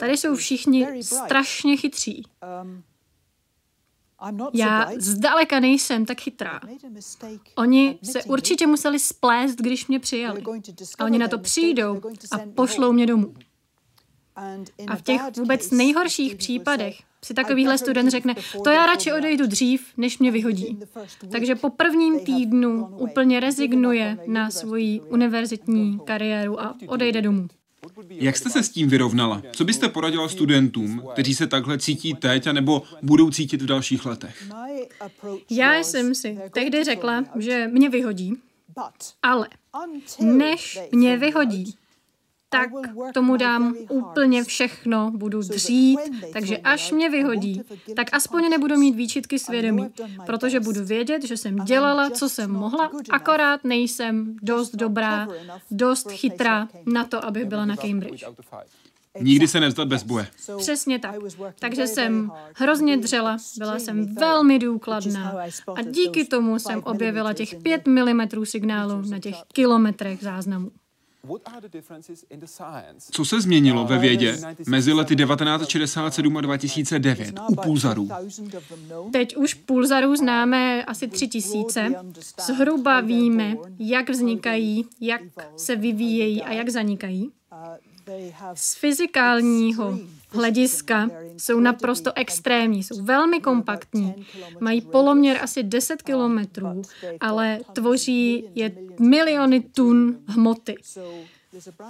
tady 0.00 0.16
jsou 0.16 0.36
všichni 0.36 0.86
strašně 1.02 1.76
chytří. 1.76 1.89
Já 4.54 4.90
zdaleka 4.96 5.60
nejsem 5.60 6.06
tak 6.06 6.20
chytrá. 6.20 6.60
Oni 7.54 7.98
se 8.02 8.24
určitě 8.24 8.66
museli 8.66 8.98
splést, 8.98 9.58
když 9.58 9.86
mě 9.86 10.00
přijali. 10.00 10.42
A 10.98 11.04
oni 11.04 11.18
na 11.18 11.28
to 11.28 11.38
přijdou 11.38 12.00
a 12.32 12.38
pošlou 12.54 12.92
mě 12.92 13.06
domů. 13.06 13.34
A 14.86 14.96
v 14.96 15.02
těch 15.02 15.20
vůbec 15.36 15.70
nejhorších 15.70 16.34
případech 16.34 16.96
si 17.24 17.34
takovýhle 17.34 17.78
student 17.78 18.10
řekne, 18.10 18.34
to 18.64 18.70
já 18.70 18.86
radši 18.86 19.12
odejdu 19.12 19.46
dřív, 19.46 19.86
než 19.96 20.18
mě 20.18 20.30
vyhodí. 20.30 20.80
Takže 21.32 21.54
po 21.54 21.70
prvním 21.70 22.20
týdnu 22.20 22.86
úplně 22.86 23.40
rezignuje 23.40 24.18
na 24.26 24.50
svoji 24.50 25.00
univerzitní 25.00 26.00
kariéru 26.04 26.60
a 26.60 26.76
odejde 26.86 27.22
domů. 27.22 27.48
Jak 28.10 28.36
jste 28.36 28.50
se 28.50 28.62
s 28.62 28.68
tím 28.68 28.88
vyrovnala? 28.88 29.42
Co 29.52 29.64
byste 29.64 29.88
poradila 29.88 30.28
studentům, 30.28 31.02
kteří 31.12 31.34
se 31.34 31.46
takhle 31.46 31.78
cítí 31.78 32.14
teď, 32.14 32.46
anebo 32.46 32.82
budou 33.02 33.30
cítit 33.30 33.62
v 33.62 33.66
dalších 33.66 34.06
letech? 34.06 34.52
Já 35.50 35.74
jsem 35.74 36.14
si 36.14 36.38
tehdy 36.52 36.84
řekla, 36.84 37.24
že 37.38 37.68
mě 37.68 37.88
vyhodí, 37.88 38.36
ale 39.22 39.48
než 40.20 40.78
mě 40.92 41.16
vyhodí, 41.16 41.74
tak 42.50 42.70
tomu 43.14 43.36
dám 43.36 43.74
úplně 43.90 44.44
všechno, 44.44 45.10
budu 45.10 45.40
dřít, 45.40 46.00
takže 46.32 46.58
až 46.58 46.92
mě 46.92 47.10
vyhodí, 47.10 47.62
tak 47.96 48.06
aspoň 48.12 48.50
nebudu 48.50 48.76
mít 48.76 48.96
výčitky 48.96 49.38
svědomí, 49.38 49.86
protože 50.26 50.60
budu 50.60 50.84
vědět, 50.84 51.24
že 51.24 51.36
jsem 51.36 51.56
dělala, 51.56 52.10
co 52.10 52.28
jsem 52.28 52.50
mohla, 52.50 52.90
akorát 53.10 53.64
nejsem 53.64 54.36
dost 54.42 54.74
dobrá, 54.74 55.28
dost 55.70 56.10
chytrá 56.10 56.68
na 56.86 57.04
to, 57.04 57.24
abych 57.24 57.44
byla 57.44 57.64
na 57.64 57.76
Cambridge. 57.76 58.24
Nikdy 59.20 59.48
se 59.48 59.60
nevzdat 59.60 59.88
bez 59.88 60.02
boje. 60.02 60.26
Přesně 60.58 60.98
tak. 60.98 61.14
Takže 61.58 61.86
jsem 61.86 62.32
hrozně 62.56 62.96
dřela, 62.96 63.36
byla 63.58 63.78
jsem 63.78 64.14
velmi 64.14 64.58
důkladná 64.58 65.36
a 65.76 65.82
díky 65.82 66.24
tomu 66.24 66.58
jsem 66.58 66.82
objevila 66.84 67.32
těch 67.32 67.54
5 67.62 67.86
mm 67.86 68.20
signálu 68.44 69.02
na 69.10 69.18
těch 69.18 69.36
kilometrech 69.52 70.22
záznamů. 70.22 70.70
Co 73.10 73.24
se 73.24 73.40
změnilo 73.40 73.84
ve 73.84 73.98
vědě 73.98 74.38
mezi 74.66 74.92
lety 74.92 75.16
1967 75.16 76.36
a 76.36 76.40
2009 76.40 77.40
u 77.48 77.54
pulzarů? 77.54 78.08
Teď 79.12 79.36
už 79.36 79.54
pulzarů 79.54 80.16
známe 80.16 80.84
asi 80.84 81.08
tři 81.08 81.28
tisíce. 81.28 81.94
Zhruba 82.46 83.00
víme, 83.00 83.56
jak 83.78 84.10
vznikají, 84.10 84.86
jak 85.00 85.20
se 85.56 85.76
vyvíjejí 85.76 86.42
a 86.42 86.52
jak 86.52 86.68
zanikají. 86.68 87.30
Z 88.54 88.74
fyzikálního 88.74 89.98
hlediska 90.32 91.10
jsou 91.36 91.60
naprosto 91.60 92.12
extrémní, 92.14 92.82
jsou 92.82 93.02
velmi 93.04 93.40
kompaktní, 93.40 94.26
mají 94.60 94.80
poloměr 94.80 95.38
asi 95.42 95.62
10 95.62 96.02
kilometrů, 96.02 96.82
ale 97.20 97.60
tvoří 97.72 98.44
je 98.54 98.72
miliony 99.00 99.60
tun 99.60 100.18
hmoty. 100.26 100.74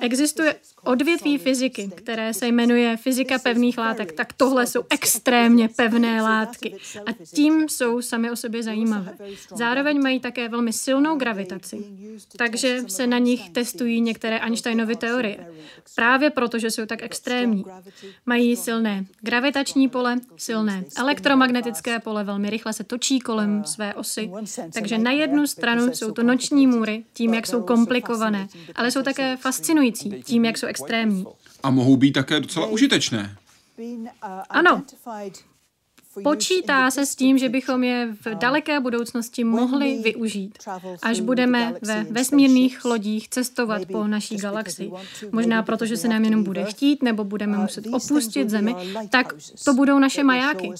Existuje 0.00 0.54
odvětví 0.84 1.38
fyziky, 1.38 1.90
které 1.94 2.34
se 2.34 2.46
jmenuje 2.46 2.96
fyzika 2.96 3.38
pevných 3.38 3.78
látek, 3.78 4.12
tak 4.12 4.32
tohle 4.32 4.66
jsou 4.66 4.82
extrémně 4.90 5.68
pevné 5.68 6.22
látky 6.22 6.76
a 7.06 7.12
tím 7.34 7.68
jsou 7.68 8.02
sami 8.02 8.30
o 8.30 8.36
sobě 8.36 8.62
zajímavé. 8.62 9.16
Zároveň 9.54 10.02
mají 10.02 10.20
také 10.20 10.48
velmi 10.48 10.72
silnou 10.72 11.16
gravitaci, 11.16 11.84
takže 12.36 12.82
se 12.88 13.06
na 13.06 13.18
nich 13.18 13.50
testují 13.50 14.00
některé 14.00 14.38
Einsteinovy 14.38 14.96
teorie. 14.96 15.46
Právě 15.94 16.30
proto, 16.30 16.58
že 16.58 16.70
jsou 16.70 16.86
tak 16.86 17.02
extrémní. 17.02 17.64
Mají 18.26 18.56
silné 18.56 19.04
gravitační 19.20 19.88
pole, 19.88 20.20
silné 20.36 20.84
elektromagnetické 20.96 21.98
pole, 21.98 22.24
velmi 22.24 22.50
rychle 22.50 22.72
se 22.72 22.84
točí 22.84 23.18
kolem 23.18 23.64
své 23.64 23.94
osy. 23.94 24.30
Takže 24.74 24.98
na 24.98 25.10
jednu 25.10 25.46
stranu 25.46 25.92
jsou 25.92 26.10
to 26.10 26.22
noční 26.22 26.66
můry, 26.66 27.04
tím, 27.12 27.34
jak 27.34 27.46
jsou 27.46 27.62
komplikované, 27.62 28.48
ale 28.74 28.90
jsou 28.90 29.02
také 29.02 29.36
fascinující 29.36 29.49
tím, 30.24 30.44
jak 30.44 30.58
jsou 30.58 30.66
extrémní. 30.66 31.24
A 31.62 31.70
mohou 31.70 31.96
být 31.96 32.12
také 32.12 32.40
docela 32.40 32.66
užitečné. 32.66 33.36
Ano, 34.50 34.82
Počítá 36.22 36.90
se 36.90 37.06
s 37.06 37.16
tím, 37.16 37.38
že 37.38 37.48
bychom 37.48 37.84
je 37.84 38.08
v 38.24 38.34
daleké 38.34 38.80
budoucnosti 38.80 39.44
mohli 39.44 40.00
využít, 40.02 40.58
až 41.02 41.20
budeme 41.20 41.74
ve 41.82 42.04
vesmírných 42.04 42.84
lodích 42.84 43.28
cestovat 43.28 43.82
po 43.92 44.06
naší 44.06 44.36
galaxii. 44.36 44.90
Možná 45.32 45.62
proto, 45.62 45.86
že 45.86 45.96
se 45.96 46.08
nám 46.08 46.24
jenom 46.24 46.44
bude 46.44 46.64
chtít, 46.64 47.02
nebo 47.02 47.24
budeme 47.24 47.58
muset 47.58 47.84
opustit 47.92 48.50
Zemi, 48.50 48.74
tak 49.10 49.34
to 49.64 49.74
budou 49.74 49.98
naše 49.98 50.24
majáky. 50.24 50.70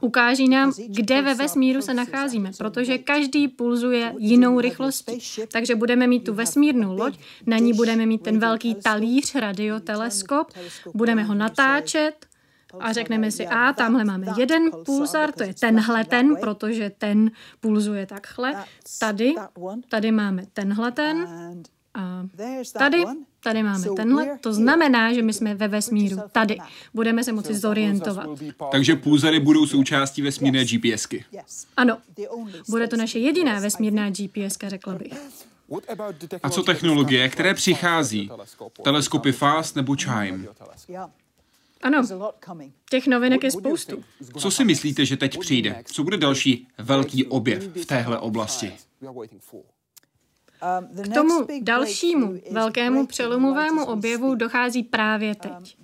Ukáží 0.00 0.48
nám, 0.48 0.72
kde 0.86 1.22
ve 1.22 1.34
vesmíru 1.34 1.82
se 1.82 1.94
nacházíme, 1.94 2.50
protože 2.58 2.98
každý 2.98 3.48
pulzuje 3.48 4.14
jinou 4.18 4.60
rychlostí. 4.60 5.18
Takže 5.52 5.74
budeme 5.74 6.06
mít 6.06 6.24
tu 6.24 6.34
vesmírnou 6.34 6.96
loď, 6.96 7.18
na 7.46 7.58
ní 7.58 7.72
budeme 7.72 8.06
mít 8.06 8.22
ten 8.22 8.38
velký 8.38 8.74
talíř, 8.74 9.34
radioteleskop, 9.34 10.50
budeme 10.94 11.22
ho 11.22 11.34
natáčet, 11.34 12.27
a 12.80 12.92
řekneme 12.92 13.30
si, 13.30 13.46
a 13.46 13.72
tamhle 13.72 14.04
máme 14.04 14.26
jeden 14.38 14.70
pulzar, 14.84 15.32
to 15.32 15.42
je 15.42 15.54
tenhle 15.54 16.04
ten, 16.04 16.36
protože 16.36 16.90
ten 16.98 17.30
pulzuje 17.60 18.06
takhle. 18.06 18.64
Tady, 18.98 19.34
tady 19.88 20.12
máme 20.12 20.46
tenhle 20.52 20.92
ten 20.92 21.28
a 21.94 22.26
tady, 22.78 23.04
tady 23.42 23.62
máme 23.62 23.86
tenhle. 23.96 24.38
To 24.40 24.52
znamená, 24.52 25.12
že 25.12 25.22
my 25.22 25.32
jsme 25.32 25.54
ve 25.54 25.68
vesmíru 25.68 26.18
tady. 26.32 26.58
Budeme 26.94 27.24
se 27.24 27.32
moci 27.32 27.54
zorientovat. 27.54 28.26
Takže 28.70 28.96
pulzary 28.96 29.40
budou 29.40 29.66
součástí 29.66 30.22
vesmírné 30.22 30.64
GPSky. 30.64 31.24
Ano, 31.76 31.98
bude 32.68 32.88
to 32.88 32.96
naše 32.96 33.18
jediná 33.18 33.60
vesmírná 33.60 34.10
GPSka, 34.10 34.68
řekla 34.68 34.94
bych. 34.94 35.12
A 36.42 36.50
co 36.50 36.62
technologie, 36.62 37.28
které 37.28 37.54
přichází? 37.54 38.30
Teleskopy 38.82 39.32
FAST 39.32 39.76
nebo 39.76 39.96
CHIME? 39.96 40.44
Ano, 41.82 42.02
těch 42.90 43.06
novinek 43.06 43.44
je 43.44 43.50
spoustu. 43.50 44.04
Co 44.38 44.50
si 44.50 44.64
myslíte, 44.64 45.06
že 45.06 45.16
teď 45.16 45.38
přijde? 45.38 45.82
Co 45.84 46.04
bude 46.04 46.16
další 46.16 46.68
velký 46.78 47.26
objev 47.26 47.76
v 47.76 47.86
téhle 47.86 48.18
oblasti? 48.18 48.72
K 51.02 51.14
tomu 51.14 51.46
dalšímu 51.62 52.34
velkému 52.50 53.06
přelomovému 53.06 53.84
objevu 53.84 54.34
dochází 54.34 54.82
právě 54.82 55.34
teď. 55.34 55.76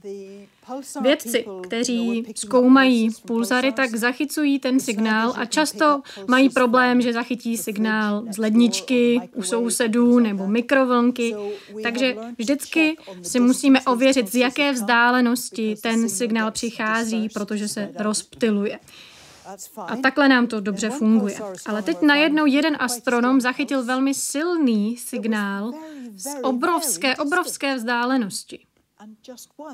Vědci, 1.01 1.45
kteří 1.63 2.27
zkoumají 2.37 3.09
pulzary, 3.27 3.73
tak 3.73 3.95
zachycují 3.95 4.59
ten 4.59 4.81
signál 4.81 5.33
a 5.37 5.45
často 5.45 6.03
mají 6.29 6.49
problém, 6.49 7.01
že 7.01 7.13
zachytí 7.13 7.57
signál 7.57 8.25
z 8.31 8.39
ledničky, 8.39 9.21
u 9.35 9.43
sousedů 9.43 10.19
nebo 10.19 10.47
mikrovlnky. 10.47 11.35
Takže 11.83 12.17
vždycky 12.39 12.97
si 13.23 13.41
musíme 13.41 13.81
ověřit, 13.81 14.33
z 14.33 14.35
jaké 14.35 14.73
vzdálenosti 14.73 15.75
ten 15.83 16.09
signál 16.09 16.51
přichází, 16.51 17.29
protože 17.29 17.69
se 17.69 17.91
rozptiluje. 17.99 18.79
A 19.77 19.97
takhle 19.97 20.29
nám 20.29 20.47
to 20.47 20.61
dobře 20.61 20.91
funguje. 20.91 21.37
Ale 21.67 21.83
teď 21.83 22.03
najednou 22.03 22.47
jeden 22.47 22.77
astronom 22.81 23.41
zachytil 23.41 23.85
velmi 23.85 24.15
silný 24.15 24.97
signál 24.97 25.73
z 26.15 26.27
obrovské, 26.43 27.17
obrovské 27.17 27.77
vzdálenosti. 27.77 28.67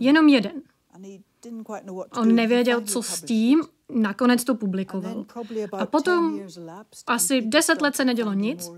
Jenom 0.00 0.28
jeden. 0.28 0.62
On 2.16 2.34
nevěděl, 2.34 2.80
co 2.80 3.02
s 3.02 3.22
tím, 3.22 3.62
nakonec 3.92 4.44
to 4.44 4.54
publikoval. 4.54 5.24
A 5.72 5.86
potom 5.86 6.40
asi 7.06 7.42
deset 7.42 7.82
let 7.82 7.96
se 7.96 8.04
nedělo 8.04 8.32
nic 8.32 8.70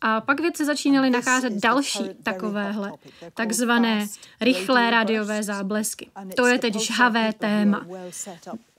a 0.00 0.20
pak 0.20 0.40
vědci 0.40 0.64
začínali 0.64 1.10
nacházet 1.10 1.52
další 1.52 2.04
takovéhle 2.22 2.92
takzvané 3.34 4.06
rychlé 4.40 4.90
rádiové 4.90 5.42
záblesky. 5.42 6.10
To 6.36 6.46
je 6.46 6.58
teď 6.58 6.74
žhavé 6.74 7.32
téma. 7.32 7.86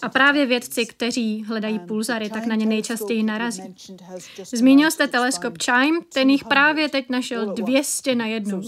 A 0.02 0.10
právě 0.10 0.46
vědci, 0.46 0.86
kteří 0.86 1.44
hledají 1.44 1.80
pulzary, 1.80 2.30
tak 2.30 2.46
na 2.46 2.56
ně 2.56 2.66
nejčastěji 2.66 3.24
narazí. 3.24 3.76
Zmínil 4.54 4.92
jste 4.92 5.08
teleskop 5.08 5.54
Chime, 5.64 6.00
ten 6.14 6.30
jich 6.30 6.44
právě 6.44 6.90
teď 6.90 7.10
našel 7.10 7.46
200 7.54 8.16
na 8.16 8.26
jednou. 8.26 8.62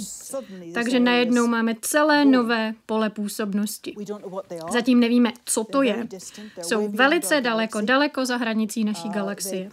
Takže 0.73 0.99
najednou 0.99 1.47
máme 1.47 1.75
celé 1.81 2.25
nové 2.25 2.73
pole 2.85 3.09
působnosti. 3.09 3.95
Zatím 4.71 4.99
nevíme, 4.99 5.31
co 5.45 5.63
to 5.63 5.81
je. 5.81 6.07
Jsou 6.61 6.87
velice 7.09 7.41
daleko, 7.41 7.81
daleko 7.81 8.25
za 8.25 8.37
hranicí 8.37 8.83
naší 8.83 9.09
galaxie. 9.09 9.69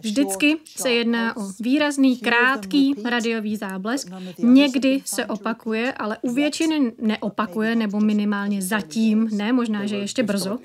Vždycky 0.00 0.56
se 0.76 0.90
jedná 0.90 1.36
o 1.36 1.40
výrazný, 1.60 2.18
krátký 2.18 2.94
radiový 3.04 3.56
záblesk. 3.56 4.08
Někdy 4.38 5.02
se 5.04 5.26
opakuje, 5.26 5.92
ale 5.92 6.18
u 6.22 6.32
většiny 6.32 6.92
neopakuje, 6.98 7.76
nebo 7.76 8.00
minimálně 8.00 8.62
zatím 8.62 9.28
ne, 9.32 9.52
možná, 9.52 9.86
že 9.86 9.96
ještě 9.96 10.22
brzo. 10.22 10.58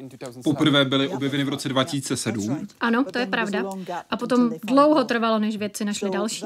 Poprvé 0.43 0.85
byly 0.85 1.07
objeveny 1.07 1.43
v 1.43 1.49
roce 1.49 1.69
2007. 1.69 2.67
Ano, 2.79 3.03
to 3.03 3.19
je 3.19 3.25
pravda. 3.25 3.63
A 4.09 4.17
potom 4.17 4.51
dlouho 4.63 5.03
trvalo, 5.03 5.39
než 5.39 5.57
vědci 5.57 5.85
našli 5.85 6.09
další. 6.09 6.45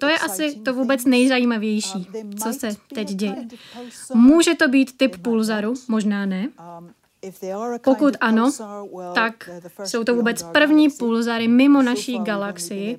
To 0.00 0.06
je 0.06 0.18
asi 0.18 0.54
to 0.54 0.74
vůbec 0.74 1.04
nejzajímavější, 1.04 2.06
co 2.42 2.52
se 2.52 2.68
teď 2.94 3.08
děje. 3.08 3.36
Může 4.14 4.54
to 4.54 4.68
být 4.68 4.96
typ 4.96 5.16
pulzaru, 5.22 5.74
možná 5.88 6.26
ne. 6.26 6.48
Pokud 7.84 8.16
ano, 8.20 8.52
tak 9.14 9.50
jsou 9.84 10.04
to 10.04 10.14
vůbec 10.14 10.42
první 10.42 10.88
pulzary 10.90 11.48
mimo 11.48 11.82
naší 11.82 12.18
galaxii 12.18 12.98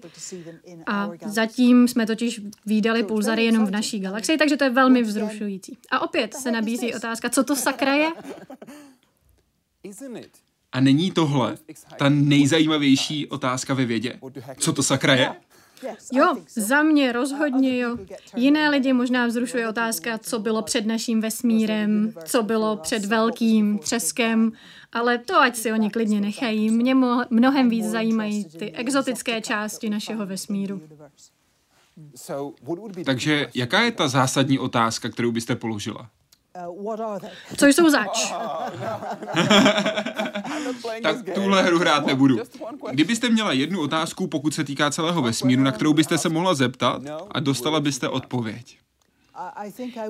a 0.88 1.10
zatím 1.26 1.88
jsme 1.88 2.06
totiž 2.06 2.42
výdali 2.66 3.04
pulzary 3.04 3.46
jenom 3.46 3.66
v 3.66 3.72
naší 3.72 4.00
galaxii, 4.00 4.38
takže 4.38 4.58
to 4.58 4.64
je 4.64 4.70
velmi 4.70 5.04
vzrušující. 5.04 5.78
A 5.92 6.00
opět 6.00 6.34
se 6.34 6.52
nabízí 6.52 6.94
otázka, 6.94 7.30
co 7.30 7.44
to 7.44 7.56
sakra 7.56 7.94
je? 7.94 8.12
A 10.72 10.80
není 10.80 11.12
tohle 11.12 11.58
ta 11.98 12.10
nejzajímavější 12.10 13.28
otázka 13.28 13.74
ve 13.74 13.86
vědě? 13.86 14.20
Co 14.58 14.74
to 14.74 14.84
sakra 14.84 15.16
je? 15.16 15.30
Jo, 16.12 16.36
za 16.48 16.84
mě 16.84 17.12
rozhodně 17.12 17.80
jo. 17.80 17.98
Jiné 18.36 18.70
lidi 18.70 18.94
možná 18.94 19.28
vzrušuje 19.28 19.70
otázka, 19.70 20.18
co 20.18 20.40
bylo 20.40 20.62
před 20.62 20.86
naším 20.86 21.22
vesmírem, 21.22 22.14
co 22.26 22.44
bylo 22.44 22.78
před 22.78 23.06
velkým 23.06 23.80
třeskem, 23.80 24.52
ale 24.92 25.18
to 25.18 25.40
ať 25.40 25.56
si 25.56 25.72
oni 25.72 25.90
klidně 25.90 26.22
nechají. 26.22 26.70
Mě 26.72 26.96
mnohem 27.30 27.70
víc 27.70 27.86
zajímají 27.86 28.46
ty 28.46 28.72
exotické 28.72 29.42
části 29.42 29.90
našeho 29.90 30.26
vesmíru. 30.26 30.82
Takže 33.06 33.48
jaká 33.56 33.82
je 33.82 33.92
ta 33.92 34.08
zásadní 34.08 34.60
otázka, 34.60 35.10
kterou 35.10 35.32
byste 35.32 35.56
položila? 35.56 36.10
Co 37.58 37.66
jsou 37.66 37.90
zač? 37.90 38.34
tak 41.04 41.16
tuhle 41.34 41.64
hru 41.64 41.80
hrát 41.80 42.06
nebudu. 42.06 42.38
Kdybyste 42.92 43.30
měla 43.30 43.52
jednu 43.52 43.82
otázku, 43.82 44.28
pokud 44.28 44.54
se 44.54 44.64
týká 44.64 44.92
celého 44.92 45.22
vesmíru, 45.22 45.64
na 45.64 45.72
kterou 45.72 45.94
byste 45.94 46.18
se 46.18 46.30
mohla 46.30 46.54
zeptat 46.54 47.02
a 47.32 47.40
dostala 47.40 47.80
byste 47.80 48.10
odpověď. 48.10 48.78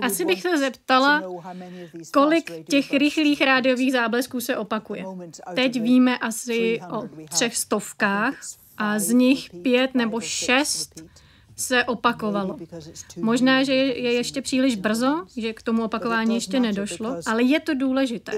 Asi 0.01 0.25
bych 0.25 0.41
se 0.41 0.57
zeptala, 0.57 1.23
kolik 2.13 2.51
těch 2.69 2.93
rychlých 2.93 3.41
rádiových 3.41 3.91
záblesků 3.91 4.41
se 4.41 4.57
opakuje. 4.57 5.05
Teď 5.55 5.81
víme 5.81 6.17
asi 6.17 6.79
o 6.91 7.03
třech 7.29 7.57
stovkách 7.57 8.35
a 8.77 8.99
z 8.99 9.09
nich 9.09 9.49
pět 9.63 9.95
nebo 9.95 10.21
šest 10.21 11.03
se 11.55 11.83
opakovalo. 11.83 12.57
Možná, 13.17 13.63
že 13.63 13.73
je 13.73 14.13
ještě 14.13 14.41
příliš 14.41 14.75
brzo, 14.75 15.25
že 15.37 15.53
k 15.53 15.61
tomu 15.61 15.83
opakování 15.83 16.35
ještě 16.35 16.59
nedošlo, 16.59 17.15
ale 17.25 17.43
je 17.43 17.59
to 17.59 17.73
důležité. 17.73 18.31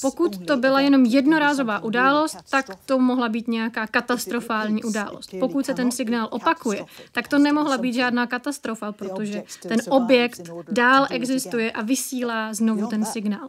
Pokud 0.00 0.46
to 0.46 0.56
byla 0.56 0.80
jenom 0.80 1.04
jednorázová 1.04 1.78
událost, 1.78 2.36
tak 2.50 2.66
to 2.86 2.98
mohla 2.98 3.28
být 3.28 3.48
nějaká 3.48 3.86
katastrofální 3.86 4.84
událost. 4.84 5.34
Pokud 5.40 5.66
se 5.66 5.74
ten 5.74 5.92
signál 5.92 6.28
opakuje, 6.30 6.84
tak 7.12 7.28
to 7.28 7.38
nemohla 7.38 7.78
být 7.78 7.94
žádná 7.94 8.26
katastrofa, 8.26 8.92
protože 8.92 9.42
ten 9.62 9.78
objekt 9.88 10.40
dál 10.70 11.06
existuje 11.10 11.72
a 11.72 11.82
vysílá 11.82 12.54
znovu 12.54 12.86
ten 12.86 13.04
signál. 13.04 13.48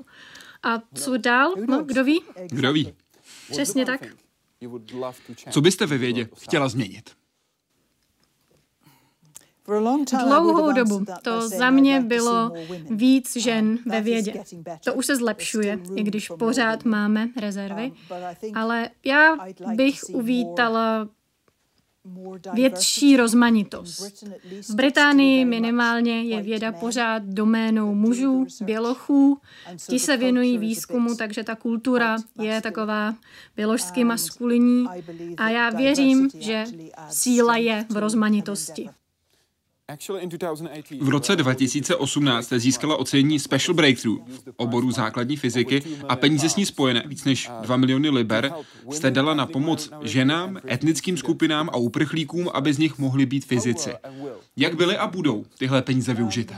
A 0.64 0.82
co 0.94 1.18
dál? 1.18 1.54
No, 1.68 1.84
kdo 1.84 2.04
ví? 2.04 2.22
Kdo 2.48 2.74
ví? 2.74 2.94
Přesně 3.52 3.86
tak. 3.86 4.02
Co 5.50 5.62
byste 5.62 5.86
ve 5.86 5.98
vědě 5.98 6.30
chtěla 6.38 6.70
změnit? 6.70 7.21
Dlouhou 10.26 10.72
dobu. 10.72 11.06
to 11.22 11.50
za 11.50 11.70
mě 11.70 12.02
bylo 12.02 12.52
víc 12.90 13.36
žen 13.38 13.78
ve 13.86 14.02
vědě. 14.02 14.34
To 14.84 14.94
už 14.94 15.06
se 15.06 15.16
zlepšuje, 15.16 15.80
i 15.96 16.04
když 16.04 16.32
pořád 16.40 16.86
máme 16.86 17.30
rezervy, 17.38 17.92
ale 18.54 18.90
já 19.06 19.38
bych 19.76 20.00
uvítala 20.14 21.08
větší 22.54 23.18
rozmanitost. 23.18 24.24
V 24.70 24.76
Británii 24.76 25.46
minimálně 25.46 26.22
je 26.22 26.42
věda 26.42 26.72
pořád 26.72 27.24
doménou 27.24 27.96
mužů, 27.96 28.46
bělochů. 28.62 29.40
Ti 29.90 30.00
se 30.00 30.18
věnují 30.18 30.58
výzkumu, 30.58 31.16
takže 31.16 31.44
ta 31.44 31.56
kultura 31.56 32.18
je 32.42 32.62
taková 32.62 33.16
běložsky 33.56 34.04
maskulinní. 34.04 34.86
A 35.38 35.50
já 35.50 35.70
věřím, 35.70 36.30
že 36.40 36.66
síla 37.10 37.58
je 37.58 37.86
v 37.90 37.98
rozmanitosti. 37.98 38.90
V 41.00 41.10
roce 41.10 41.36
2018 41.36 42.54
získala 42.58 42.96
ocenění 42.96 43.40
Special 43.40 43.76
Breakthrough 43.76 44.20
v 44.28 44.54
oboru 44.56 44.92
základní 44.92 45.38
fyziky 45.38 45.84
a 46.10 46.16
peníze 46.16 46.50
s 46.50 46.56
ní 46.56 46.66
spojené, 46.66 47.04
víc 47.06 47.26
než 47.26 47.50
2 47.62 47.78
miliony 47.78 48.10
liber, 48.10 48.54
jste 48.90 49.12
dala 49.12 49.34
na 49.34 49.46
pomoc 49.46 49.90
ženám, 50.02 50.60
etnickým 50.72 51.18
skupinám 51.18 51.70
a 51.74 51.78
uprchlíkům, 51.78 52.50
aby 52.54 52.74
z 52.74 52.78
nich 52.78 52.98
mohli 52.98 53.26
být 53.26 53.46
fyzici. 53.46 53.90
Jak 54.58 54.76
byly 54.76 54.98
a 54.98 55.08
budou 55.08 55.46
tyhle 55.58 55.82
peníze 55.82 56.14
využité? 56.14 56.56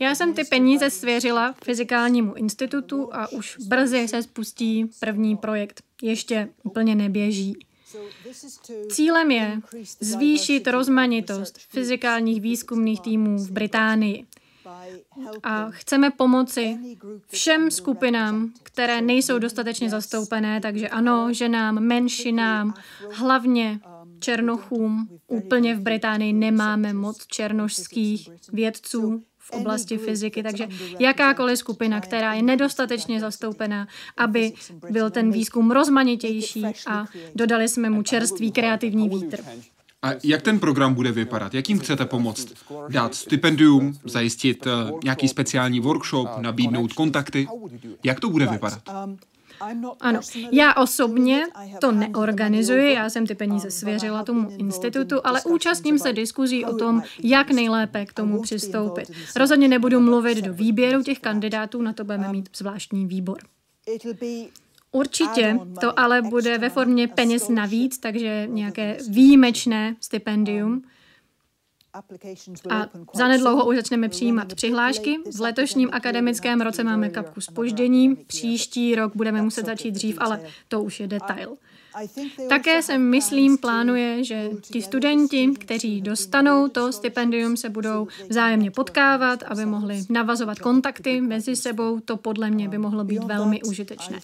Já 0.00 0.14
jsem 0.14 0.34
ty 0.34 0.44
peníze 0.44 0.90
svěřila 0.90 1.54
Fyzikálnímu 1.64 2.34
institutu 2.34 3.08
a 3.12 3.32
už 3.32 3.56
brzy 3.66 4.08
se 4.08 4.22
spustí 4.22 4.90
první 5.00 5.36
projekt. 5.36 5.82
Ještě 6.02 6.48
úplně 6.62 6.94
neběží. 6.94 7.67
Cílem 8.90 9.30
je 9.30 9.60
zvýšit 10.00 10.66
rozmanitost 10.66 11.58
fyzikálních 11.58 12.40
výzkumných 12.40 13.00
týmů 13.00 13.38
v 13.38 13.50
Británii. 13.50 14.26
A 15.42 15.70
chceme 15.70 16.10
pomoci 16.10 16.78
všem 17.28 17.70
skupinám, 17.70 18.52
které 18.62 19.00
nejsou 19.00 19.38
dostatečně 19.38 19.90
zastoupené, 19.90 20.60
takže 20.60 20.88
ano, 20.88 21.32
ženám, 21.32 21.80
menšinám, 21.80 22.74
hlavně 23.12 23.80
černochům. 24.20 25.20
Úplně 25.26 25.74
v 25.74 25.80
Británii 25.80 26.32
nemáme 26.32 26.92
moc 26.92 27.26
černošských 27.26 28.28
vědců, 28.52 29.24
v 29.48 29.50
oblasti 29.50 29.98
fyziky, 29.98 30.42
takže 30.42 30.68
jakákoliv 30.98 31.58
skupina, 31.58 32.00
která 32.00 32.34
je 32.34 32.42
nedostatečně 32.42 33.20
zastoupená, 33.20 33.88
aby 34.16 34.52
byl 34.90 35.10
ten 35.10 35.32
výzkum 35.32 35.70
rozmanitější 35.70 36.64
a 36.86 37.06
dodali 37.34 37.68
jsme 37.68 37.90
mu 37.90 38.02
čerstvý 38.02 38.52
kreativní 38.52 39.08
vítr. 39.08 39.38
A 40.02 40.10
jak 40.24 40.42
ten 40.42 40.60
program 40.60 40.94
bude 40.94 41.12
vypadat? 41.12 41.54
Jakým 41.54 41.78
chcete 41.78 42.04
pomoct? 42.04 42.54
Dát 42.88 43.14
stipendium, 43.14 43.98
zajistit 44.04 44.66
uh, 44.66 45.00
nějaký 45.04 45.28
speciální 45.28 45.80
workshop, 45.80 46.28
nabídnout 46.38 46.92
kontakty? 46.92 47.48
Jak 48.04 48.20
to 48.20 48.30
bude 48.30 48.46
vypadat? 48.46 48.82
Ano, 50.00 50.20
já 50.52 50.74
osobně 50.74 51.46
to 51.80 51.92
neorganizuji, 51.92 52.94
já 52.94 53.10
jsem 53.10 53.26
ty 53.26 53.34
peníze 53.34 53.70
svěřila 53.70 54.24
tomu 54.24 54.50
institutu, 54.58 55.16
ale 55.24 55.42
účastním 55.42 55.98
se 55.98 56.12
diskuzí 56.12 56.64
o 56.64 56.76
tom, 56.76 57.02
jak 57.22 57.50
nejlépe 57.50 58.06
k 58.06 58.12
tomu 58.12 58.42
přistoupit. 58.42 59.10
Rozhodně 59.36 59.68
nebudu 59.68 60.00
mluvit 60.00 60.38
do 60.38 60.52
výběru 60.52 61.02
těch 61.02 61.18
kandidátů, 61.18 61.82
na 61.82 61.92
to 61.92 62.04
budeme 62.04 62.32
mít 62.32 62.48
zvláštní 62.56 63.06
výbor. 63.06 63.38
Určitě 64.92 65.58
to 65.80 65.98
ale 65.98 66.22
bude 66.22 66.58
ve 66.58 66.70
formě 66.70 67.08
peněz 67.08 67.48
navíc, 67.48 67.98
takže 67.98 68.46
nějaké 68.50 68.98
výjimečné 69.08 69.96
stipendium. 70.00 70.82
A 72.70 72.86
zanedlouho 73.14 73.66
už 73.66 73.76
začneme 73.76 74.08
přijímat 74.08 74.54
přihlášky. 74.54 75.16
V 75.36 75.40
letošním 75.40 75.88
akademickém 75.92 76.60
roce 76.60 76.84
máme 76.84 77.08
kapku 77.08 77.40
spoždění, 77.40 78.16
příští 78.16 78.94
rok 78.94 79.16
budeme 79.16 79.42
muset 79.42 79.66
začít 79.66 79.90
dřív, 79.90 80.16
ale 80.20 80.40
to 80.68 80.82
už 80.82 81.00
je 81.00 81.06
detail. 81.06 81.56
Také 82.48 82.82
se, 82.82 82.98
myslím, 82.98 83.58
plánuje, 83.58 84.24
že 84.24 84.50
ti 84.60 84.82
studenti, 84.82 85.48
kteří 85.58 86.00
dostanou 86.00 86.68
to 86.68 86.92
stipendium, 86.92 87.56
se 87.56 87.68
budou 87.68 88.08
vzájemně 88.28 88.70
potkávat, 88.70 89.42
aby 89.42 89.66
mohli 89.66 90.04
navazovat 90.10 90.58
kontakty 90.58 91.20
mezi 91.20 91.56
sebou. 91.56 92.00
To 92.00 92.16
podle 92.16 92.50
mě 92.50 92.68
by 92.68 92.78
mohlo 92.78 93.04
být 93.04 93.24
velmi 93.24 93.62
užitečné. 93.62 94.18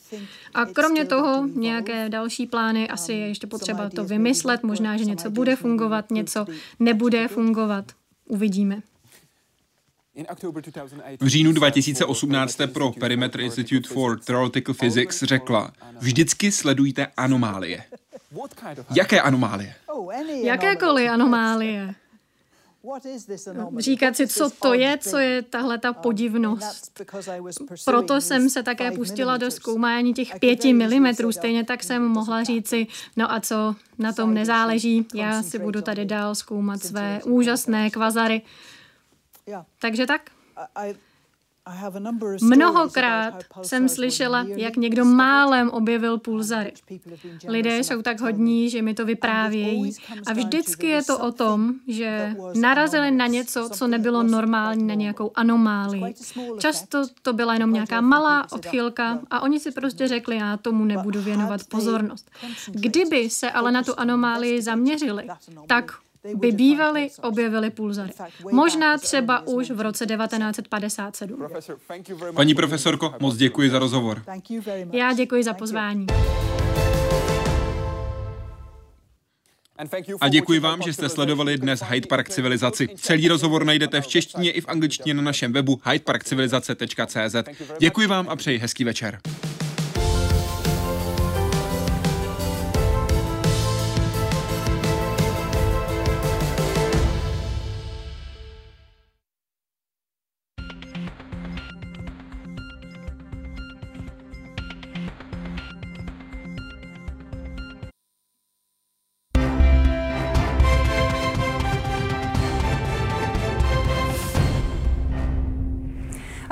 A 0.55 0.67
kromě 0.67 1.05
toho 1.05 1.49
nějaké 1.55 2.09
další 2.09 2.47
plány, 2.47 2.89
asi 2.89 3.13
je 3.13 3.29
ještě 3.29 3.47
potřeba 3.47 3.91
to 3.91 4.05
vymyslet. 4.05 4.63
Možná, 4.63 4.97
že 4.97 5.05
něco 5.05 5.31
bude 5.31 5.57
fungovat, 5.57 6.11
něco 6.11 6.47
nebude 6.81 7.29
fungovat. 7.29 7.85
Uvidíme. 8.29 8.83
V 11.21 11.27
říjnu 11.27 11.53
2018 11.53 12.59
pro 12.73 12.93
Perimeter 12.93 13.41
Institute 13.41 13.89
for 13.89 14.21
Theoretical 14.21 14.75
Physics 14.75 15.23
řekla, 15.23 15.73
vždycky 15.99 16.53
sledujte 16.53 17.07
anomálie. 17.17 17.85
Jaké 18.97 19.21
anomálie? 19.21 19.75
Jakékoliv 20.43 21.11
anomálie. 21.11 21.95
říkat 23.79 24.17
si, 24.17 24.27
co 24.27 24.51
to 24.51 24.75
je, 24.75 24.99
co 24.99 25.19
je 25.19 25.43
tahle 25.43 25.79
ta 25.79 25.93
podivnost. 25.93 27.01
Proto 27.85 28.21
jsem 28.21 28.51
se 28.51 28.63
také 28.63 28.91
pustila 28.91 29.37
do 29.37 29.51
zkoumání 29.51 30.15
těch 30.15 30.33
pěti 30.41 30.73
milimetrů, 30.73 31.33
stejně 31.33 31.65
tak 31.65 31.83
jsem 31.85 32.03
mohla 32.09 32.45
říci, 32.45 32.87
no 33.17 33.33
a 33.33 33.41
co 33.41 33.75
na 33.99 34.13
tom 34.13 34.35
nezáleží, 34.35 35.07
já 35.15 35.43
si 35.43 35.59
budu 35.59 35.83
tady 35.83 36.05
dál 36.05 36.35
zkoumat 36.35 36.83
své 36.83 37.21
úžasné 37.25 37.91
kvazary. 37.91 38.43
Takže 39.81 40.07
tak. 40.07 40.31
Mnohokrát 42.43 43.35
jsem 43.63 43.89
slyšela, 43.89 44.47
jak 44.57 44.77
někdo 44.77 45.05
málem 45.05 45.71
objevil 45.71 46.19
pulzary. 46.19 46.73
Lidé 47.49 47.79
jsou 47.79 48.03
tak 48.03 48.21
hodní, 48.21 48.71
že 48.71 48.83
mi 48.83 48.95
to 48.95 49.05
vyprávějí. 49.05 49.93
A 50.27 50.33
vždycky 50.33 50.87
je 50.87 51.03
to 51.03 51.19
o 51.19 51.33
tom, 51.33 51.75
že 51.89 52.37
narazili 52.61 53.11
na 53.11 53.27
něco, 53.27 53.69
co 53.69 53.87
nebylo 53.87 54.23
normální, 54.23 54.87
na 54.87 54.95
nějakou 54.95 55.31
anomálii. 55.35 56.15
Často 56.59 57.03
to 57.23 57.33
byla 57.33 57.55
jenom 57.55 57.73
nějaká 57.73 58.01
malá 58.01 58.53
odchylka 58.53 59.19
a 59.31 59.41
oni 59.41 59.61
si 59.61 59.71
prostě 59.71 60.09
řekli, 60.09 60.37
já 60.37 60.57
tomu 60.57 60.85
nebudu 60.85 61.23
věnovat 61.23 61.61
pozornost. 61.69 62.31
Kdyby 62.69 63.31
se 63.31 63.51
ale 63.51 63.73
na 63.73 63.83
tu 63.83 63.99
anomálii 63.99 64.63
zaměřili, 64.63 65.29
tak 65.67 66.04
by 66.35 66.53
bývali 66.53 67.09
objevili 67.23 67.71
pulzary. 67.71 68.13
Možná 68.53 68.99
třeba 68.99 69.47
už 69.47 69.71
v 69.71 69.81
roce 69.81 70.07
1957. 70.07 71.47
Paní 72.35 72.55
profesorko, 72.55 73.15
moc 73.21 73.37
děkuji 73.37 73.71
za 73.71 73.79
rozhovor. 73.79 74.23
Já 74.93 75.13
děkuji 75.13 75.45
za 75.45 75.55
pozvání. 75.55 76.07
A 80.21 80.29
děkuji 80.29 80.61
vám, 80.61 80.83
že 80.83 80.93
jste 80.93 81.09
sledovali 81.09 81.59
dnes 81.59 81.83
Hyde 81.83 82.07
Park 82.07 82.29
Civilizaci. 82.29 82.89
Celý 82.97 83.29
rozhovor 83.29 83.65
najdete 83.65 84.01
v 84.01 84.07
češtině 84.07 84.51
i 84.51 84.61
v 84.61 84.69
angličtině 84.69 85.15
na 85.15 85.23
našem 85.23 85.53
webu 85.53 85.81
hydeparkcivilizace.cz. 85.91 87.37
Děkuji 87.79 88.07
vám 88.07 88.29
a 88.29 88.37
přeji 88.37 88.59
hezký 88.59 88.85
večer. 88.85 89.21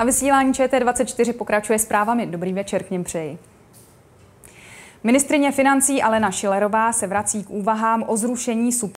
A 0.03 0.05
vysílání 0.05 0.53
ČT24 0.53 1.33
pokračuje 1.33 1.79
zprávami. 1.79 2.25
Dobrý 2.25 2.53
večer 2.53 2.83
k 2.83 2.91
něm 2.91 3.03
přeji. 3.03 3.37
Ministrině 5.03 5.51
financí 5.51 6.01
Alena 6.01 6.31
Šilerová 6.31 6.93
se 6.93 7.07
vrací 7.07 7.43
k 7.43 7.49
úvahám 7.49 8.03
o 8.07 8.17
zrušení 8.17 8.71
super 8.71 8.91